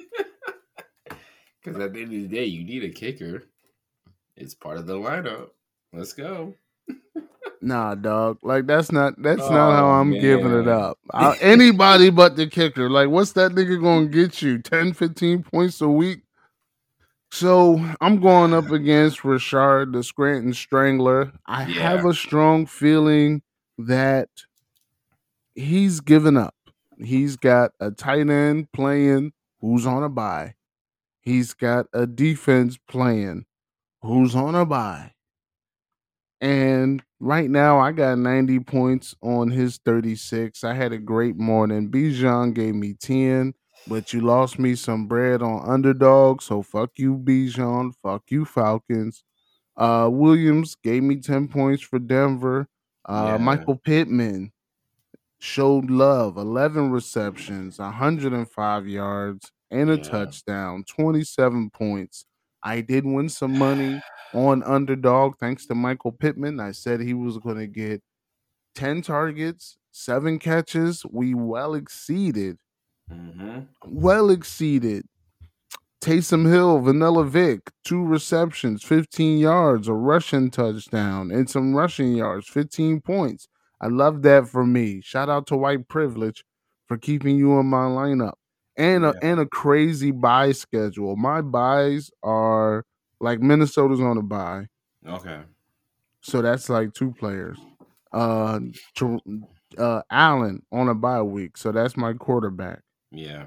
Because 1.62 1.82
at 1.82 1.94
the 1.94 2.02
end 2.02 2.14
of 2.14 2.22
the 2.22 2.36
day, 2.36 2.46
you 2.46 2.64
need 2.64 2.84
a 2.84 2.90
kicker. 2.90 3.44
It's 4.36 4.54
part 4.54 4.78
of 4.78 4.88
the 4.88 4.94
lineup. 4.94 5.50
Let's 5.92 6.14
go. 6.14 6.56
Nah, 7.62 7.96
dog. 7.96 8.40
Like 8.42 8.68
that's 8.68 8.92
not 8.92 9.22
that's 9.22 9.42
not 9.42 9.52
oh, 9.52 9.76
how 9.76 9.86
Oh, 9.88 9.92
I'm 9.92 10.12
giving 10.12 10.54
it 10.54 10.68
up. 10.68 10.98
I- 11.14 11.38
anybody 11.42 12.10
but 12.10 12.36
the 12.36 12.48
kicker. 12.48 12.90
Like 12.90 13.10
what's 13.10 13.34
that 13.34 13.52
nigga 13.52 13.82
going 13.82 14.12
to 14.12 14.14
get 14.14 14.42
you? 14.42 14.60
10 14.60 14.94
15 14.94 15.44
points 15.44 15.82
a 15.82 15.90
week? 15.90 16.22
So, 17.32 17.80
I'm 18.02 18.20
going 18.22 18.56
up 18.56 18.72
against 18.72 19.24
Richard 19.24 19.94
the 19.94 20.04
Scranton 20.04 20.52
Strangler. 20.52 21.32
I 21.46 21.64
have 21.64 22.04
a 22.04 22.14
strong 22.14 22.66
feeling 22.66 23.44
that 23.78 24.30
he's 25.54 26.00
given 26.00 26.38
up. 26.38 26.56
He's 26.98 27.38
got 27.38 27.72
a 27.80 27.92
tight 27.92 28.30
end 28.30 28.72
playing 28.72 29.34
who's 29.62 29.86
on 29.86 30.04
a 30.04 30.10
bye. 30.10 30.56
He's 31.22 31.54
got 31.54 31.86
a 31.94 32.08
defense 32.08 32.80
playing 32.88 33.46
who's 34.02 34.36
on 34.36 34.56
a 34.56 34.66
bye. 34.66 35.14
And 36.42 37.04
right 37.20 37.50
now, 37.50 37.80
I 37.80 37.92
got 37.92 38.18
90 38.18 38.60
points 38.62 39.16
on 39.22 39.50
his 39.52 39.78
36. 39.86 40.64
I 40.64 40.74
had 40.74 40.94
a 40.94 40.98
great 40.98 41.38
morning. 41.38 41.90
Bijan 41.92 42.54
gave 42.54 42.76
me 42.76 42.94
10, 42.94 43.54
but 43.88 44.14
you 44.14 44.22
lost 44.22 44.58
me 44.60 44.76
some 44.76 45.08
bread 45.08 45.42
on 45.42 45.68
underdog. 45.70 46.42
So 46.42 46.62
fuck 46.62 46.92
you, 46.98 47.18
Bijan. 47.18 47.94
Fuck 48.02 48.24
you, 48.30 48.46
Falcons. 48.46 49.24
Uh, 49.78 50.10
Williams 50.12 50.76
gave 50.76 51.04
me 51.04 51.18
10 51.18 51.48
points 51.48 51.84
for 51.84 52.00
Denver. 52.00 52.68
Uh, 53.06 53.38
Yeah. 53.38 53.38
Michael 53.38 53.78
Pittman 53.78 54.52
showed 55.40 55.90
love 55.90 56.38
11 56.38 56.92
receptions, 56.92 57.80
105 57.80 58.88
yards, 58.88 59.52
and 59.72 59.90
a 59.90 59.98
Yeah. 59.98 60.04
touchdown, 60.04 60.84
27 60.84 61.70
points. 61.70 62.26
I 62.64 62.82
did 62.82 63.06
win 63.06 63.30
some 63.30 63.58
money 63.58 64.02
on 64.34 64.64
underdog 64.64 65.38
thanks 65.40 65.66
to 65.68 65.76
Michael 65.76 66.12
Pittman. 66.12 66.60
I 66.60 66.72
said 66.72 67.02
he 67.02 67.14
was 67.14 67.38
going 67.40 67.58
to 67.58 67.68
get 67.68 68.02
10 68.76 69.02
targets, 69.02 69.78
seven 69.92 70.40
catches. 70.40 71.06
We 71.10 71.34
well 71.34 71.74
exceeded, 71.74 72.58
Mm-hmm. 73.12 73.62
well 73.88 74.30
exceeded. 74.30 75.06
Taysom 76.02 76.50
Hill, 76.50 76.80
Vanilla 76.80 77.26
Vic, 77.26 77.72
two 77.84 78.06
receptions, 78.06 78.84
15 78.84 79.38
yards, 79.40 79.88
a 79.88 79.94
rushing 79.94 80.50
touchdown, 80.50 81.30
and 81.32 81.50
some 81.50 81.76
rushing 81.76 82.14
yards, 82.16 82.48
15 82.48 83.02
points. 83.02 83.48
I 83.82 83.88
love 83.88 84.22
that 84.22 84.48
for 84.48 84.66
me. 84.66 85.02
Shout 85.02 85.30
out 85.30 85.48
to 85.48 85.58
White 85.58 85.88
Privilege 85.90 86.46
for 86.88 86.98
keeping 86.98 87.36
you 87.38 87.60
in 87.60 87.66
my 87.66 87.86
lineup. 87.86 88.34
And 88.78 89.04
a, 89.06 89.14
and 89.22 89.42
a 89.42 89.46
crazy 89.46 90.12
bye 90.12 90.54
schedule. 90.54 91.18
My 91.18 91.42
byes 91.42 92.12
are 92.24 92.86
like 93.20 93.40
Minnesota's 93.40 94.02
on 94.02 94.18
a 94.18 94.22
bye. 94.22 94.68
Okay. 95.08 95.42
So 96.22 96.42
that's 96.42 96.70
like 96.70 96.94
two 96.94 97.12
players. 97.12 97.58
Uh, 98.12 98.60
uh, 99.78 100.02
Allen 100.10 100.64
on 100.72 100.90
a 100.90 100.96
bye 100.96 101.22
week. 101.22 101.58
So 101.58 101.72
that's 101.72 101.96
my 101.96 102.14
quarterback. 102.14 102.82
Yeah. 103.12 103.46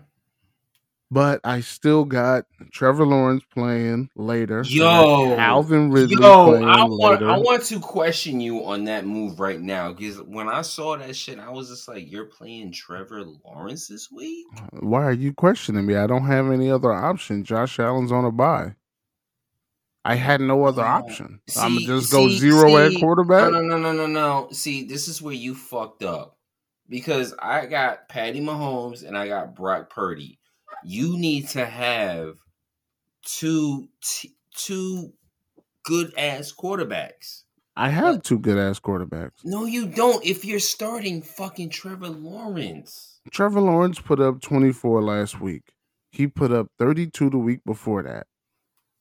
But 1.10 1.42
I 1.44 1.60
still 1.60 2.06
got 2.06 2.46
Trevor 2.70 3.04
Lawrence 3.04 3.44
playing 3.52 4.08
later. 4.16 4.64
Yo, 4.66 5.36
Alvin 5.36 5.90
Ridley 5.90 6.16
Yo, 6.18 6.54
I 6.54 6.84
want 6.84 7.20
later. 7.20 7.30
I 7.30 7.36
want 7.36 7.64
to 7.64 7.80
question 7.80 8.40
you 8.40 8.64
on 8.64 8.84
that 8.84 9.04
move 9.04 9.38
right 9.38 9.60
now 9.60 9.92
because 9.92 10.22
when 10.22 10.48
I 10.48 10.62
saw 10.62 10.96
that 10.96 11.14
shit, 11.14 11.38
I 11.38 11.50
was 11.50 11.68
just 11.68 11.86
like, 11.86 12.10
"You're 12.10 12.24
playing 12.24 12.72
Trevor 12.72 13.24
Lawrence 13.44 13.88
this 13.88 14.10
week." 14.10 14.46
Why 14.80 15.04
are 15.04 15.12
you 15.12 15.34
questioning 15.34 15.84
me? 15.84 15.96
I 15.96 16.06
don't 16.06 16.24
have 16.24 16.50
any 16.50 16.70
other 16.70 16.94
option. 16.94 17.44
Josh 17.44 17.78
Allen's 17.78 18.10
on 18.10 18.24
a 18.24 18.32
bye. 18.32 18.74
I 20.04 20.16
had 20.16 20.40
no 20.40 20.64
other 20.64 20.84
option. 20.84 21.40
I'm 21.56 21.78
See- 21.78 21.86
gonna 21.86 22.00
just 22.00 22.10
go 22.12 22.28
see- 22.28 22.38
zero 22.38 22.76
at 22.76 22.98
quarterback. 22.98 23.52
No, 23.52 23.60
no, 23.62 23.78
no, 23.78 23.92
no, 23.92 23.92
no, 23.92 24.06
no. 24.06 24.48
See, 24.52 24.84
this 24.84 25.06
is 25.08 25.22
where 25.22 25.34
you 25.34 25.54
fucked 25.54 26.02
up 26.02 26.38
because 26.88 27.34
I 27.40 27.66
got 27.66 28.08
Patty 28.08 28.40
Mahomes 28.40 29.06
and 29.06 29.16
I 29.16 29.28
got 29.28 29.54
Brock 29.54 29.90
Purdy. 29.90 30.40
You 30.84 31.16
need 31.16 31.48
to 31.50 31.64
have 31.64 32.34
two 33.24 33.88
t- 34.02 34.34
two 34.56 35.12
good 35.84 36.12
ass 36.18 36.52
quarterbacks. 36.52 37.42
I 37.76 37.88
have 37.88 38.22
two 38.22 38.38
good 38.38 38.58
ass 38.58 38.80
quarterbacks. 38.80 39.44
No, 39.44 39.64
you 39.64 39.86
don't. 39.86 40.24
If 40.24 40.44
you're 40.44 40.58
starting 40.58 41.22
fucking 41.22 41.70
Trevor 41.70 42.08
Lawrence. 42.08 43.20
Trevor 43.30 43.60
Lawrence 43.60 43.98
put 44.00 44.20
up 44.20 44.40
24 44.42 45.02
last 45.02 45.40
week. 45.40 45.62
He 46.10 46.26
put 46.26 46.52
up 46.52 46.66
32 46.78 47.30
the 47.30 47.38
week 47.38 47.60
before 47.64 48.02
that. 48.02 48.26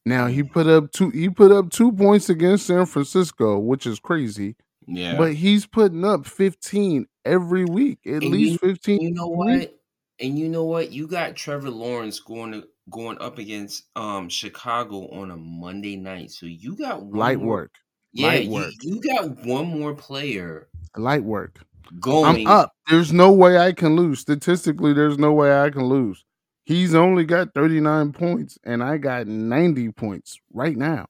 Now 0.06 0.28
he 0.28 0.44
put 0.44 0.68
up 0.68 0.92
two 0.92 1.10
he 1.12 1.30
put 1.30 1.52
up 1.52 1.70
two 1.70 1.92
points 1.92 2.30
against 2.30 2.66
San 2.68 2.86
Francisco, 2.86 3.60
which 3.60 3.86
is 3.86 4.00
crazy. 4.00 4.56
Yeah. 4.88 5.16
but 5.16 5.36
he's 5.36 5.66
putting 5.68 6.04
up 6.04 6.26
15 6.26 7.06
every 7.24 7.66
week, 7.66 8.00
at 8.06 8.24
And 8.24 8.32
least 8.32 8.54
you, 8.64 8.70
15 8.70 9.00
you 9.00 9.12
know 9.14 9.28
what? 9.28 9.78
And 10.20 10.38
you 10.38 10.50
know 10.50 10.66
what? 10.66 10.92
You 10.92 11.08
got 11.08 11.36
Trevor 11.36 11.70
Lawrence 11.70 12.20
going 12.20 12.52
to, 12.54 12.68
going 12.90 13.18
up 13.20 13.38
against 13.38 13.86
um 13.96 14.28
Chicago 14.30 15.08
on 15.10 15.32
a 15.32 15.38
Monday 15.38 15.96
night. 15.98 16.32
So 16.32 16.46
you 16.48 16.76
got 16.76 17.04
one 17.04 17.20
Light 17.20 17.40
more 17.40 17.48
work. 17.48 17.76
Yeah, 18.14 18.28
Light 18.28 18.46
you, 18.46 18.52
work. 18.52 18.74
you 18.82 19.02
got 19.02 19.46
one 19.46 19.68
more 19.68 19.94
player 19.96 20.68
Light 20.98 21.24
work. 21.24 21.60
I'm 21.88 22.00
going. 22.00 22.48
up. 22.48 22.72
There's 22.90 23.12
no 23.14 23.32
way 23.32 23.58
I 23.58 23.72
can 23.74 23.96
lose. 23.96 24.20
Statistically, 24.20 24.94
there's 24.94 25.18
no 25.18 25.34
way 25.34 25.62
I 25.62 25.70
can 25.70 25.84
lose. 25.86 26.24
He's 26.66 26.94
only 26.96 27.26
got 27.26 27.54
39 27.54 28.14
points, 28.14 28.58
and 28.64 28.84
I 28.84 28.98
got 28.98 29.28
90 29.28 29.92
points 29.92 30.40
right 30.54 30.78
now. 30.78 31.08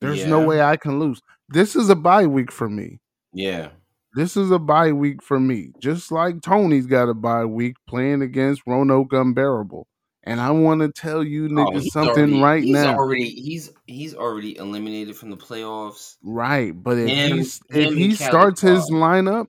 There's 0.00 0.26
no 0.26 0.44
way 0.44 0.60
I 0.62 0.76
can 0.76 0.98
lose. 0.98 1.20
This 1.48 1.74
is 1.74 1.88
a 1.88 1.96
bye 1.96 2.26
week 2.26 2.52
for 2.52 2.68
me. 2.68 3.00
Yeah. 3.32 3.70
This 4.14 4.36
is 4.36 4.50
a 4.50 4.58
bye 4.58 4.92
week 4.92 5.22
for 5.22 5.38
me. 5.40 5.70
Just 5.80 6.10
like 6.12 6.40
Tony's 6.40 6.86
got 6.86 7.08
a 7.08 7.14
bye 7.14 7.44
week 7.44 7.76
playing 7.86 8.22
against 8.22 8.62
Roanoke 8.66 9.12
Unbearable. 9.12 9.86
And 10.24 10.40
I 10.40 10.50
want 10.50 10.80
to 10.82 10.90
tell 10.90 11.24
you 11.24 11.46
Oh, 11.46 11.48
niggas 11.48 11.82
he's 11.82 11.92
something 11.92 12.24
already, 12.24 12.40
right 12.42 12.62
he's 12.62 12.72
now. 12.72 12.94
already 12.96 13.30
he's 13.30 13.70
he's 13.86 14.14
already 14.14 14.56
eliminated 14.58 15.16
from 15.16 15.30
the 15.30 15.36
playoffs. 15.36 16.16
Right, 16.22 16.72
but 16.72 16.98
if 16.98 17.08
Him, 17.08 17.36
he's 17.38 17.60
if 17.70 17.94
he 17.94 18.10
and 18.10 18.18
Cali 18.18 18.30
starts 18.30 18.60
his 18.60 18.90
lineup, 18.90 19.46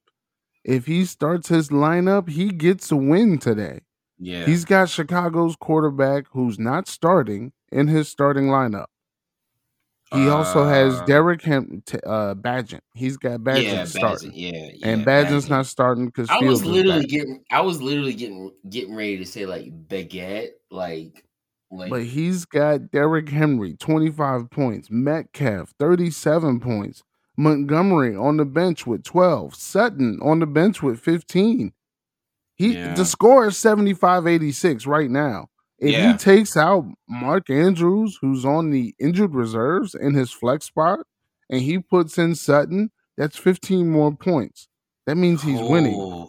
if 0.64 0.86
he 0.86 1.06
starts 1.06 1.50
his 1.50 1.70
lineup, 1.70 2.30
he 2.30 2.50
gets 2.50 2.92
a 2.92 2.96
win 2.96 3.40
today. 3.40 3.82
Yeah. 4.20 4.46
He's 4.46 4.66
got 4.66 4.90
Chicago's 4.90 5.56
quarterback 5.56 6.26
who's 6.32 6.60
not 6.60 6.88
starting 6.88 7.54
in 7.72 7.88
his 7.88 8.10
starting 8.10 8.46
lineup. 8.48 8.88
He 10.12 10.28
also 10.28 10.66
has 10.66 10.96
Uh, 10.96 11.06
Derek 11.06 11.44
Hem- 11.44 11.84
t- 11.86 12.00
uh, 12.04 12.34
Badgett. 12.34 12.80
He's 12.96 13.16
got 13.16 13.42
Badgett 13.42 13.64
yeah, 13.64 13.86
starting, 13.86 14.32
Badgett, 14.32 14.34
yeah, 14.82 14.90
and 14.92 15.02
yeah, 15.02 15.06
Badgett's 15.06 15.46
Badgett. 15.46 15.50
not 15.52 15.66
starting 15.68 16.06
because 16.08 16.30
I 16.32 16.40
was 16.40 16.66
literally 16.66 17.06
getting 17.06 17.44
I 17.52 17.62
was 17.62 17.80
literally 17.80 18.16
getting 18.16 18.52
getting 18.68 18.96
ready 18.96 19.18
to 19.20 19.26
say 19.26 19.46
like 19.46 19.72
baguette, 19.88 20.50
like 20.72 21.24
like 21.70 21.92
But 21.92 22.06
he's 22.06 22.46
got 22.46 22.90
Derrick 22.90 23.30
Henry, 23.30 23.76
25 23.76 24.50
points, 24.50 24.90
Metcalf, 24.90 25.74
37 25.78 26.60
points, 26.60 27.04
Montgomery 27.38 28.16
on 28.16 28.38
the 28.38 28.46
bench 28.46 28.88
with 28.88 29.04
12, 29.04 29.54
Sutton 29.54 30.20
on 30.24 30.40
the 30.40 30.48
bench 30.48 30.82
with 30.82 31.00
15. 31.00 31.72
He 32.60 32.76
Yeah. 32.76 32.94
the 32.94 33.06
score 33.06 33.48
is 33.48 33.58
75-86 33.58 34.86
right 34.86 35.10
now. 35.10 35.48
If 35.80 35.92
Yeah. 35.94 36.12
he 36.12 36.18
takes 36.18 36.56
out 36.58 36.86
Mark 37.08 37.50
Andrews, 37.50 38.20
who's 38.22 38.46
on 38.46 38.70
the 38.70 38.94
injured 39.00 39.34
reserves 39.34 39.96
in 39.96 40.14
his 40.14 40.32
flex 40.32 40.66
spot, 40.66 41.00
and 41.50 41.62
he 41.62 41.80
puts 41.80 42.18
in 42.18 42.36
Sutton, 42.36 42.92
that's 43.18 43.38
15 43.38 43.90
more 43.90 44.14
points. 44.16 44.68
That 45.08 45.16
means 45.16 45.42
he's 45.42 45.62
winning. 45.62 45.96
Oh, 45.98 46.28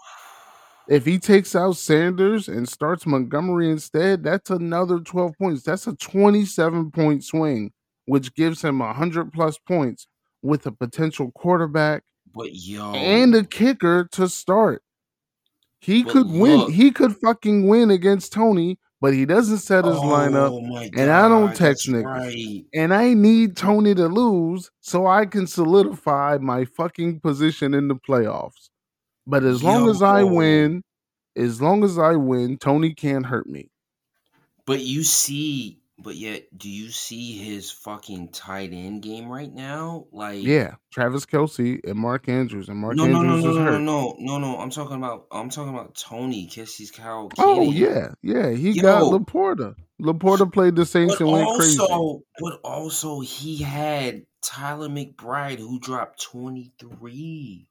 If 0.89 1.05
he 1.05 1.19
takes 1.21 1.55
out 1.55 1.77
Sanders 1.77 2.49
and 2.49 2.69
starts 2.69 3.07
Montgomery 3.07 3.71
instead, 3.71 4.25
that's 4.25 4.51
another 4.51 4.99
12 4.99 5.33
points. 5.39 5.63
That's 5.63 5.87
a 5.87 5.95
27 5.95 6.91
point 6.91 7.23
swing, 7.23 7.73
which 8.07 8.35
gives 8.35 8.63
him 8.63 8.81
100 8.81 9.33
plus 9.33 9.57
points 9.59 10.09
with 10.43 10.67
a 10.67 10.73
potential 10.73 11.31
quarterback 11.33 12.03
but 12.35 12.55
yo 12.55 12.93
and 12.93 13.35
a 13.37 13.45
kicker 13.45 14.09
to 14.13 14.29
start. 14.29 14.83
He 15.81 16.03
But 16.05 16.13
could 16.13 16.31
win. 16.31 16.71
He 16.71 16.91
could 16.91 17.17
fucking 17.17 17.67
win 17.67 17.91
against 17.91 18.33
Tony, 18.33 18.79
but 19.01 19.15
he 19.15 19.25
doesn't 19.25 19.59
set 19.59 19.87
his 19.87 19.97
oh 19.97 20.03
lineup. 20.03 20.91
and 20.97 21.11
I 21.11 21.27
don't 21.27 21.57
text 21.57 21.89
niggas. 21.89 22.05
Right. 22.05 22.65
And 22.75 22.93
I 22.93 23.15
need 23.15 23.57
Tony 23.57 23.95
to 23.95 24.07
lose 24.07 24.71
so 24.81 25.07
I 25.07 25.25
can 25.25 25.47
solidify 25.47 26.39
my 26.41 26.67
fucking 26.67 27.21
position 27.21 27.73
in 27.73 27.89
the 27.89 27.95
playoffs. 27.95 28.69
But 29.27 29.43
as 29.43 29.63
long 29.63 29.89
as 29.89 30.03
I 30.03 30.23
win, 30.23 30.83
as 31.37 31.63
long 31.63 31.83
as 31.83 31.99
I 31.99 32.17
win, 32.17 32.59
Tony 32.59 32.93
can't 32.93 33.25
hurt 33.25 33.47
me. 33.47 33.71
But 34.67 34.81
you 34.81 35.03
see, 35.03 35.80
but 36.03 36.17
yet, 36.17 36.47
do 36.57 36.69
you 36.69 36.91
see 36.91 37.37
his 37.39 37.71
fucking 37.71 38.31
tight 38.31 38.73
end 38.73 39.03
game 39.03 39.29
right 39.29 39.53
now? 39.53 40.07
Like, 40.13 40.43
Yeah, 40.43 40.75
Travis 40.93 41.27
Kelce 41.27 41.81
and 41.85 41.99
Mark 41.99 42.29
Andrews, 42.29 42.69
and 42.69 42.79
Mark 42.79 42.97
no, 42.97 43.07
no, 43.07 43.23
no, 43.23 43.35
Andrews 43.35 43.45
no, 43.45 43.51
is 43.51 43.57
no, 43.57 43.65
no, 43.65 43.71
hurt. 43.73 43.81
no, 43.81 44.17
no, 44.19 44.39
no. 44.39 44.59
I'm 44.59 44.71
talking 44.71 44.97
about, 44.97 45.27
I'm 45.31 45.51
talking 45.51 45.75
about 45.75 45.95
Tony 45.95 46.47
Kessie's 46.47 46.91
cow. 46.91 47.29
Oh 47.39 47.71
yeah, 47.71 48.13
yeah. 48.23 48.51
He 48.51 48.81
got 48.81 49.03
LaPorta. 49.03 49.75
LaPorta 50.01 50.53
played 50.53 50.77
the 50.77 50.87
Saints 50.87 51.21
and 51.21 51.31
went 51.31 51.49
crazy. 51.59 51.79
also, 51.79 52.23
but 52.39 52.61
also, 52.65 53.21
he 53.21 53.59
had 53.59 54.25
Tyler 54.43 54.89
McBride 54.89 55.59
who 55.59 55.79
dropped 55.79 56.23
23. 56.23 57.67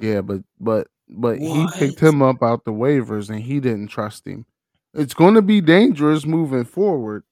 Yeah, 0.00 0.20
but 0.20 0.42
but 0.60 0.88
but 1.08 1.38
he 1.38 1.66
picked 1.74 2.00
him 2.00 2.22
up 2.22 2.42
out 2.42 2.64
the 2.64 2.72
waivers, 2.72 3.28
and 3.30 3.40
he 3.40 3.60
didn't 3.60 3.88
trust 3.88 4.26
him. 4.26 4.46
It's 4.94 5.14
going 5.14 5.34
to 5.34 5.42
be 5.42 5.60
dangerous 5.60 6.26
moving 6.26 6.64
forward. 6.64 7.24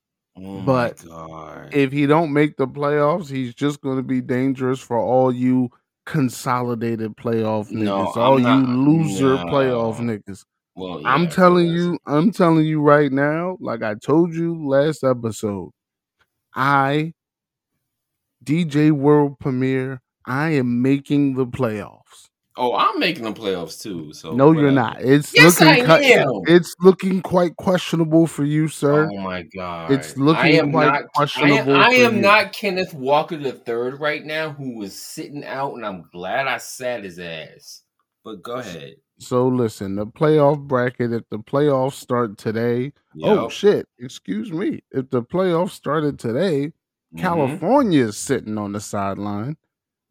Oh 0.42 0.62
But! 0.62 1.04
If 1.72 1.92
he 1.92 2.06
don't 2.06 2.32
make 2.32 2.56
the 2.56 2.66
playoffs, 2.66 3.28
he's 3.30 3.54
just 3.54 3.80
going 3.80 3.96
to 3.98 4.02
be 4.02 4.20
dangerous 4.20 4.80
for 4.80 4.98
all 4.98 5.32
you 5.32 5.70
consolidated 6.06 7.14
playoff 7.16 7.70
No, 7.70 8.06
niggas, 8.06 8.16
all 8.16 8.38
not- 8.38 8.66
you 8.66 8.74
loser 8.74 9.36
playoff 9.36 9.96
niggas. 9.98 10.44
well, 10.74 11.02
I'm 11.06 11.28
telling 11.28 11.66
because- 11.68 11.84
you, 11.86 11.98
I'm 12.06 12.30
telling 12.32 12.64
you 12.64 12.80
right 12.80 13.12
now, 13.12 13.58
like 13.60 13.82
I 13.82 13.94
told 13.96 14.34
you 14.34 14.66
last 14.66 15.04
episode, 15.04 15.70
I, 16.54 17.12
DJ 18.42 18.90
World 18.92 19.38
Premiere, 19.38 20.00
I 20.26 20.50
am 20.50 20.80
making 20.80 21.34
the 21.34 21.46
playoffs. 21.46 22.29
Oh, 22.62 22.74
I'm 22.76 22.98
making 23.00 23.24
the 23.24 23.32
playoffs 23.32 23.80
too. 23.80 24.12
So 24.12 24.32
no, 24.34 24.52
you're 24.52 24.70
not. 24.70 25.00
It's 25.00 25.34
Yes, 25.34 25.58
looking 25.60 25.86
I 25.90 26.00
am. 26.02 26.42
it's 26.46 26.74
looking 26.80 27.22
quite 27.22 27.56
questionable 27.56 28.26
for 28.26 28.44
you, 28.44 28.68
sir. 28.68 29.08
Oh 29.10 29.20
my 29.22 29.44
god! 29.56 29.90
It's 29.92 30.14
looking 30.18 30.70
quite 30.70 30.84
not. 30.86 30.94
I 30.94 30.98
am, 30.98 31.08
questionable 31.14 31.76
I 31.76 31.88
am 31.88 32.20
not 32.20 32.52
Kenneth 32.52 32.92
Walker 32.92 33.38
the 33.38 33.52
third 33.52 33.98
right 33.98 34.22
now, 34.22 34.50
who 34.50 34.76
was 34.76 34.94
sitting 35.00 35.42
out, 35.42 35.72
and 35.72 35.86
I'm 35.86 36.04
glad 36.12 36.48
I 36.48 36.58
sat 36.58 37.02
his 37.02 37.18
ass. 37.18 37.82
But 38.24 38.42
go 38.42 38.56
ahead. 38.56 38.96
So 39.18 39.48
listen, 39.48 39.96
the 39.96 40.06
playoff 40.06 40.60
bracket, 40.60 41.14
if 41.14 41.22
the 41.30 41.38
playoffs 41.38 41.94
start 41.94 42.36
today, 42.36 42.92
oh 43.22 43.48
shit, 43.48 43.88
excuse 43.98 44.52
me. 44.52 44.82
If 44.90 45.08
the 45.08 45.22
playoffs 45.22 45.70
started 45.70 46.18
today, 46.18 46.72
Mhm. 47.14 47.20
California 47.20 48.04
is 48.04 48.18
sitting 48.18 48.58
on 48.58 48.72
the 48.72 48.80
sideline, 48.80 49.56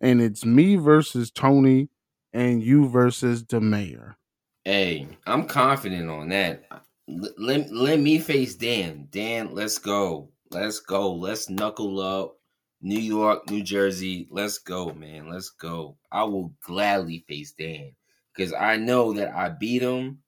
and 0.01 0.19
it's 0.19 0.43
me 0.45 0.75
versus 0.77 1.29
Tony 1.29 1.89
and 2.33 2.61
you 2.63 2.87
versus 2.87 3.45
the 3.45 3.59
mayor. 3.61 4.17
Hey, 4.65 5.07
I'm 5.25 5.47
confident 5.47 6.09
on 6.09 6.29
that. 6.29 6.63
Let, 7.07 7.71
let 7.71 7.99
me 7.99 8.19
face 8.19 8.55
Dan. 8.55 9.07
Dan, 9.09 9.53
let's 9.53 9.77
go. 9.77 10.31
Let's 10.51 10.79
go. 10.79 11.13
Let's 11.13 11.49
knuckle 11.49 11.99
up. 11.99 12.35
New 12.81 12.99
York, 12.99 13.49
New 13.49 13.63
Jersey. 13.63 14.27
Let's 14.31 14.57
go, 14.59 14.93
man. 14.93 15.29
Let's 15.29 15.49
go. 15.49 15.97
I 16.11 16.23
will 16.23 16.53
gladly 16.61 17.25
face 17.27 17.51
Dan 17.51 17.91
because 18.33 18.53
I 18.53 18.77
know 18.77 19.13
that 19.13 19.35
I 19.35 19.49
beat 19.49 19.81
him 19.81 20.19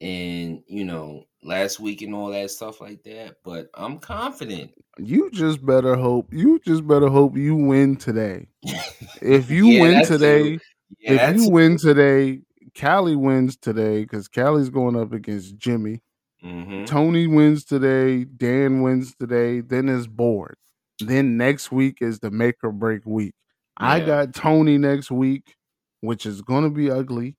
and, 0.00 0.62
you 0.66 0.84
know, 0.84 1.24
last 1.42 1.78
week 1.80 2.02
and 2.02 2.14
all 2.14 2.30
that 2.30 2.50
stuff 2.50 2.80
like 2.80 3.02
that. 3.04 3.36
But 3.44 3.68
I'm 3.74 3.98
confident. 3.98 4.72
You 4.98 5.30
just 5.30 5.64
better 5.64 5.96
hope 5.96 6.32
you 6.32 6.58
just 6.60 6.86
better 6.86 7.08
hope 7.08 7.36
you 7.36 7.54
win 7.56 7.96
today. 7.96 8.48
If 9.22 9.50
you 9.50 9.68
Yeah, 9.68 9.80
win 9.80 10.02
today, 10.02 10.58
too. 10.58 10.58
Yeah, 10.98 11.30
if 11.30 11.36
you 11.36 11.48
win 11.50 11.76
today, 11.78 12.42
Callie 12.78 13.16
wins 13.16 13.56
today 13.56 14.02
because 14.02 14.28
Callie's 14.28 14.70
going 14.70 14.96
up 14.96 15.12
against 15.12 15.56
Jimmy. 15.56 16.00
Mhm. 16.44 16.86
Tony 16.86 17.26
wins 17.26 17.64
today, 17.64 18.24
Dan 18.24 18.82
wins 18.82 19.14
today, 19.14 19.60
then 19.60 19.88
it's 19.88 20.06
board. 20.06 20.56
Then 21.00 21.36
next 21.36 21.70
week 21.72 21.98
is 22.00 22.18
the 22.20 22.30
make 22.30 22.56
or 22.62 22.72
break 22.72 23.04
week. 23.06 23.34
I 23.76 24.00
got 24.00 24.34
Tony 24.34 24.78
next 24.78 25.10
week, 25.10 25.56
which 26.00 26.26
is 26.26 26.42
gonna 26.42 26.70
be 26.70 26.90
ugly. 26.90 27.36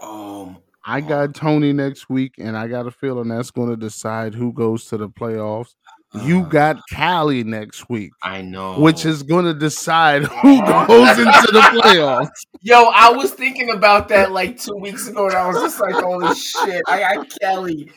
Um, 0.00 0.58
I 0.84 1.00
got 1.00 1.34
Tony 1.34 1.72
next 1.72 2.08
week, 2.08 2.34
and 2.38 2.56
I 2.56 2.68
got 2.68 2.86
a 2.86 2.90
feeling 2.90 3.28
that's 3.28 3.50
gonna 3.50 3.76
decide 3.76 4.34
who 4.34 4.52
goes 4.52 4.84
to 4.86 4.96
the 4.96 5.08
playoffs. 5.08 5.74
You 6.14 6.40
uh, 6.40 6.48
got 6.48 6.80
Callie 6.94 7.44
next 7.44 7.90
week, 7.90 8.12
I 8.22 8.40
know. 8.40 8.80
which 8.80 9.04
is 9.04 9.22
gonna 9.22 9.52
decide 9.52 10.22
who 10.42 10.64
goes 10.64 11.18
into 11.18 11.52
the 11.52 11.60
playoffs. 11.60 12.30
Yo, 12.62 12.84
I 12.94 13.10
was 13.10 13.32
thinking 13.32 13.70
about 13.70 14.08
that 14.08 14.32
like 14.32 14.58
two 14.58 14.76
weeks 14.76 15.06
ago, 15.08 15.26
and 15.26 15.36
I 15.36 15.46
was 15.46 15.60
just 15.60 15.80
like, 15.80 15.94
"Holy 15.94 16.34
shit!" 16.34 16.82
I 16.88 17.00
got 17.00 17.26
Callie, 17.42 17.90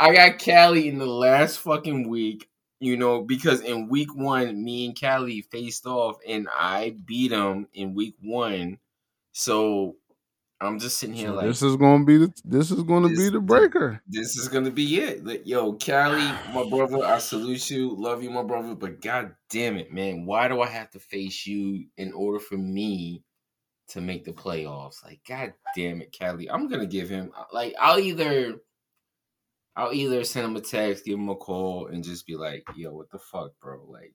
I 0.00 0.12
got 0.12 0.44
Callie 0.44 0.88
in 0.88 0.98
the 0.98 1.06
last 1.06 1.58
fucking 1.58 2.08
week. 2.08 2.48
You 2.80 2.96
know, 2.96 3.22
because 3.22 3.60
in 3.60 3.88
week 3.88 4.12
one, 4.12 4.64
me 4.64 4.86
and 4.86 5.00
Callie 5.00 5.42
faced 5.42 5.86
off, 5.86 6.16
and 6.26 6.48
I 6.52 6.96
beat 7.06 7.30
him 7.30 7.68
in 7.74 7.94
week 7.94 8.16
one. 8.20 8.78
So 9.30 9.96
I'm 10.62 10.78
just 10.78 10.98
sitting 10.98 11.16
here 11.16 11.28
So 11.28 11.34
like, 11.34 11.46
this 11.46 11.62
is 11.62 11.76
gonna 11.76 12.04
be 12.04 12.18
the 12.18 12.32
this 12.44 12.70
is 12.70 12.82
gonna 12.82 13.08
This- 13.08 13.18
be 13.18 13.28
the 13.30 13.40
breaker. 13.40 14.00
this 14.06 14.36
is 14.36 14.48
gonna 14.48 14.70
be 14.70 14.98
it. 15.00 15.24
Like, 15.24 15.46
yo, 15.46 15.72
Cali, 15.74 16.24
my 16.54 16.68
brother, 16.68 17.04
I 17.04 17.18
salute 17.18 17.68
you, 17.70 17.94
love 17.96 18.22
you, 18.22 18.30
my 18.30 18.42
brother. 18.44 18.74
But 18.74 19.00
god 19.00 19.34
damn 19.50 19.76
it, 19.76 19.92
man, 19.92 20.24
why 20.24 20.48
do 20.48 20.60
I 20.60 20.68
have 20.68 20.90
to 20.90 21.00
face 21.00 21.46
you 21.46 21.86
in 21.96 22.12
order 22.12 22.38
for 22.38 22.56
me 22.56 23.24
to 23.88 24.00
make 24.00 24.24
the 24.24 24.32
playoffs. 24.32 25.04
Like, 25.04 25.20
god 25.28 25.52
damn 25.76 26.00
it, 26.00 26.12
Cali. 26.12 26.48
I'm 26.48 26.68
gonna 26.68 26.86
give 26.86 27.08
him 27.10 27.32
like 27.52 27.74
I'll 27.78 27.98
either 27.98 28.60
I'll 29.74 29.92
either 29.92 30.22
send 30.24 30.46
him 30.46 30.56
a 30.56 30.60
text, 30.60 31.04
give 31.04 31.18
him 31.18 31.28
a 31.28 31.34
call, 31.34 31.86
and 31.88 32.04
just 32.04 32.26
be 32.26 32.36
like, 32.36 32.62
yo, 32.76 32.92
what 32.92 33.10
the 33.10 33.18
fuck, 33.18 33.52
bro? 33.60 33.82
Like 33.88 34.14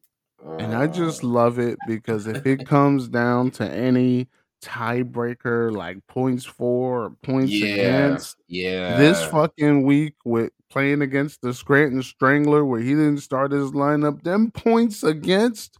And 0.60 0.74
I 0.76 0.88
just 0.88 1.24
uh, 1.24 1.28
love 1.28 1.60
it 1.60 1.78
because 1.88 2.28
if 2.28 2.46
it 2.46 2.66
comes 2.68 3.08
down 3.08 3.52
to 3.52 3.70
any 3.70 4.28
tiebreaker 4.64 5.72
like 5.72 6.06
points 6.08 6.46
for 6.46 7.06
or 7.06 7.10
points 7.24 7.52
yeah, 7.52 7.68
against, 7.68 8.38
yeah. 8.48 8.98
this 8.98 9.24
fucking 9.26 9.84
week 9.84 10.16
with 10.26 10.52
playing 10.70 11.02
against 11.02 11.42
the 11.42 11.54
Scranton 11.54 12.02
Strangler 12.02 12.66
where 12.66 12.82
he 12.82 12.90
didn't 12.90 13.20
start 13.20 13.52
his 13.52 13.72
lineup, 13.72 14.24
them 14.24 14.52
points 14.52 15.04
against 15.04 15.78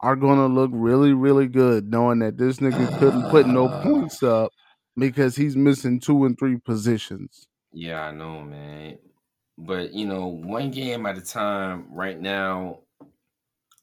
are 0.00 0.16
gonna 0.16 0.46
look 0.46 0.70
really, 0.74 1.14
really 1.14 1.46
good, 1.46 1.90
knowing 1.90 2.18
that 2.18 2.36
this 2.36 2.58
nigga 2.58 2.98
couldn't 2.98 3.30
put 3.30 3.46
no 3.46 3.68
points 3.82 4.22
up 4.22 4.52
because 4.96 5.36
he's 5.36 5.56
missing 5.56 6.00
two 6.00 6.24
and 6.24 6.38
three 6.38 6.58
positions. 6.58 7.46
Yeah, 7.72 8.02
I 8.06 8.12
know, 8.12 8.42
man. 8.42 8.98
But 9.58 9.92
you 9.92 10.06
know, 10.06 10.26
one 10.26 10.70
game 10.70 11.06
at 11.06 11.18
a 11.18 11.22
time. 11.22 11.86
Right 11.90 12.20
now, 12.20 12.80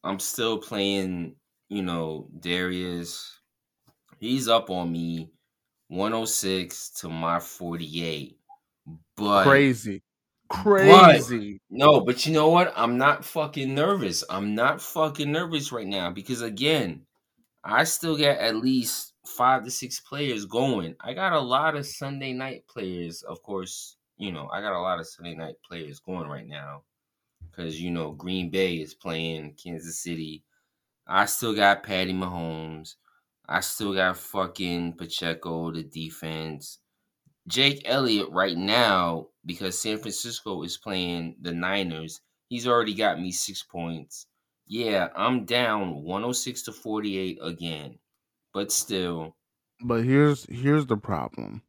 I'm 0.02 0.18
still 0.18 0.58
playing. 0.58 1.36
You 1.68 1.82
know, 1.82 2.28
Darius. 2.38 3.40
He's 4.24 4.48
up 4.48 4.70
on 4.70 4.90
me, 4.90 5.28
106 5.88 6.90
to 7.00 7.10
my 7.10 7.40
48. 7.40 8.38
But 9.18 9.42
Crazy. 9.44 10.02
but 10.48 10.64
Crazy. 10.64 11.60
no, 11.68 12.00
but 12.00 12.24
you 12.24 12.32
know 12.32 12.48
what? 12.48 12.72
I'm 12.74 12.96
not 12.96 13.22
fucking 13.26 13.74
nervous. 13.74 14.24
I'm 14.30 14.54
not 14.54 14.80
fucking 14.80 15.30
nervous 15.30 15.72
right 15.72 15.86
now 15.86 16.10
because 16.10 16.40
again, 16.40 17.02
I 17.62 17.84
still 17.84 18.16
got 18.16 18.38
at 18.38 18.56
least 18.56 19.12
five 19.26 19.62
to 19.64 19.70
six 19.70 20.00
players 20.00 20.46
going. 20.46 20.96
I 21.02 21.12
got 21.12 21.34
a 21.34 21.40
lot 21.40 21.76
of 21.76 21.84
Sunday 21.84 22.32
night 22.32 22.64
players, 22.66 23.20
of 23.24 23.42
course. 23.42 23.98
You 24.16 24.32
know, 24.32 24.48
I 24.50 24.62
got 24.62 24.72
a 24.72 24.80
lot 24.80 25.00
of 25.00 25.06
Sunday 25.06 25.34
night 25.34 25.56
players 25.68 26.00
going 26.00 26.28
right 26.28 26.48
now 26.48 26.84
because 27.50 27.78
you 27.78 27.90
know 27.90 28.12
Green 28.12 28.48
Bay 28.48 28.76
is 28.76 28.94
playing 28.94 29.56
Kansas 29.62 30.02
City. 30.02 30.44
I 31.06 31.26
still 31.26 31.54
got 31.54 31.82
Patty 31.82 32.14
Mahomes. 32.14 32.94
I 33.48 33.60
still 33.60 33.94
got 33.94 34.16
fucking 34.16 34.94
Pacheco, 34.94 35.70
the 35.70 35.82
defense. 35.82 36.78
Jake 37.46 37.82
Elliott 37.84 38.30
right 38.30 38.56
now 38.56 39.28
because 39.44 39.78
San 39.78 39.98
Francisco 39.98 40.62
is 40.62 40.78
playing 40.78 41.36
the 41.42 41.52
Niners. 41.52 42.20
He's 42.48 42.66
already 42.66 42.94
got 42.94 43.20
me 43.20 43.32
six 43.32 43.62
points. 43.62 44.26
Yeah, 44.66 45.08
I'm 45.14 45.44
down 45.44 46.02
106 46.02 46.62
to 46.62 46.72
48 46.72 47.38
again, 47.42 47.98
but 48.54 48.72
still. 48.72 49.36
But 49.82 50.04
here's 50.04 50.46
here's 50.46 50.86
the 50.86 50.96
problem. 50.96 51.62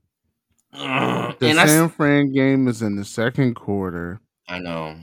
The 0.71 1.35
and 1.41 1.59
I, 1.59 1.65
San 1.67 1.89
Fran 1.89 2.31
game 2.31 2.67
is 2.69 2.81
in 2.81 2.95
the 2.95 3.03
second 3.03 3.55
quarter. 3.55 4.21
I 4.47 4.59
know. 4.59 4.95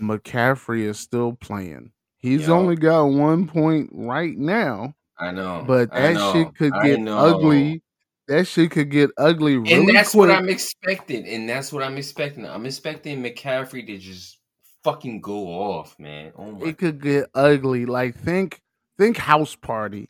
McCaffrey 0.00 0.80
is 0.80 0.98
still 0.98 1.34
playing. 1.34 1.92
He's 2.18 2.48
Yo. 2.48 2.54
only 2.54 2.74
got 2.74 3.04
one 3.04 3.46
point 3.46 3.90
right 3.92 4.36
now, 4.36 4.95
I 5.18 5.30
know. 5.30 5.64
but 5.66 5.90
that 5.92 6.14
know. 6.14 6.32
shit 6.32 6.54
could 6.54 6.72
get 6.82 7.08
ugly. 7.08 7.82
That 8.28 8.46
shit 8.46 8.72
could 8.72 8.90
get 8.90 9.10
ugly 9.16 9.56
really 9.56 9.72
and 9.72 9.88
that's 9.88 10.10
quick. 10.10 10.28
what 10.28 10.30
I'm 10.30 10.48
expecting. 10.48 11.26
And 11.28 11.48
that's 11.48 11.72
what 11.72 11.82
I'm 11.82 11.96
expecting. 11.96 12.44
I'm 12.44 12.66
expecting 12.66 13.22
McCaffrey 13.22 13.86
to 13.86 13.98
just 13.98 14.38
fucking 14.82 15.20
go 15.20 15.46
off, 15.46 15.96
man. 15.98 16.32
Oh 16.36 16.52
my 16.52 16.68
it 16.68 16.78
could 16.78 17.00
get 17.00 17.26
ugly. 17.34 17.86
Like 17.86 18.16
think 18.16 18.60
think 18.98 19.16
house 19.16 19.54
party 19.54 20.08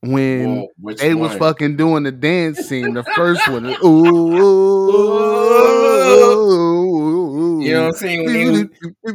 when 0.00 0.68
which 0.78 1.00
they 1.00 1.14
was 1.14 1.34
fucking 1.36 1.76
doing 1.76 2.02
the 2.04 2.12
dance 2.12 2.58
scene. 2.58 2.94
The 2.94 3.04
first 3.04 3.46
one, 3.48 3.66
ooh, 3.84 4.16
You 7.66 7.74
know 7.74 7.82
what 7.82 7.88
I'm 7.88 7.94
saying? 7.94 8.24
When 8.24 8.34
they 8.34 8.48
was, 8.48 8.64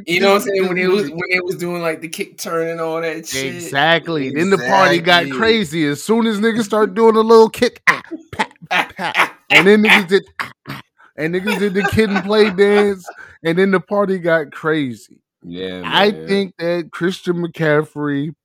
you 0.06 0.20
know 0.20 0.34
what 0.34 0.42
I'm 0.42 0.42
saying? 0.42 0.68
When 0.68 0.76
they 0.76 0.88
was 0.88 1.10
when 1.10 1.22
they 1.30 1.40
was 1.40 1.56
doing 1.56 1.82
like 1.82 2.02
the 2.02 2.10
kick 2.10 2.38
turn 2.38 2.68
and 2.68 2.82
all 2.82 3.02
that 3.02 3.28
shit. 3.28 3.56
Exactly. 3.56 4.30
Then 4.30 4.50
the 4.50 4.58
party 4.58 5.00
got 5.00 5.30
crazy 5.30 5.86
as 5.86 6.04
soon 6.04 6.28
as 6.28 6.40
niggas 6.40 6.64
start 6.64 6.94
doing 6.94 7.16
a 7.16 7.22
little 7.22 7.50
kick, 7.50 7.82
ah, 7.88 8.02
pat, 8.32 8.96
pat, 8.96 9.36
and 9.50 9.66
then 9.66 9.84
niggas 9.84 10.08
did, 10.08 10.24
ah, 10.40 10.52
ah, 10.68 10.82
and 11.16 11.34
niggas 11.34 11.60
did 11.60 11.74
the 11.74 11.84
kid 11.84 12.10
and 12.10 12.24
play 12.24 12.50
dance, 12.50 13.08
and 13.44 13.58
then 13.58 13.72
the 13.72 13.80
party 13.80 14.20
got 14.20 14.52
crazy. 14.52 15.22
Yeah, 15.44 15.84
I 15.86 16.12
think 16.12 16.56
that 16.58 16.90
Christian 16.92 17.38
McCaffrey 17.38 18.36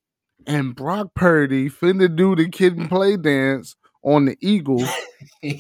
and 0.46 0.74
Brock 0.74 1.09
Purdy 1.14 1.68
finna 1.68 2.14
do 2.14 2.36
the 2.36 2.48
kid 2.48 2.76
and 2.76 2.88
play 2.88 3.16
dance 3.16 3.74
on 4.02 4.26
the 4.26 4.36
Eagles 4.40 4.88
and 5.42 5.59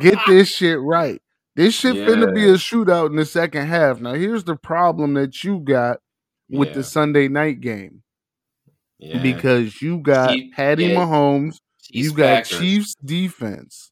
get 0.00 0.18
this 0.26 0.48
shit 0.48 0.80
right. 0.80 1.22
This 1.58 1.74
shit 1.74 1.96
finna 1.96 2.32
be 2.32 2.44
a 2.44 2.52
shootout 2.52 3.10
in 3.10 3.16
the 3.16 3.26
second 3.26 3.66
half. 3.66 4.00
Now, 4.00 4.14
here's 4.14 4.44
the 4.44 4.54
problem 4.54 5.14
that 5.14 5.42
you 5.42 5.58
got 5.58 5.98
with 6.48 6.68
Yeah. 6.68 6.74
the 6.74 6.84
Sunday 6.84 7.26
night 7.26 7.60
game 7.60 8.04
yeah. 9.00 9.20
because 9.20 9.82
you 9.82 9.98
got 9.98 10.34
Chief- 10.34 10.54
Patty 10.54 10.84
yeah, 10.84 10.94
Mahomes, 10.94 11.58
you 11.90 12.12
got 12.12 12.44
Packers. 12.44 12.58
Chiefs 12.60 12.94
defense. 13.04 13.90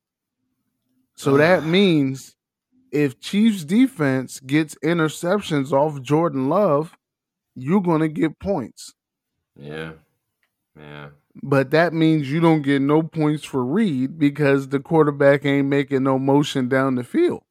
So 1.16 1.36
that 1.38 1.64
means 1.64 2.36
if 2.92 3.18
Chiefs 3.18 3.64
defense 3.64 4.38
gets 4.38 4.76
interceptions 4.84 5.72
off 5.72 6.00
Jordan 6.02 6.48
Love, 6.48 6.96
you're 7.56 7.82
going 7.82 8.00
to 8.00 8.08
get 8.08 8.38
points. 8.38 8.94
Yeah. 9.58 9.94
Yeah. 10.78 11.08
But 11.42 11.72
that 11.72 11.92
means 11.92 12.30
you 12.30 12.38
don't 12.38 12.62
get 12.62 12.80
no 12.80 13.02
points 13.02 13.42
for 13.42 13.64
Reed 13.64 14.20
because 14.20 14.68
the 14.68 14.78
quarterback 14.78 15.44
ain't 15.44 15.66
making 15.66 16.04
no 16.04 16.16
motion 16.16 16.68
down 16.68 16.94
the 16.94 17.02
field. 17.02 17.42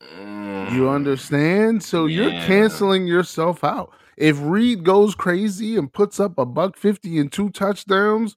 You 0.00 0.84
mm. 0.84 0.94
understand? 0.94 1.82
So 1.82 2.06
you're 2.06 2.30
canceling 2.30 3.06
yourself 3.06 3.62
out. 3.64 3.92
If 4.16 4.38
Reed 4.40 4.84
goes 4.84 5.14
crazy 5.14 5.76
and 5.76 5.92
puts 5.92 6.20
up 6.20 6.38
a 6.38 6.44
buck 6.44 6.76
50 6.76 7.18
and 7.18 7.32
two 7.32 7.50
touchdowns, 7.50 8.36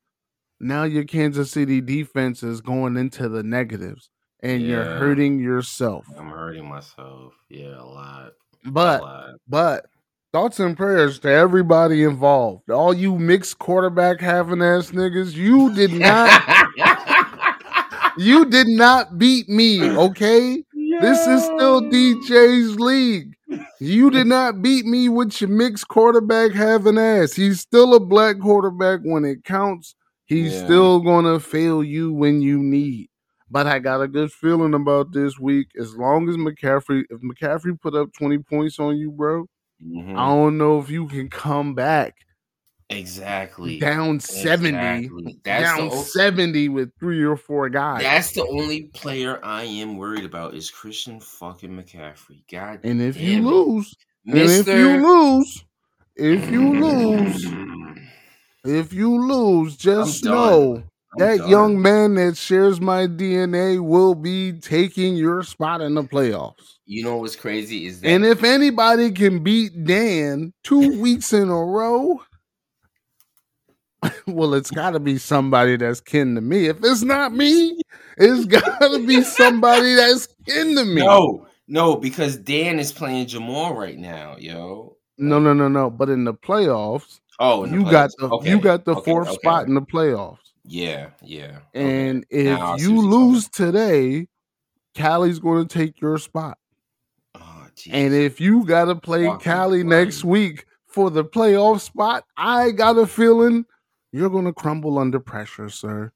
now 0.59 0.83
your 0.83 1.03
Kansas 1.03 1.51
City 1.51 1.81
defense 1.81 2.41
is 2.41 2.61
going 2.61 2.95
into 2.95 3.27
the 3.27 3.43
negatives 3.43 4.09
and 4.41 4.61
you're 4.61 4.83
hurting 4.83 5.39
yourself. 5.39 6.05
I'm 6.17 6.29
hurting 6.29 6.67
myself. 6.67 7.33
Yeah, 7.49 7.81
a 7.81 7.83
lot. 7.83 8.33
But 8.65 9.01
a 9.01 9.03
lot. 9.03 9.29
but 9.47 9.85
thoughts 10.31 10.59
and 10.59 10.75
prayers 10.75 11.19
to 11.19 11.29
everybody 11.29 12.03
involved. 12.03 12.69
All 12.69 12.93
you 12.93 13.17
mixed 13.17 13.59
quarterback 13.59 14.19
having 14.19 14.61
ass 14.61 14.91
niggas, 14.91 15.33
you 15.33 15.73
did 15.73 15.93
not 15.93 16.43
you 18.17 18.45
did 18.45 18.67
not 18.67 19.17
beat 19.17 19.47
me, 19.47 19.89
okay? 19.97 20.63
This 21.01 21.27
is 21.27 21.43
still 21.43 21.81
DJ's 21.81 22.79
league. 22.79 23.35
You 23.79 24.09
did 24.09 24.27
not 24.27 24.61
beat 24.61 24.85
me 24.85 25.09
with 25.09 25.39
your 25.41 25.49
mixed 25.49 25.87
quarterback 25.87 26.51
having 26.53 26.97
ass. 26.97 27.33
He's 27.33 27.59
still 27.59 27.93
a 27.93 27.99
black 27.99 28.39
quarterback 28.39 29.01
when 29.03 29.25
it 29.25 29.43
counts. 29.43 29.95
He's 30.25 30.53
Yeah. 30.53 30.65
still 30.65 30.99
gonna 31.01 31.39
fail 31.39 31.83
you 31.83 32.11
when 32.13 32.41
you 32.41 32.59
need. 32.59 33.09
But 33.51 33.67
I 33.67 33.79
got 33.79 34.01
a 34.01 34.07
good 34.07 34.31
feeling 34.31 34.73
about 34.73 35.11
this 35.11 35.37
week. 35.39 35.67
As 35.79 35.95
long 35.95 36.27
as 36.29 36.37
McCaffrey, 36.37 37.03
if 37.09 37.21
McCaffrey 37.21 37.79
put 37.79 37.93
up 37.93 38.11
20 38.13 38.39
points 38.39 38.79
on 38.79 38.97
you, 38.97 39.11
bro, 39.11 39.45
Mhm. 39.85 40.17
I 40.17 40.27
don't 40.29 40.57
know 40.57 40.79
if 40.79 40.89
you 40.89 41.07
can 41.07 41.29
come 41.29 41.75
back 41.75 42.15
Exactly. 42.93 43.79
down 43.79 44.19
70, 44.19 44.69
Exactly. 44.69 45.39
That's 45.43 45.63
down 45.63 45.89
the 45.89 45.95
70 45.97 46.69
with 46.69 46.91
three 46.99 47.23
or 47.23 47.35
four 47.35 47.69
guys. 47.69 48.03
That's 48.03 48.33
the 48.33 48.45
only 48.47 48.83
player 48.93 49.39
I 49.43 49.63
am 49.63 49.97
worried 49.97 50.25
about 50.25 50.53
is 50.53 50.69
Christian 50.69 51.19
fucking 51.19 51.71
McCaffrey. 51.71 52.43
God 52.51 52.81
and 52.83 53.01
if 53.01 53.19
you 53.19 53.39
it. 53.39 53.41
lose, 53.41 53.95
and 54.25 54.37
if 54.37 54.67
you 54.67 55.07
lose, 55.07 55.65
if 56.15 56.49
you 56.51 56.73
lose, 56.79 57.45
if 58.63 58.93
you 58.93 59.19
lose, 59.27 59.75
just 59.75 60.23
know 60.23 60.83
that 61.17 61.37
done. 61.37 61.49
young 61.49 61.81
man 61.81 62.15
that 62.15 62.37
shares 62.37 62.81
my 62.81 63.07
DNA 63.07 63.83
will 63.83 64.15
be 64.15 64.53
taking 64.53 65.15
your 65.15 65.43
spot 65.43 65.81
in 65.81 65.95
the 65.95 66.03
playoffs. 66.03 66.77
You 66.85 67.03
know 67.03 67.17
what's 67.17 67.35
crazy 67.35 67.85
is 67.85 68.01
that 68.01 68.07
And 68.09 68.25
if 68.25 68.43
anybody 68.43 69.11
can 69.11 69.43
beat 69.43 69.83
Dan 69.83 70.53
two 70.63 70.99
weeks 70.99 71.33
in 71.33 71.49
a 71.49 71.63
row, 71.63 72.21
well, 74.27 74.53
it's 74.53 74.71
got 74.71 74.91
to 74.91 74.99
be 74.99 75.17
somebody 75.17 75.77
that's 75.77 75.99
kin 75.99 76.35
to 76.35 76.41
me. 76.41 76.67
If 76.67 76.77
it's 76.83 77.03
not 77.03 77.33
me, 77.33 77.79
it's 78.17 78.45
got 78.45 78.79
to 78.79 79.05
be 79.05 79.21
somebody 79.23 79.93
that's 79.95 80.27
kin 80.45 80.75
to 80.75 80.85
me. 80.85 81.01
no, 81.01 81.47
no, 81.67 81.95
because 81.95 82.37
Dan 82.37 82.79
is 82.79 82.91
playing 82.91 83.27
Jamal 83.27 83.75
right 83.75 83.97
now, 83.97 84.35
yo. 84.37 84.97
no, 85.17 85.39
no, 85.39 85.53
no, 85.53 85.67
no. 85.67 85.89
But 85.89 86.09
in 86.09 86.23
the 86.23 86.33
playoffs, 86.33 87.19
Oh, 87.39 87.65
the 87.65 87.73
you 87.75 87.83
got 87.89 88.11
the 88.17 88.29
Okay, 88.29 88.49
you 88.49 88.59
got 88.59 88.85
the 88.85 88.95
okay, 88.95 89.11
fourth 89.11 89.27
okay. 89.27 89.37
spot 89.37 89.67
in 89.67 89.73
the 89.73 89.81
playoffs. 89.81 90.37
Yeah, 90.65 91.09
yeah. 91.21 91.59
And 91.73 92.25
okay. 92.25 92.45
if 92.45 92.59
Now 92.59 92.77
you 92.77 93.01
lose 93.01 93.49
today, 93.49 94.27
Callie's 94.95 95.39
going 95.39 95.67
to 95.67 95.73
take 95.77 95.99
your 95.99 96.17
spot. 96.17 96.57
Oh, 97.35 97.67
And 97.91 98.13
if 98.13 98.39
you 98.39 98.65
got 98.65 98.85
to 98.85 98.95
play 98.95 99.25
Fucking 99.25 99.39
Cali 99.39 99.83
next 99.83 100.23
week 100.23 100.65
for 100.87 101.09
the 101.09 101.25
playoff 101.25 101.81
spot, 101.81 102.23
I 102.37 102.71
got 102.71 102.97
a 102.97 103.07
feeling 103.07 103.65
you're 104.13 104.29
gonna 104.29 104.53
crumble 104.53 104.97
under 104.99 105.19
pressure, 105.19 105.69
sir. 105.69 106.11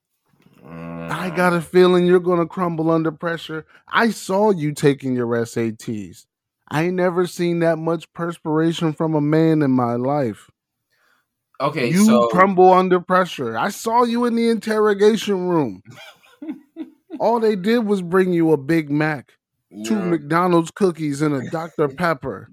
I 1.10 1.30
Mm. 1.30 1.36
got 1.36 1.54
a 1.54 1.62
feeling 1.62 2.06
you're 2.06 2.20
gonna 2.20 2.46
crumble 2.48 2.92
under 2.92 3.12
pressure. 3.12 3.66
I 3.88 4.12
saw 4.12 4.52
you 4.52 4.74
taking 4.74 5.16
your 5.16 5.36
SATs. 5.36 6.26
I 6.70 6.84
ain't 6.84 6.96
never 6.96 7.26
seen 7.28 7.60
that 7.60 7.78
much 7.78 8.12
perspiration 8.14 8.94
from 8.94 9.16
a 9.16 9.22
man 9.22 9.62
in 9.62 9.72
my 9.72 9.96
life. 9.96 10.50
Okay, 11.60 11.90
you 11.90 12.06
so 12.06 12.28
crumble 12.28 12.72
under 12.74 13.00
pressure. 13.00 13.58
I 13.58 13.70
saw 13.70 14.04
you 14.04 14.26
in 14.26 14.36
the 14.36 14.50
interrogation 14.50 15.48
room. 15.48 15.82
All 17.20 17.40
they 17.40 17.56
did 17.56 17.80
was 17.80 18.02
bring 18.04 18.32
you 18.34 18.52
a 18.52 18.58
Big 18.58 18.92
Mac, 18.92 19.32
two 19.84 19.96
McDonald's 20.00 20.70
cookies, 20.72 21.22
and 21.24 21.34
a 21.34 21.42
Dr. 21.50 21.88
Pepper, 21.88 22.50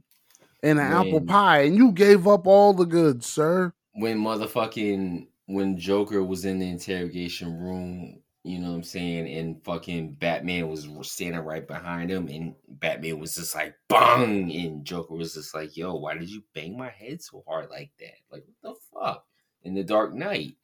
and 0.62 0.78
an 0.78 0.86
apple 0.86 1.20
pie, 1.20 1.62
and 1.62 1.76
you 1.76 1.92
gave 1.92 2.26
up 2.26 2.46
all 2.46 2.72
the 2.72 2.86
goods, 2.86 3.26
sir. 3.26 3.72
when 3.92 4.18
motherfucking 4.18 5.26
when 5.46 5.78
Joker 5.78 6.22
was 6.22 6.44
in 6.44 6.58
the 6.58 6.68
interrogation 6.68 7.58
room, 7.58 8.22
you 8.44 8.58
know 8.58 8.70
what 8.70 8.76
I'm 8.76 8.82
saying, 8.82 9.28
and 9.28 9.62
fucking 9.64 10.14
Batman 10.14 10.68
was 10.68 10.88
standing 11.10 11.40
right 11.40 11.66
behind 11.66 12.10
him, 12.10 12.28
and 12.28 12.54
Batman 12.68 13.18
was 13.18 13.34
just 13.34 13.54
like 13.54 13.76
bang, 13.88 14.52
and 14.52 14.84
Joker 14.84 15.14
was 15.14 15.34
just 15.34 15.54
like, 15.54 15.76
"Yo, 15.76 15.94
why 15.94 16.14
did 16.14 16.28
you 16.30 16.42
bang 16.54 16.76
my 16.76 16.90
head 16.90 17.22
so 17.22 17.42
hard 17.46 17.70
like 17.70 17.92
that? 18.00 18.14
Like 18.30 18.44
what 18.62 18.74
the 18.74 18.80
fuck?" 18.92 19.26
In 19.62 19.74
the 19.74 19.84
Dark 19.84 20.14
Knight, 20.14 20.56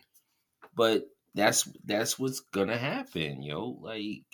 but 0.74 1.04
that's 1.34 1.68
that's 1.84 2.18
what's 2.18 2.40
gonna 2.40 2.76
happen, 2.78 3.42
yo. 3.42 3.78
Like 3.80 4.24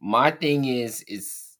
my 0.00 0.30
thing 0.30 0.64
is, 0.64 1.04
it's 1.08 1.58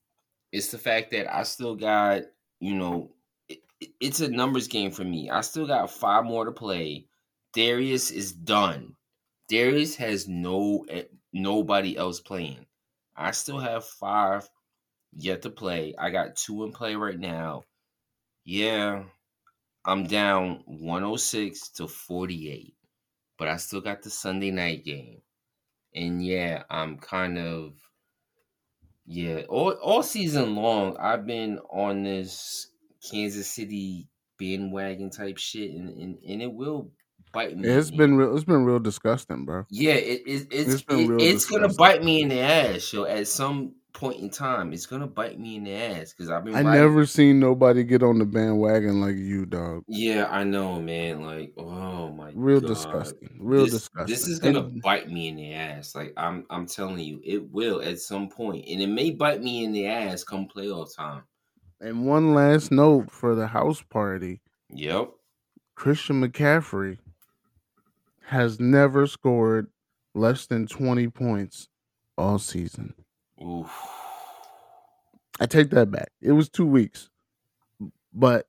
it's 0.52 0.68
the 0.70 0.78
fact 0.78 1.12
that 1.12 1.32
I 1.34 1.44
still 1.44 1.76
got, 1.76 2.22
you 2.60 2.74
know, 2.76 3.12
it, 3.48 3.60
it- 3.80 3.92
it's 4.00 4.20
a 4.20 4.28
numbers 4.28 4.68
game 4.68 4.90
for 4.92 5.04
me. 5.04 5.30
I 5.30 5.42
still 5.42 5.66
got 5.66 5.90
five 5.90 6.24
more 6.24 6.44
to 6.46 6.52
play. 6.52 7.06
Darius 7.54 8.10
is 8.10 8.32
done. 8.32 8.96
Darius 9.48 9.94
has 9.96 10.26
no 10.26 10.84
eh, 10.88 11.04
nobody 11.32 11.96
else 11.96 12.20
playing. 12.20 12.66
I 13.16 13.30
still 13.30 13.58
have 13.58 13.84
five 13.84 14.48
yet 15.12 15.42
to 15.42 15.50
play. 15.50 15.94
I 15.96 16.10
got 16.10 16.36
two 16.36 16.64
in 16.64 16.72
play 16.72 16.96
right 16.96 17.18
now. 17.18 17.62
Yeah, 18.44 19.04
I'm 19.84 20.04
down 20.04 20.62
106 20.66 21.68
to 21.70 21.86
48, 21.86 22.74
but 23.38 23.48
I 23.48 23.56
still 23.56 23.80
got 23.80 24.02
the 24.02 24.10
Sunday 24.10 24.50
night 24.50 24.84
game. 24.84 25.22
And 25.94 26.24
yeah, 26.24 26.64
I'm 26.68 26.98
kind 26.98 27.38
of 27.38 27.74
yeah, 29.06 29.42
all 29.48 29.72
all 29.72 30.02
season 30.02 30.56
long 30.56 30.96
I've 30.98 31.26
been 31.26 31.58
on 31.70 32.02
this 32.02 32.68
Kansas 33.08 33.48
City 33.48 34.08
bandwagon 34.38 35.10
type 35.10 35.38
shit 35.38 35.70
and 35.70 35.88
and, 35.90 36.18
and 36.26 36.42
it 36.42 36.52
will 36.52 36.90
bite 37.34 37.56
me. 37.56 37.68
It's 37.68 37.90
been 37.90 38.16
real. 38.16 38.34
It's 38.34 38.44
been 38.44 38.64
real 38.64 38.78
disgusting, 38.78 39.44
bro. 39.44 39.66
yeah, 39.70 39.92
it, 39.94 40.22
it, 40.26 40.46
it's 40.50 40.74
It's 40.74 40.84
it- 40.88 41.20
it's 41.20 41.44
gonna 41.46 41.68
bite 41.74 42.02
me 42.02 42.22
in 42.22 42.28
the 42.28 42.40
ass, 42.40 42.92
yo. 42.92 43.04
At 43.04 43.26
some 43.28 43.74
point 43.92 44.18
in 44.18 44.28
time, 44.28 44.72
it's 44.72 44.86
gonna 44.86 45.06
bite 45.06 45.38
me 45.38 45.54
in 45.56 45.64
the 45.64 45.72
ass 45.72 46.12
because 46.12 46.28
I've 46.30 46.44
been. 46.44 46.54
I 46.54 46.62
riding- 46.62 46.80
never 46.82 47.06
seen 47.06 47.38
nobody 47.38 47.84
get 47.84 48.02
on 48.02 48.18
the 48.18 48.24
bandwagon 48.24 49.00
like 49.00 49.16
you, 49.16 49.46
dog. 49.46 49.84
Yeah, 49.86 50.26
I 50.30 50.42
know, 50.44 50.80
man. 50.80 51.22
Like, 51.24 51.52
oh 51.58 52.10
my, 52.10 52.30
Real 52.34 52.60
God. 52.60 52.68
disgusting. 52.68 53.36
Real 53.38 53.64
this, 53.64 53.74
disgusting. 53.74 54.12
This 54.12 54.26
is 54.28 54.38
gonna 54.38 54.64
And- 54.64 54.82
bite 54.82 55.10
me 55.10 55.28
in 55.28 55.36
the 55.36 55.52
ass. 55.54 55.94
Like, 55.94 56.12
I'm, 56.16 56.44
I'm 56.50 56.66
telling 56.66 56.98
you, 57.00 57.20
it 57.24 57.50
will 57.52 57.82
at 57.82 58.00
some 58.00 58.28
point, 58.28 58.64
and 58.68 58.80
it 58.82 58.88
may 58.88 59.10
bite 59.10 59.42
me 59.42 59.64
in 59.64 59.72
the 59.72 59.86
ass 59.86 60.24
come 60.24 60.48
playoff 60.48 60.94
time. 60.96 61.22
And 61.80 62.06
one 62.06 62.34
last 62.34 62.70
note 62.72 63.10
for 63.10 63.34
the 63.34 63.46
house 63.46 63.82
party: 63.82 64.40
Yep. 64.70 65.10
Christian 65.76 66.22
McCaffrey 66.22 66.98
has 68.26 68.58
never 68.60 69.06
scored 69.06 69.68
less 70.14 70.46
than 70.46 70.66
twenty 70.66 71.08
points 71.08 71.68
all 72.16 72.38
season. 72.38 72.94
Oof. 73.42 73.70
I 75.40 75.46
take 75.46 75.70
that 75.70 75.90
back. 75.90 76.10
It 76.20 76.32
was 76.32 76.48
two 76.48 76.66
weeks, 76.66 77.10
but 78.12 78.46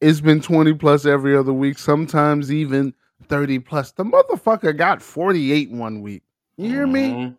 it's 0.00 0.20
been 0.20 0.40
20 0.40 0.74
plus 0.74 1.04
every 1.04 1.36
other 1.36 1.52
week, 1.52 1.78
sometimes 1.78 2.50
even 2.52 2.94
30 3.28 3.58
plus. 3.58 3.90
The 3.92 4.04
motherfucker 4.04 4.74
got 4.76 5.02
48 5.02 5.70
one 5.72 6.00
week. 6.00 6.22
You 6.56 6.68
hear 6.68 6.86
me? 6.86 7.36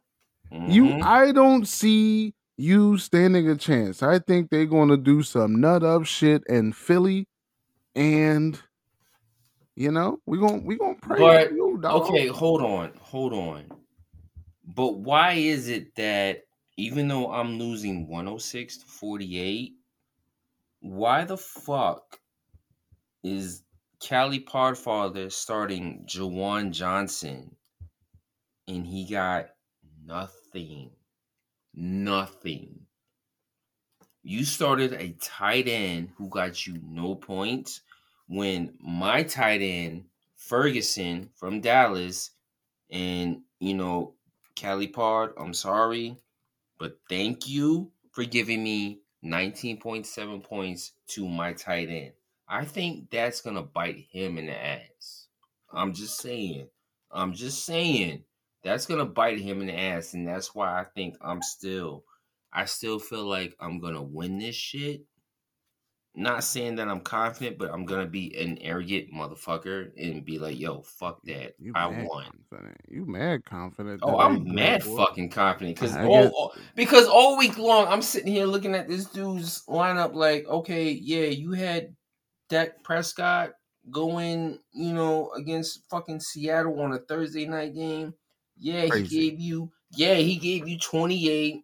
Mhm. 0.52 0.70
You 0.70 0.84
Mhm. 0.84 1.04
I 1.04 1.32
don't 1.32 1.66
see 1.68 2.36
you 2.58 2.98
standing 2.98 3.48
a 3.50 3.56
chance. 3.56 4.04
I 4.04 4.20
think 4.20 4.50
they're 4.50 4.66
gonna 4.66 4.98
do 4.98 5.24
some 5.24 5.62
nut 5.62 5.82
up 5.82 6.06
shit 6.06 6.44
in 6.48 6.74
Philly, 6.74 7.28
and 7.96 8.62
you 9.82 9.92
know, 9.92 10.20
we 10.28 10.38
gonna 10.38 10.60
we 10.60 10.78
gonna 10.78 10.96
pray 11.02 11.20
But 11.20 11.52
you, 11.54 11.80
dog. 11.82 12.04
okay, 12.04 12.28
hold 12.28 12.62
on, 12.62 12.92
hold 13.00 13.34
on. 13.34 13.66
But 14.64 15.00
why 15.00 15.34
is 15.34 15.70
it 15.70 15.96
that 15.96 16.44
even 16.78 17.08
though 17.08 17.32
I'm 17.32 17.58
losing 17.58 18.08
106 18.08 18.78
to 18.78 18.86
48, 18.86 19.74
why 20.82 21.24
the 21.24 21.38
fuck 21.38 22.20
is 23.24 23.64
Cali 24.00 24.40
Podfather 24.40 25.32
starting 25.32 26.06
Juwan 26.08 26.72
Johnson 26.72 27.56
and 28.68 28.86
he 28.86 29.06
got 29.10 29.48
nothing? 30.06 30.92
Nothing. 31.74 32.82
You 34.22 34.46
started 34.46 34.94
a 34.94 35.14
tight 35.20 35.68
end 35.68 36.12
who 36.18 36.30
got 36.30 36.68
you 36.68 36.80
no 36.84 37.16
points 37.16 37.82
when 38.32 38.74
my 38.80 39.24
tight 39.24 39.62
end 39.62 40.06
Ferguson 40.38 41.30
from 41.36 41.60
Dallas 41.60 42.32
and 42.90 43.42
you 43.60 43.74
know 43.74 44.14
Cali 44.56 44.88
Pod, 44.88 45.32
I'm 45.38 45.54
sorry, 45.54 46.16
but 46.80 46.98
thank 47.10 47.50
you 47.50 47.92
for 48.12 48.24
giving 48.24 48.64
me 48.64 49.02
19.7 49.26 50.44
points 50.44 50.94
to 51.10 51.28
my 51.28 51.52
tight 51.52 51.90
end. 51.90 52.14
I 52.48 52.64
think 52.64 53.10
that's 53.10 53.42
gonna 53.42 53.64
bite 53.64 54.06
him 54.10 54.38
in 54.38 54.46
the 54.46 54.58
ass. 54.58 55.28
I'm 55.74 55.94
just 55.94 56.18
saying. 56.18 56.70
I'm 57.12 57.34
just 57.34 57.66
saying 57.66 58.24
that's 58.64 58.86
gonna 58.86 59.06
bite 59.06 59.40
him 59.40 59.60
in 59.60 59.68
the 59.68 59.78
ass, 59.78 60.14
and 60.14 60.26
that's 60.26 60.56
why 60.56 60.80
I 60.80 60.86
think 60.86 61.18
I'm 61.22 61.42
still 61.42 62.06
I 62.54 62.64
still 62.64 62.98
feel 62.98 63.26
like 63.26 63.58
I'm 63.60 63.80
gonna 63.80 64.02
win 64.02 64.38
this 64.38 64.56
shit. 64.56 65.02
Not 66.14 66.44
saying 66.44 66.76
that 66.76 66.90
I'm 66.90 67.00
confident, 67.00 67.58
but 67.58 67.72
I'm 67.72 67.86
gonna 67.86 68.06
be 68.06 68.36
an 68.38 68.58
arrogant 68.60 69.14
motherfucker 69.14 69.92
and 69.98 70.26
be 70.26 70.40
like, 70.40 70.60
"Yo, 70.60 70.82
fuck 70.82 71.22
that, 71.24 71.56
You 71.58 71.72
I 71.74 71.88
won." 71.88 72.26
confident. 72.26 72.78
You 72.90 73.06
mad 73.06 73.46
confident. 73.46 74.02
Oh, 74.04 74.20
I'm 74.20 74.54
mad 74.54 74.84
fucking 74.84 75.30
confident 75.30 75.78
because 75.80 75.96
all, 75.96 76.28
all- 76.36 76.54
because 76.76 77.08
all 77.08 77.38
week 77.38 77.58
long 77.58 77.88
I'm 77.88 78.02
sitting 78.02 78.32
here 78.34 78.46
looking 78.46 78.76
at 78.76 78.90
this 78.90 79.06
dude's 79.06 79.64
lineup 79.68 80.14
like, 80.14 80.46
okay, 80.48 80.92
yeah, 80.92 81.28
you 81.28 81.54
had 81.54 81.96
Dak 82.50 82.84
Prescott 82.84 83.54
going, 83.90 84.60
you 84.74 84.94
know, 84.94 85.32
against 85.32 85.84
fucking 85.90 86.20
Seattle 86.20 86.82
on 86.82 86.92
a 86.92 87.00
Thursday 87.00 87.46
night 87.46 87.74
game. 87.74 88.14
Yeah, 88.58 88.88
Crazy. 88.90 89.08
he 89.08 89.30
gave 89.30 89.40
you, 89.40 89.72
yeah, 89.96 90.16
he 90.16 90.36
gave 90.36 90.68
you 90.68 90.78
28, 90.78 91.64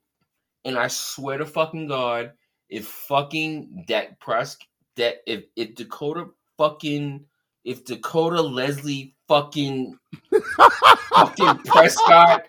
and 0.63 0.77
I 0.77 0.87
swear 0.87 1.37
to 1.37 1.45
fucking 1.45 1.87
God, 1.87 2.31
if 2.69 2.87
fucking 2.87 3.85
Dak 3.87 4.19
Prescott, 4.19 4.67
that 4.95 5.17
if 5.25 5.45
if 5.55 5.75
Dakota 5.75 6.27
fucking 6.57 7.25
if 7.63 7.85
Dakota 7.85 8.41
Leslie 8.41 9.15
fucking 9.27 9.97
fucking 11.09 11.57
Prescott 11.65 12.45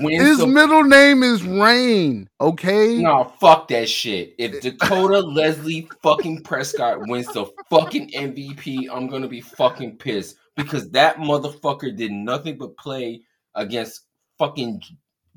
wins 0.00 0.22
His 0.22 0.38
the 0.38 0.46
middle 0.46 0.84
name 0.84 1.22
is 1.22 1.42
Rain. 1.42 2.28
Okay. 2.40 2.98
no, 2.98 3.32
fuck 3.40 3.68
that 3.68 3.88
shit. 3.88 4.34
If 4.38 4.60
Dakota 4.62 5.20
Leslie 5.20 5.88
fucking 6.02 6.42
Prescott 6.42 7.06
wins 7.08 7.26
the 7.28 7.46
fucking 7.70 8.10
MVP, 8.10 8.88
I'm 8.92 9.06
gonna 9.08 9.28
be 9.28 9.40
fucking 9.40 9.96
pissed 9.96 10.36
because 10.56 10.90
that 10.90 11.16
motherfucker 11.16 11.96
did 11.96 12.12
nothing 12.12 12.58
but 12.58 12.76
play 12.76 13.22
against 13.54 14.02
fucking 14.38 14.82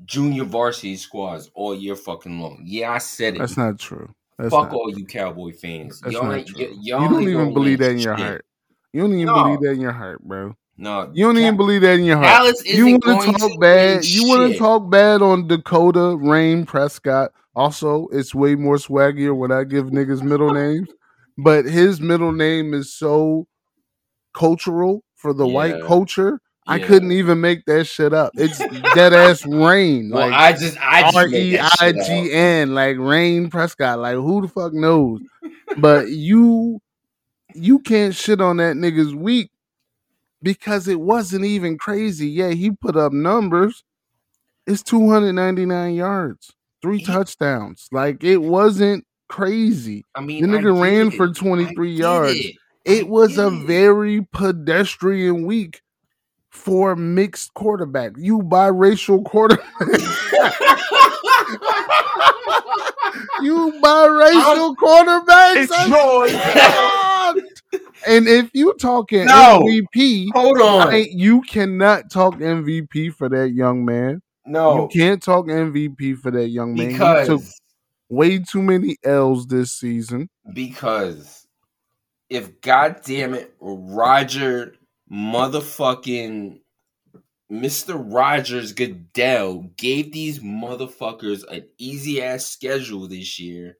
junior 0.04 0.44
varsity 0.44 0.96
squads 0.96 1.50
all 1.54 1.74
year 1.74 1.96
fucking 1.96 2.40
long. 2.40 2.60
Yeah, 2.64 2.90
I 2.92 2.98
said 2.98 3.34
it. 3.36 3.38
That's 3.38 3.56
not 3.56 3.78
true. 3.78 4.12
That's 4.38 4.50
Fuck 4.50 4.70
not 4.70 4.74
all 4.74 4.90
you 4.90 5.06
Cowboy 5.06 5.52
fans. 5.52 6.00
That's 6.00 6.14
y'all 6.14 6.24
not 6.26 6.46
true. 6.46 6.60
y- 6.60 6.68
You 6.70 6.78
y'all 6.82 7.08
don't 7.10 7.28
even 7.28 7.54
believe 7.54 7.78
that 7.78 7.92
in 7.92 7.98
your 7.98 8.16
shit. 8.16 8.26
heart. 8.26 8.44
You 8.92 9.02
don't 9.02 9.14
even 9.14 9.26
No. 9.26 9.42
believe 9.42 9.60
that 9.60 9.70
in 9.72 9.80
your 9.80 9.92
heart, 9.92 10.22
bro. 10.22 10.56
No, 10.76 11.10
You 11.14 11.26
don't 11.26 11.36
Ca- 11.36 11.40
even 11.42 11.56
believe 11.56 11.82
that 11.82 11.98
in 12.00 12.04
your 12.04 12.16
heart. 12.16 12.30
Dallas 12.30 12.64
you 12.66 12.86
want 12.86 13.22
to 13.22 13.32
talk 13.32 13.60
bad. 13.60 14.04
You 14.04 14.24
want 14.24 14.52
to 14.52 14.58
talk 14.58 14.90
bad 14.90 15.22
on 15.22 15.46
Dakota 15.46 16.16
Rain 16.20 16.66
Prescott. 16.66 17.30
Also, 17.54 18.08
it's 18.08 18.34
way 18.34 18.56
more 18.56 18.76
swaggier 18.76 19.36
when 19.36 19.52
I 19.52 19.62
give 19.62 19.86
niggas 19.86 20.22
middle 20.22 20.52
names, 20.52 20.88
but 21.38 21.64
his 21.64 22.00
middle 22.00 22.32
name 22.32 22.74
is 22.74 22.92
so 22.92 23.46
cultural 24.34 25.04
for 25.14 25.32
the 25.32 25.46
white 25.46 25.80
culture. 25.86 26.40
I 26.66 26.78
couldn't 26.78 27.12
even 27.12 27.40
make 27.40 27.64
that 27.66 27.84
shit 27.84 28.14
up. 28.14 28.32
It's 28.36 28.58
dead 28.94 29.12
ass 29.12 29.44
Rain. 29.46 30.10
Well, 30.10 30.28
like 30.30 30.32
I 30.32 30.58
just 30.58 30.78
I 30.80 31.02
just 31.02 31.16
R 31.16 31.28
E 31.28 31.58
I. 31.58 31.92
G 31.92 32.32
N, 32.32 32.74
like 32.74 32.96
Rain 32.98 33.50
Prescott. 33.50 33.98
Like 33.98 34.14
who 34.16 34.42
the 34.42 34.48
fuck 34.48 34.72
knows? 34.72 35.20
But 35.76 36.08
you 36.08 36.80
you 37.54 37.80
can't 37.80 38.14
shit 38.14 38.40
on 38.40 38.56
that 38.58 38.76
nigga's 38.76 39.14
week 39.14 39.50
because 40.42 40.88
it 40.88 41.00
wasn't 41.00 41.44
even 41.44 41.76
crazy. 41.76 42.28
Yeah, 42.28 42.50
he 42.50 42.70
put 42.70 42.96
up 42.96 43.12
numbers. 43.12 43.84
It's 44.66 44.82
299 44.82 45.94
yards, 45.94 46.52
three 46.80 47.02
touchdowns. 47.04 47.88
Like 47.92 48.24
it 48.24 48.38
wasn't 48.38 49.04
crazy. 49.28 50.06
I 50.14 50.22
mean, 50.22 50.42
the 50.42 50.56
nigga 50.56 50.80
ran 50.80 51.08
it. 51.08 51.14
for 51.14 51.28
23 51.28 51.90
get 51.92 51.98
yards. 51.98 52.34
it. 52.36 52.56
It 52.86 53.08
was 53.08 53.38
a 53.38 53.50
very 53.50 54.22
pedestrian 54.32 55.44
week 55.46 55.80
for 56.54 56.94
mixed 56.96 57.52
quarterback. 57.54 58.12
You 58.16 58.38
biracial 58.38 59.24
quarterback. 59.24 59.64
you 63.42 63.72
biracial 63.82 64.74
quarterbacks. 64.76 65.56
It's 65.56 65.72
I'm 65.74 65.90
shocked. 66.30 67.62
And 68.06 68.28
if 68.28 68.50
you 68.54 68.74
talking 68.74 69.24
No. 69.26 69.62
MVP, 69.64 70.28
Hold 70.32 70.60
on. 70.60 70.94
You 71.10 71.42
cannot 71.42 72.10
talk 72.10 72.34
MVP 72.36 73.14
for 73.14 73.28
that 73.30 73.50
young 73.50 73.84
man. 73.84 74.22
no, 74.46 74.82
You 74.82 74.88
can't 74.88 75.22
talk 75.22 75.46
MVP 75.46 76.18
for 76.18 76.30
that 76.30 76.48
young 76.48 76.74
man. 76.74 76.90
he 76.90 76.96
took 77.26 77.42
way 78.08 78.38
too 78.38 78.62
many 78.62 78.96
L's 79.04 79.46
this 79.46 79.72
season. 79.72 80.28
because 80.52 81.46
if 82.30 82.60
goddamn 82.60 83.34
it, 83.34 83.54
Roger 83.60 84.74
motherfucking 85.10 86.60
Mr. 87.50 88.02
Rogers 88.12 88.72
Goodell 88.72 89.70
gave 89.76 90.12
these 90.12 90.40
motherfuckers 90.40 91.44
an 91.48 91.66
easy 91.78 92.22
ass 92.22 92.46
schedule 92.46 93.06
this 93.06 93.38
year. 93.38 93.76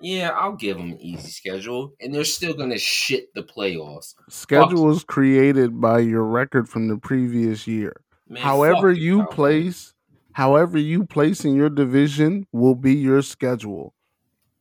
Yeah, 0.00 0.30
I'll 0.30 0.54
give 0.54 0.76
them 0.76 0.92
an 0.92 1.00
easy 1.00 1.30
schedule, 1.30 1.94
and 2.00 2.14
they're 2.14 2.24
still 2.24 2.54
gonna 2.54 2.78
shit 2.78 3.34
the 3.34 3.42
playoffs. 3.42 4.14
Schedule 4.28 4.84
was 4.84 5.02
created 5.02 5.80
by 5.80 6.00
your 6.00 6.24
record 6.24 6.68
from 6.68 6.88
the 6.88 6.98
previous 6.98 7.66
year. 7.66 8.00
Man, 8.28 8.42
however 8.42 8.92
you 8.92 9.26
place, 9.26 9.94
however 10.32 10.78
you 10.78 11.04
place 11.06 11.44
in 11.44 11.54
your 11.54 11.70
division 11.70 12.46
will 12.52 12.74
be 12.74 12.94
your 12.94 13.22
schedule. 13.22 13.94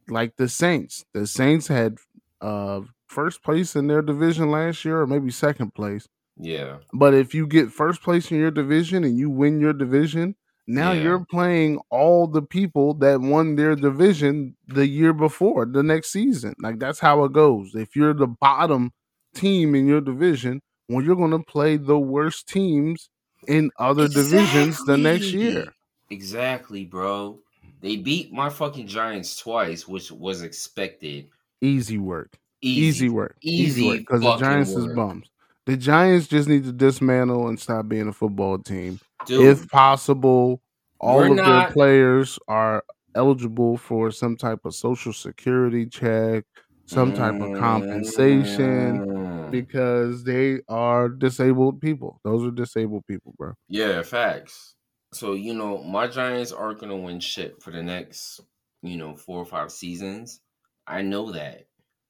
Like 0.09 0.38
the 0.38 0.49
Saints, 0.49 1.05
the 1.13 1.28
Saints 1.28 1.68
had 1.68 1.97
uh 2.41 2.82
first 3.08 3.43
place 3.43 3.76
in 3.76 3.88
their 3.88 4.01
division 4.01 4.51
last 4.51 4.84
year, 4.86 5.01
or 5.01 5.08
maybe 5.08 5.32
second 5.32 5.74
place. 5.74 6.08
Yeah, 6.39 6.78
But 6.93 7.16
if 7.16 7.34
you 7.34 7.47
get 7.47 7.72
first 7.72 8.03
place 8.03 8.30
in 8.30 8.38
your 8.38 8.51
division 8.51 9.03
and 9.03 9.18
you 9.18 9.28
win 9.30 9.60
your 9.60 9.74
division, 9.74 10.36
now 10.68 10.91
Yeah. 10.91 11.01
you're 11.01 11.26
playing 11.26 11.80
all 11.89 12.28
the 12.28 12.43
people 12.43 12.93
that 12.95 13.22
won 13.22 13.55
their 13.55 13.76
division 13.76 14.55
the 14.68 14.86
year 14.86 15.14
before, 15.14 15.66
the 15.66 15.82
next 15.82 16.12
season. 16.12 16.53
Like 16.62 16.78
that's 16.78 16.99
how 16.99 17.24
it 17.24 17.34
goes. 17.34 17.74
If 17.74 17.95
you're 17.95 18.14
the 18.14 18.28
bottom 18.28 18.91
team 19.34 19.74
in 19.74 19.88
your 19.88 20.01
division, 20.01 20.62
well, 20.89 21.03
you're 21.03 21.16
going 21.16 21.32
to 21.32 21.39
play 21.39 21.78
the 21.78 21.97
worst 21.97 22.47
teams 22.47 23.10
in 23.47 23.72
other 23.80 24.08
divisions 24.08 24.84
the 24.86 24.97
next 24.97 25.32
year. 25.34 25.66
Exactly, 26.12 26.86
bro. 26.86 27.39
They 27.82 27.95
beat 27.97 28.32
my 28.32 28.49
fucking 28.49 28.88
Giants 28.88 29.38
twice, 29.38 29.88
which 29.88 30.12
was 30.12 30.41
expected. 30.43 31.30
Easy 31.62 31.97
work. 31.97 32.38
Easy, 32.62 32.82
Easy, 32.88 33.10
work. 33.10 33.38
Easy 33.41 33.88
work. 33.88 33.99
Because 33.99 34.22
the 34.22 34.38
Giants 34.38 34.72
is 34.72 34.88
bums. 34.88 35.30
The 35.66 35.78
Giants 35.78 36.28
just 36.28 36.47
need 36.47 36.64
to 36.64 36.72
dismantle 36.72 37.47
and 37.49 37.60
stop 37.60 37.88
being 37.88 38.08
a 38.08 38.14
football 38.14 38.58
team. 38.58 38.99
Dude, 39.26 39.45
if 39.45 39.68
possible, 39.70 40.62
all 40.99 41.24
of 41.30 41.38
their 41.38 41.72
players 41.72 42.39
are 42.47 42.84
eligible 43.16 43.78
for 43.78 44.12
some 44.12 44.38
type 44.38 44.60
of 44.66 44.74
social 44.76 45.12
security 45.14 45.86
check, 45.86 46.45
some 46.86 47.14
type 47.14 47.39
of 47.41 47.58
compensation 47.60 49.05
Mm. 49.05 49.51
because 49.51 50.24
they 50.24 50.62
are 50.70 51.10
disabled 51.10 51.82
people. 51.82 52.20
Those 52.24 52.47
are 52.47 52.51
disabled 52.51 53.05
people, 53.08 53.34
bro. 53.38 53.53
Yeah, 53.68 54.01
facts. 54.03 54.76
So, 55.14 55.34
you 55.34 55.53
know, 55.53 55.84
my 55.84 56.08
Giants 56.08 56.51
aren't 56.51 56.80
going 56.80 56.89
to 56.89 56.97
win 56.97 57.20
shit 57.20 57.62
for 57.62 57.72
the 57.72 57.84
next, 57.84 58.39
you 58.82 58.97
know, 58.97 59.16
four 59.16 59.39
or 59.39 59.45
five 59.45 59.72
seasons. 59.72 60.39
I 60.86 61.01
know 61.01 61.32
that. 61.34 61.66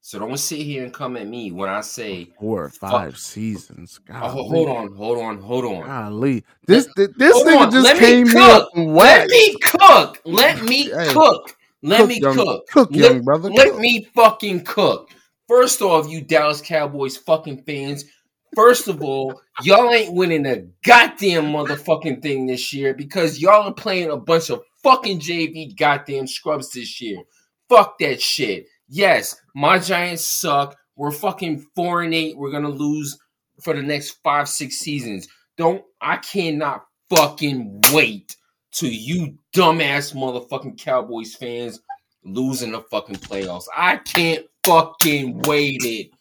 So 0.07 0.19
don't 0.19 0.37
sit 0.37 0.59
here 0.59 0.85
and 0.85 0.93
come 0.93 1.17
at 1.17 1.27
me 1.27 1.51
when 1.51 1.67
I 1.67 1.81
say, 1.81 2.29
Four 2.39 2.63
or 2.63 2.69
Fuck. 2.69 2.91
five 2.91 3.17
seasons. 3.17 3.99
oh, 4.09 4.29
hold 4.29 4.69
on, 4.69 4.95
hold 4.95 5.17
on, 5.17 5.37
hold 5.41 5.65
on. 5.65 5.85
Golly. 5.85 6.45
This 6.65 6.87
thi- 6.95 7.07
this 7.17 7.33
Hold 7.33 7.47
nigga 7.47 7.59
on, 7.65 7.71
just 7.71 7.83
let 7.83 7.97
me 7.97 8.07
came 8.07 8.27
from 8.27 8.63
Let 8.95 9.27
me 9.27 9.59
cook. 9.59 10.21
Let 10.23 10.63
me 10.63 10.85
Hey, 10.97 11.09
cook. 11.09 11.57
Let 11.83 11.99
cook, 11.99 12.07
me 12.07 12.19
young- 12.21 12.35
cook. 12.37 12.67
cook, 12.69 12.89
let, 12.93 13.11
young 13.11 13.23
brother, 13.25 13.49
Let 13.49 13.71
cook. 13.71 13.79
me 13.81 14.07
fucking 14.15 14.63
cook. 14.63 15.09
First 15.49 15.81
off, 15.81 16.07
you 16.09 16.21
Dallas 16.21 16.61
Cowboys 16.61 17.17
fucking 17.17 17.63
fans. 17.63 18.05
First 18.55 18.87
of 18.87 19.03
all, 19.03 19.41
y'all 19.61 19.91
ain't 19.93 20.13
winning 20.13 20.45
a 20.45 20.61
goddamn 20.85 21.47
motherfucking 21.51 22.21
thing 22.21 22.45
this 22.47 22.71
year 22.71 22.93
because 22.93 23.39
y'all 23.41 23.67
are 23.67 23.73
playing 23.73 24.09
a 24.11 24.15
bunch 24.15 24.51
of 24.51 24.61
fucking 24.83 25.19
JV 25.19 25.75
goddamn 25.77 26.27
scrubs 26.27 26.71
this 26.71 27.01
year. 27.01 27.23
Fuck 27.67 27.97
that 27.99 28.21
shit. 28.21 28.67
Yes, 28.87 29.35
my 29.55 29.79
Giants 29.79 30.25
suck. 30.25 30.77
We're 30.95 31.11
fucking 31.11 31.65
four 31.75 32.01
and 32.01 32.13
eight. 32.13 32.37
We're 32.37 32.51
gonna 32.51 32.69
lose 32.69 33.17
for 33.61 33.73
the 33.73 33.81
next 33.81 34.17
five, 34.23 34.47
six 34.49 34.77
seasons. 34.77 35.27
Don't 35.57 35.83
I 36.01 36.17
cannot 36.17 36.85
fucking 37.09 37.81
wait 37.91 38.35
to 38.73 38.87
you 38.87 39.37
dumbass 39.55 40.13
motherfucking 40.13 40.79
Cowboys 40.79 41.35
fans 41.35 41.79
losing 42.23 42.71
the 42.71 42.81
fucking 42.81 43.15
playoffs. 43.15 43.65
I 43.75 43.97
can't 43.97 44.45
fucking 44.65 45.41
wait 45.41 45.79
it. 45.83 46.11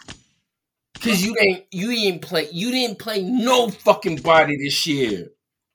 Cause 1.01 1.23
you 1.23 1.35
didn't 1.35 1.65
you 1.71 1.95
didn't 1.95 2.23
play 2.23 2.49
you 2.51 2.71
didn't 2.71 2.99
play 2.99 3.23
no 3.23 3.69
fucking 3.69 4.17
body 4.17 4.57
this 4.57 4.87
year. 4.87 5.29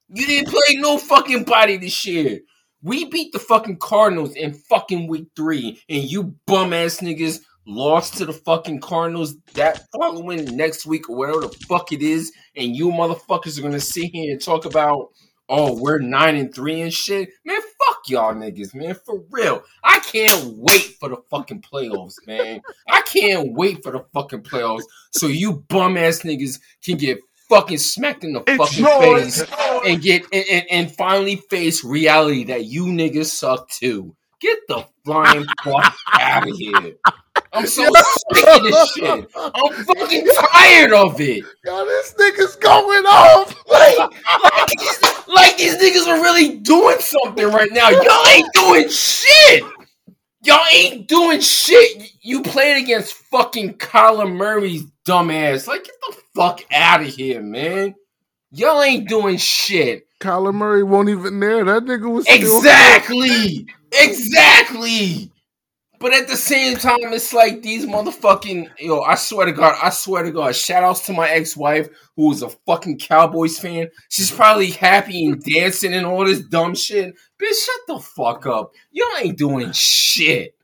You 0.10 0.26
didn't 0.28 0.50
play 0.52 0.76
no 0.76 0.98
fucking 0.98 1.44
body 1.44 1.78
this 1.78 2.06
year. 2.06 2.40
We 2.84 3.06
beat 3.06 3.32
the 3.32 3.40
fucking 3.40 3.78
Cardinals 3.78 4.36
in 4.36 4.54
fucking 4.54 5.08
week 5.08 5.28
three, 5.36 5.82
and 5.88 6.04
you 6.04 6.36
bum 6.48 6.74
ass 6.74 6.98
niggas 6.98 7.40
lost 7.68 8.18
to 8.18 8.26
the 8.26 8.34
fucking 8.34 8.80
Cardinals 8.80 9.36
that 9.54 9.86
following 9.96 10.58
next 10.58 10.86
week 10.86 11.10
or 11.10 11.16
whatever 11.16 11.42
the 11.42 11.56
fuck 11.68 11.92
it 11.92 12.02
is, 12.02 12.32
and 12.56 12.76
you 12.76 12.90
motherfuckers 12.90 13.60
are 13.60 13.62
gonna 13.62 13.80
sit 13.80 14.10
here 14.12 14.32
and 14.32 14.42
talk 14.42 14.66
about 14.66 15.10
oh 15.48 15.80
we're 15.80 16.00
nine 16.00 16.36
and 16.36 16.56
three 16.56 16.82
and 16.82 16.94
shit. 16.94 17.30
Man, 17.46 17.62
fuck 17.62 18.02
y'all 18.08 18.34
niggas, 18.34 18.74
man, 18.74 18.96
for 19.06 19.22
real. 19.30 19.64
I 19.84 20.00
can't 20.00 20.58
wait 20.58 20.96
for 21.00 21.10
the 21.10 21.18
fucking 21.30 21.62
playoffs, 21.62 22.16
man. 22.26 22.62
I 22.90 23.02
can't 23.02 23.54
wait 23.54 23.84
for 23.84 23.92
the 23.92 24.06
fucking 24.14 24.42
playoffs 24.42 24.84
so 25.12 25.28
you 25.28 25.64
bum 25.70 25.98
ass 25.98 26.22
niggas 26.22 26.60
can 26.84 26.98
get 26.98 27.20
fucking 27.52 27.78
smacked 27.78 28.24
in 28.24 28.32
the 28.34 28.44
It's 28.48 28.58
fucking 28.58 28.86
yours. 28.86 29.44
face 29.44 29.52
and 29.86 30.02
get 30.02 30.24
and, 30.32 30.46
and, 30.50 30.66
and 30.72 30.96
finally 30.96 31.36
face 31.36 31.84
reality 31.84 32.46
that 32.46 32.66
you 32.66 32.86
niggas 32.86 33.26
suck 33.26 33.70
too. 33.70 34.16
Get 34.40 34.60
the 34.68 34.86
flying 35.04 35.46
fuck 35.64 35.96
out 36.14 36.50
of 36.50 36.58
here. 36.58 36.96
I'm 37.54 37.68
so 37.68 37.84
sick 37.84 38.48
of 38.48 38.64
this 38.64 38.94
shit. 38.94 39.30
I'm 39.36 39.74
fucking 39.84 40.28
tired 40.52 40.94
of 40.94 41.20
it. 41.20 41.44
Yo, 41.66 41.86
this 41.86 42.14
nigga's 42.18 42.56
going 42.56 43.06
off. 43.06 43.54
Like, 43.70 43.98
like, 44.44 44.68
these, 44.70 45.02
like 45.28 45.58
these 45.58 45.76
niggas 45.76 46.08
are 46.08 46.22
really 46.22 46.58
doing 46.60 47.00
something 47.00 47.48
right 47.48 47.72
now. 47.72 47.90
Y'all 47.90 48.28
ain't 48.30 48.52
doing 48.54 48.88
shit. 48.90 49.64
Y'all 50.44 50.60
ain't 50.74 51.08
doing 51.08 51.42
shit. 51.42 52.12
You 52.22 52.42
played 52.42 52.82
against 52.82 53.14
fucking 53.14 53.76
Kyler 53.76 54.34
Murray's 54.34 54.84
dumbass. 55.06 55.68
Like, 55.68 55.84
get 55.84 55.96
the 56.08 56.18
fuck 56.36 56.62
out 56.72 57.02
of 57.02 57.08
here, 57.08 57.42
man. 57.42 57.96
Y'all 58.52 58.82
ain't 58.82 59.08
doing 59.08 59.38
shit. 59.38 60.08
Kyler 60.20 60.54
Murray 60.54 60.84
won't 60.84 61.10
even 61.10 61.40
there. 61.40 61.64
That 61.64 61.84
nigga 61.84 62.12
was 62.12 62.28
Exactly. 62.28 63.66
Exactly. 63.92 65.32
But 66.02 66.14
at 66.14 66.28
the 66.28 66.36
same 66.36 66.78
time, 66.78 67.14
it's 67.14 67.32
like 67.32 67.62
these 67.62 67.86
motherfucking 67.86 68.72
yo, 68.80 69.02
I 69.02 69.14
swear 69.14 69.46
to 69.46 69.52
God, 69.52 69.76
I 69.82 69.92
swear 69.92 70.24
to 70.24 70.32
God, 70.32 70.56
shout 70.56 70.84
outs 70.84 71.06
to 71.06 71.14
my 71.14 71.30
ex-wife 71.30 71.90
who 72.16 72.32
is 72.32 72.42
a 72.42 72.50
fucking 72.50 72.98
Cowboys 72.98 73.60
fan. 73.60 73.88
She's 74.10 74.32
probably 74.32 74.72
happy 74.72 75.28
and 75.28 75.42
dancing 75.44 75.94
and 75.94 76.08
all 76.08 76.26
this 76.26 76.40
dumb 76.40 76.74
shit. 76.74 77.14
Bitch, 77.40 77.66
shut 77.66 77.82
the 77.88 78.00
fuck 78.00 78.48
up. 78.48 78.74
Y'all 78.92 79.08
ain't 79.22 79.38
doing 79.38 79.72
shit. 79.74 80.56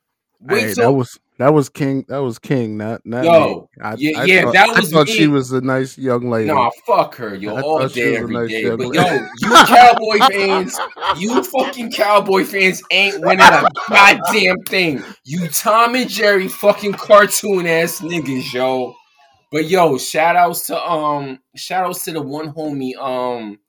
Wait 0.42 0.62
Hey, 0.62 0.74
till 0.74 0.92
that 0.92 0.98
was 0.98 1.20
that 1.38 1.54
was 1.54 1.70
King. 1.70 2.04
That 2.08 2.20
was 2.20 2.40
King. 2.40 2.78
Not 2.78 3.06
not 3.06 3.24
Yo, 3.24 3.70
me. 3.78 3.84
I, 3.84 3.96
yeah, 3.98 4.20
I 4.20 4.24
yeah, 4.26 4.42
thought, 4.42 4.54
that 4.54 4.70
I 4.70 4.80
was 4.80 4.92
thought 4.92 5.08
me. 5.08 5.14
she 5.14 5.28
was 5.28 5.52
a 5.52 5.62
nice 5.62 5.98
young 5.98 6.30
lady. 6.30 6.48
Nah, 6.48 6.72
fuck 6.86 7.16
her, 7.16 7.36
yo, 7.36 7.56
I 7.56 7.62
all 7.62 7.88
day, 7.88 8.18
every 8.18 8.34
nice 8.34 8.50
day. 8.50 8.70
But 8.70 8.80
lady. 8.80 8.98
yo, 8.98 9.28
you 9.40 9.50
Cowboy 9.68 10.18
fans, 10.32 10.78
you 11.18 11.44
fucking 11.44 11.92
Cowboy 11.92 12.44
fans 12.44 12.82
ain't 12.90 13.22
winning 13.22 13.46
a 13.46 13.68
goddamn 13.88 14.58
thing. 14.68 15.04
You 15.26 15.48
Tom 15.50 15.94
and 15.96 16.10
Jerry 16.10 16.48
fucking 16.48 16.94
cartoon 16.94 17.68
ass 17.68 18.00
niggas, 18.00 18.54
yo. 18.54 18.96
But 19.52 19.66
yo, 19.66 19.98
shout 20.00 20.36
outs 20.36 20.68
to 20.68 20.84
um, 20.84 21.40
shout 21.56 21.86
outs 21.86 22.04
to 22.06 22.14
the 22.14 22.22
one 22.22 22.52
homie 22.52 22.96
um, 22.98 23.60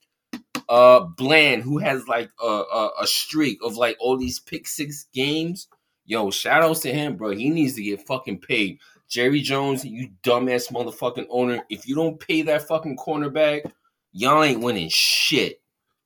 uh, 0.70 1.00
Bland 1.00 1.62
who 1.62 1.78
has 1.78 2.08
like 2.08 2.30
a 2.42 2.46
a, 2.46 2.90
a 3.02 3.06
streak 3.06 3.58
of 3.62 3.76
like 3.76 3.96
all 4.00 4.16
these 4.16 4.40
pick 4.40 4.66
six 4.66 5.06
games. 5.12 5.68
Yo, 6.08 6.30
shout 6.30 6.62
outs 6.62 6.80
to 6.80 6.92
him, 6.92 7.16
bro. 7.16 7.30
He 7.30 7.50
needs 7.50 7.74
to 7.74 7.82
get 7.82 8.06
fucking 8.06 8.38
paid. 8.38 8.78
Jerry 9.08 9.42
Jones, 9.42 9.84
you 9.84 10.08
dumbass 10.22 10.72
motherfucking 10.72 11.26
owner. 11.28 11.62
If 11.68 11.86
you 11.86 11.94
don't 11.94 12.18
pay 12.18 12.40
that 12.42 12.66
fucking 12.66 12.96
cornerback, 12.96 13.70
y'all 14.12 14.42
ain't 14.42 14.62
winning 14.62 14.88
shit. 14.90 15.60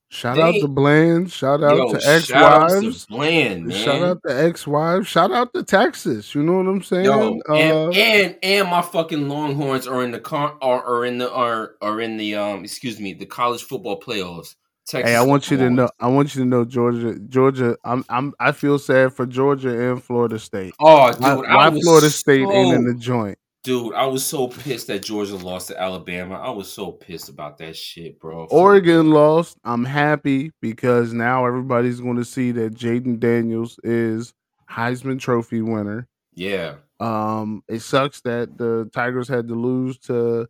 Shout 0.08 0.36
They- 0.36 0.42
out 0.42 0.54
to 0.60 0.66
Bland. 0.68 1.30
Shout 1.32 1.62
out 1.62 1.76
Yo, 1.76 1.92
to 1.94 2.06
ex 2.06 2.30
wives. 2.32 3.06
Bland, 3.06 3.66
man. 3.68 3.78
Shout 3.84 4.02
out 4.02 4.18
to 4.26 4.34
ex 4.44 4.66
wives. 4.66 5.06
Shout 5.08 5.30
out 5.32 5.54
to 5.54 5.62
Texas. 5.62 6.34
You 6.34 6.42
know 6.42 6.58
what 6.58 6.66
I'm 6.66 6.82
saying? 6.82 7.04
Yo, 7.06 7.40
Uh, 7.48 7.54
and, 7.54 7.96
and 7.96 8.36
and 8.42 8.68
my 8.68 8.82
fucking 8.82 9.28
Longhorns 9.28 9.86
are 9.86 10.02
in 10.02 10.10
the 10.10 10.20
con 10.20 10.58
are, 10.60 10.84
are 10.84 11.04
in 11.06 11.16
the 11.18 11.32
are 11.32 11.76
are 11.80 12.00
in 12.00 12.16
the 12.18 12.34
um 12.34 12.62
excuse 12.64 13.00
me 13.00 13.14
the 13.14 13.24
college 13.24 13.62
football 13.62 13.98
playoffs. 13.98 14.56
Texas 14.86 15.10
hey, 15.10 15.16
I 15.16 15.22
want 15.22 15.50
you 15.50 15.56
to 15.58 15.70
know. 15.70 15.88
I 16.00 16.08
want 16.08 16.34
you 16.34 16.42
to 16.42 16.46
know, 16.46 16.64
Georgia. 16.64 17.18
Georgia. 17.28 17.76
I'm. 17.84 18.04
I'm. 18.08 18.34
I 18.40 18.52
feel 18.52 18.78
sad 18.78 19.12
for 19.12 19.26
Georgia 19.26 19.90
and 19.90 20.02
Florida 20.02 20.38
State. 20.38 20.74
Oh, 20.80 21.12
dude, 21.12 21.20
why, 21.20 21.30
I 21.30 21.56
why 21.56 21.68
was 21.68 21.82
Florida 21.82 22.10
State 22.10 22.48
ain't 22.48 22.74
in 22.74 22.84
the 22.84 22.94
joint? 22.94 23.38
Dude, 23.64 23.94
I 23.94 24.06
was 24.06 24.26
so 24.26 24.48
pissed 24.48 24.88
that 24.88 25.04
Georgia 25.04 25.36
lost 25.36 25.68
to 25.68 25.80
Alabama. 25.80 26.34
I 26.34 26.50
was 26.50 26.70
so 26.70 26.90
pissed 26.90 27.28
about 27.28 27.58
that 27.58 27.76
shit, 27.76 28.18
bro. 28.18 28.46
Oregon 28.46 29.10
lost. 29.10 29.56
I'm 29.62 29.84
happy 29.84 30.50
because 30.60 31.12
now 31.12 31.46
everybody's 31.46 32.00
going 32.00 32.16
to 32.16 32.24
see 32.24 32.50
that 32.52 32.74
Jayden 32.74 33.20
Daniels 33.20 33.78
is 33.84 34.34
Heisman 34.68 35.20
Trophy 35.20 35.62
winner. 35.62 36.08
Yeah. 36.34 36.76
Um, 36.98 37.62
it 37.68 37.80
sucks 37.80 38.20
that 38.22 38.58
the 38.58 38.90
Tigers 38.92 39.28
had 39.28 39.46
to 39.46 39.54
lose 39.54 39.96
to 40.00 40.48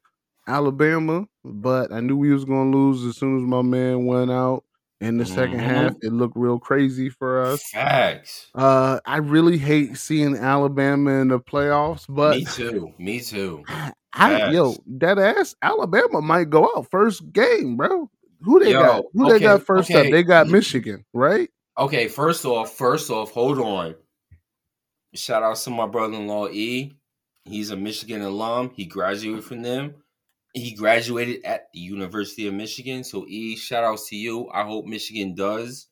Alabama, 0.53 1.26
but 1.44 1.92
I 1.92 2.00
knew 2.00 2.16
we 2.16 2.32
was 2.32 2.44
going 2.44 2.70
to 2.70 2.76
lose 2.78 3.05
as 3.07 3.16
soon 3.16 3.38
as 3.38 3.44
my 3.44 3.62
man 3.62 4.05
went 4.07 4.30
out 4.30 4.64
in 5.00 5.16
the 5.16 5.26
second 5.26 5.59
Mhm. 5.59 5.64
half. 5.64 5.94
It 6.03 6.12
looked 6.12 6.36
real 6.36 6.59
crazy 6.59 7.09
for 7.09 7.40
us. 7.42 7.62
Facts. 7.70 8.50
Uh, 8.55 9.00
I 9.07 9.16
really 9.16 9.59
hate 9.59 9.96
seeing 9.96 10.36
Alabama 10.36 11.11
in 11.20 11.28
the 11.28 11.40
playoffs, 11.40 12.05
but 12.09 12.36
Me 12.36 12.44
too. 12.44 12.92
Me 12.98 13.20
too. 13.20 13.64
I, 14.14 14.50
yo, 14.50 14.76
that 14.98 15.18
ass 15.18 15.57
Alabama 15.62 16.20
might 16.20 16.50
go 16.50 16.70
out 16.76 16.90
first 16.90 17.32
game, 17.32 17.76
bro. 17.76 18.11
Who 18.42 18.61
they 18.61 18.72
Yo, 18.72 18.82
got? 18.82 19.05
Who 19.14 19.28
they 19.30 19.40
got 19.40 19.62
first 19.62 19.90
up? 19.92 20.05
They 20.11 20.22
got 20.22 20.48
Michigan, 20.48 21.05
right? 21.14 21.48
Okay, 21.78 22.09
first 22.09 22.44
off, 22.44 22.76
first 22.76 23.11
off, 23.11 23.30
hold 23.30 23.59
on. 23.59 23.94
Shout 25.14 25.42
out 25.42 25.57
to 25.57 25.70
my 25.70 25.86
brother-in-law 25.86 26.48
E. 26.48 26.92
He's 27.44 27.70
a 27.70 27.76
Michigan 27.76 28.22
alum. 28.22 28.70
He 28.74 28.84
graduated 28.84 29.44
from 29.44 29.62
them. 29.62 29.94
He 30.55 30.74
graduated 30.74 31.44
at 31.44 31.68
the 31.72 31.80
University 31.80 32.46
of 32.46 32.55
Michigan. 32.55 33.05
So 33.05 33.24
E, 33.26 33.57
shout 33.57 33.84
outs 33.84 34.09
to 34.11 34.16
you. 34.16 34.50
I 34.53 34.64
hope 34.64 34.84
Michigan 34.84 35.34
does 35.34 35.88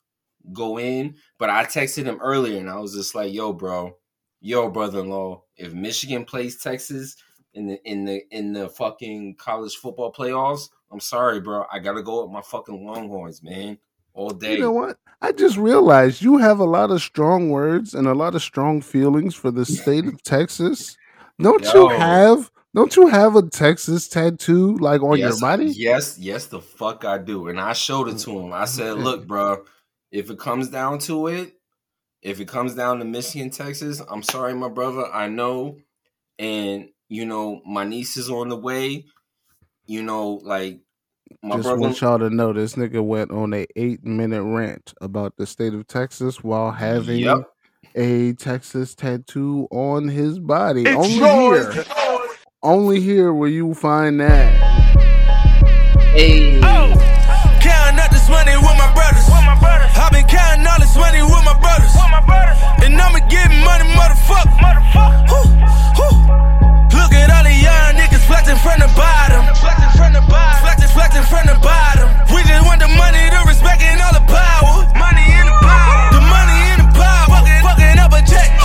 go 0.52 0.78
in. 0.78 1.14
But 1.38 1.50
I 1.50 1.64
texted 1.64 2.04
him 2.04 2.18
earlier 2.20 2.58
and 2.58 2.68
I 2.68 2.78
was 2.78 2.94
just 2.94 3.14
like, 3.14 3.32
yo, 3.32 3.52
bro, 3.52 3.96
yo, 4.40 4.70
brother-in-law, 4.70 5.42
if 5.56 5.72
Michigan 5.72 6.24
plays 6.24 6.58
Texas 6.58 7.16
in 7.54 7.66
the 7.66 7.80
in 7.84 8.04
the 8.04 8.22
in 8.30 8.52
the 8.52 8.68
fucking 8.68 9.36
college 9.36 9.76
football 9.76 10.12
playoffs, 10.12 10.68
I'm 10.92 11.00
sorry, 11.00 11.40
bro. 11.40 11.64
I 11.72 11.78
gotta 11.78 12.02
go 12.02 12.22
with 12.22 12.32
my 12.32 12.42
fucking 12.42 12.84
Longhorns, 12.84 13.42
man. 13.42 13.78
All 14.12 14.30
day. 14.30 14.54
You 14.54 14.60
know 14.60 14.72
what? 14.72 14.98
I 15.22 15.32
just 15.32 15.56
realized 15.56 16.20
you 16.20 16.38
have 16.38 16.58
a 16.58 16.64
lot 16.64 16.90
of 16.90 17.00
strong 17.00 17.50
words 17.50 17.94
and 17.94 18.08
a 18.08 18.14
lot 18.14 18.34
of 18.34 18.42
strong 18.42 18.80
feelings 18.80 19.34
for 19.34 19.50
the 19.50 19.64
state 19.64 20.06
of 20.06 20.22
Texas. 20.22 20.96
Don't 21.38 21.64
you 21.72 21.88
have? 21.88 22.50
Don't 22.74 22.94
you 22.94 23.08
have 23.08 23.34
a 23.34 23.42
Texas 23.42 24.08
tattoo 24.08 24.76
like 24.76 25.02
on 25.02 25.18
your 25.18 25.30
yes, 25.30 25.40
body? 25.40 25.66
Yes, 25.66 26.18
yes, 26.18 26.46
the 26.46 26.60
fuck 26.60 27.04
I 27.04 27.18
do. 27.18 27.48
And 27.48 27.60
I 27.60 27.72
showed 27.72 28.08
it 28.08 28.18
to 28.18 28.38
him. 28.38 28.52
I 28.52 28.62
mm-hmm. 28.62 28.66
said, 28.66 28.98
look, 28.98 29.26
bro, 29.26 29.64
if 30.12 30.30
it 30.30 30.38
comes 30.38 30.68
down 30.68 31.00
to 31.00 31.26
it, 31.26 31.54
if 32.22 32.38
it 32.38 32.46
comes 32.46 32.74
down 32.74 32.98
to 32.98 33.04
Michigan, 33.04 33.50
Texas, 33.50 34.00
I'm 34.08 34.22
sorry, 34.22 34.54
my 34.54 34.68
brother. 34.68 35.06
I 35.12 35.28
know. 35.28 35.78
And, 36.38 36.90
you 37.08 37.24
know, 37.24 37.60
my 37.66 37.84
niece 37.84 38.16
is 38.16 38.30
on 38.30 38.48
the 38.48 38.56
way. 38.56 39.06
You 39.86 40.02
know, 40.02 40.40
like, 40.44 40.80
my 41.42 41.56
Just 41.56 41.66
brother. 41.66 41.80
want 41.80 42.00
y'all 42.00 42.18
to 42.18 42.30
know 42.30 42.52
this 42.52 42.74
nigga 42.74 43.04
went 43.04 43.30
on 43.32 43.52
a 43.54 43.66
eight 43.74 44.04
minute 44.04 44.42
rant 44.42 44.94
about 45.00 45.36
the 45.36 45.46
state 45.46 45.74
of 45.74 45.86
Texas 45.86 46.44
while 46.44 46.70
having 46.70 47.20
Yep. 47.20 47.50
a 47.96 48.32
Texas 48.34 48.94
tattoo 48.94 49.66
on 49.70 50.08
his 50.08 50.38
body. 50.38 50.82
It's 50.82 50.94
only 50.94 51.14
yours. 51.14 51.74
here, 51.74 51.84
only 52.62 53.00
here 53.00 53.32
will 53.32 53.48
you 53.48 53.72
find 53.72 54.20
that. 54.20 54.52
Hey. 56.12 56.60
Oh. 56.60 56.92
Counting 57.60 58.00
up 58.00 58.10
this 58.12 58.28
money 58.28 58.52
with 58.56 58.76
my 58.76 58.92
brothers. 58.92 59.24
I've 59.96 60.12
been 60.12 60.26
counting 60.28 60.66
all 60.68 60.80
this 60.80 60.96
money 60.96 61.22
with 61.24 61.44
my 61.44 61.56
brothers. 61.56 61.92
And 62.84 63.00
I'ma 63.00 63.24
get 63.32 63.48
money, 63.64 63.88
motherfucker. 63.96 64.52
Whew, 65.32 65.48
whew. 65.96 66.16
Look 67.00 67.12
at 67.16 67.32
all 67.32 67.44
the 67.48 67.56
young 67.56 67.96
niggas 67.96 68.24
flexing 68.28 68.60
from 68.60 68.80
the 68.80 68.92
bottom. 68.92 69.40
Flexing 69.56 69.92
from 69.96 70.12
the 70.12 70.24
bottom. 70.28 70.60
Flexing, 70.60 70.92
flexing 70.92 71.26
from 71.32 71.44
the 71.48 71.56
bottom. 71.64 72.08
We 72.28 72.44
just 72.44 72.64
want 72.68 72.80
the 72.84 72.92
money, 72.92 73.24
the 73.32 73.40
respect, 73.48 73.80
and 73.80 74.04
all 74.04 74.12
the 74.12 74.24
power. 74.28 74.84
Money 75.00 75.24
in 75.32 75.48
the 75.48 75.56
power. 75.64 76.12
The 76.12 76.22
money 76.28 76.58
in 76.76 76.78
the 76.84 76.88
power. 76.92 77.40
Fucking, 77.40 77.60
fucking 77.64 77.96
up 78.04 78.12
a 78.12 78.20
check, 78.20 78.28
check, 78.28 78.52
check, 78.52 78.59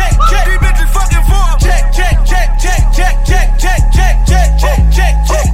check, 0.00 0.12
check, 0.12 0.30
check. 0.30 0.46
These 0.46 0.58
bitches 0.58 0.90
fucking 0.96 1.24
for 1.28 1.44
'em. 1.50 1.58
Check, 1.58 1.92
check, 1.92 2.16
check, 2.24 2.48
check, 2.58 2.80
check, 2.92 3.14
check, 3.26 3.48
check, 3.58 3.80
check, 3.92 4.16
check, 4.26 4.80
check, 4.92 5.14
check, 5.28 5.49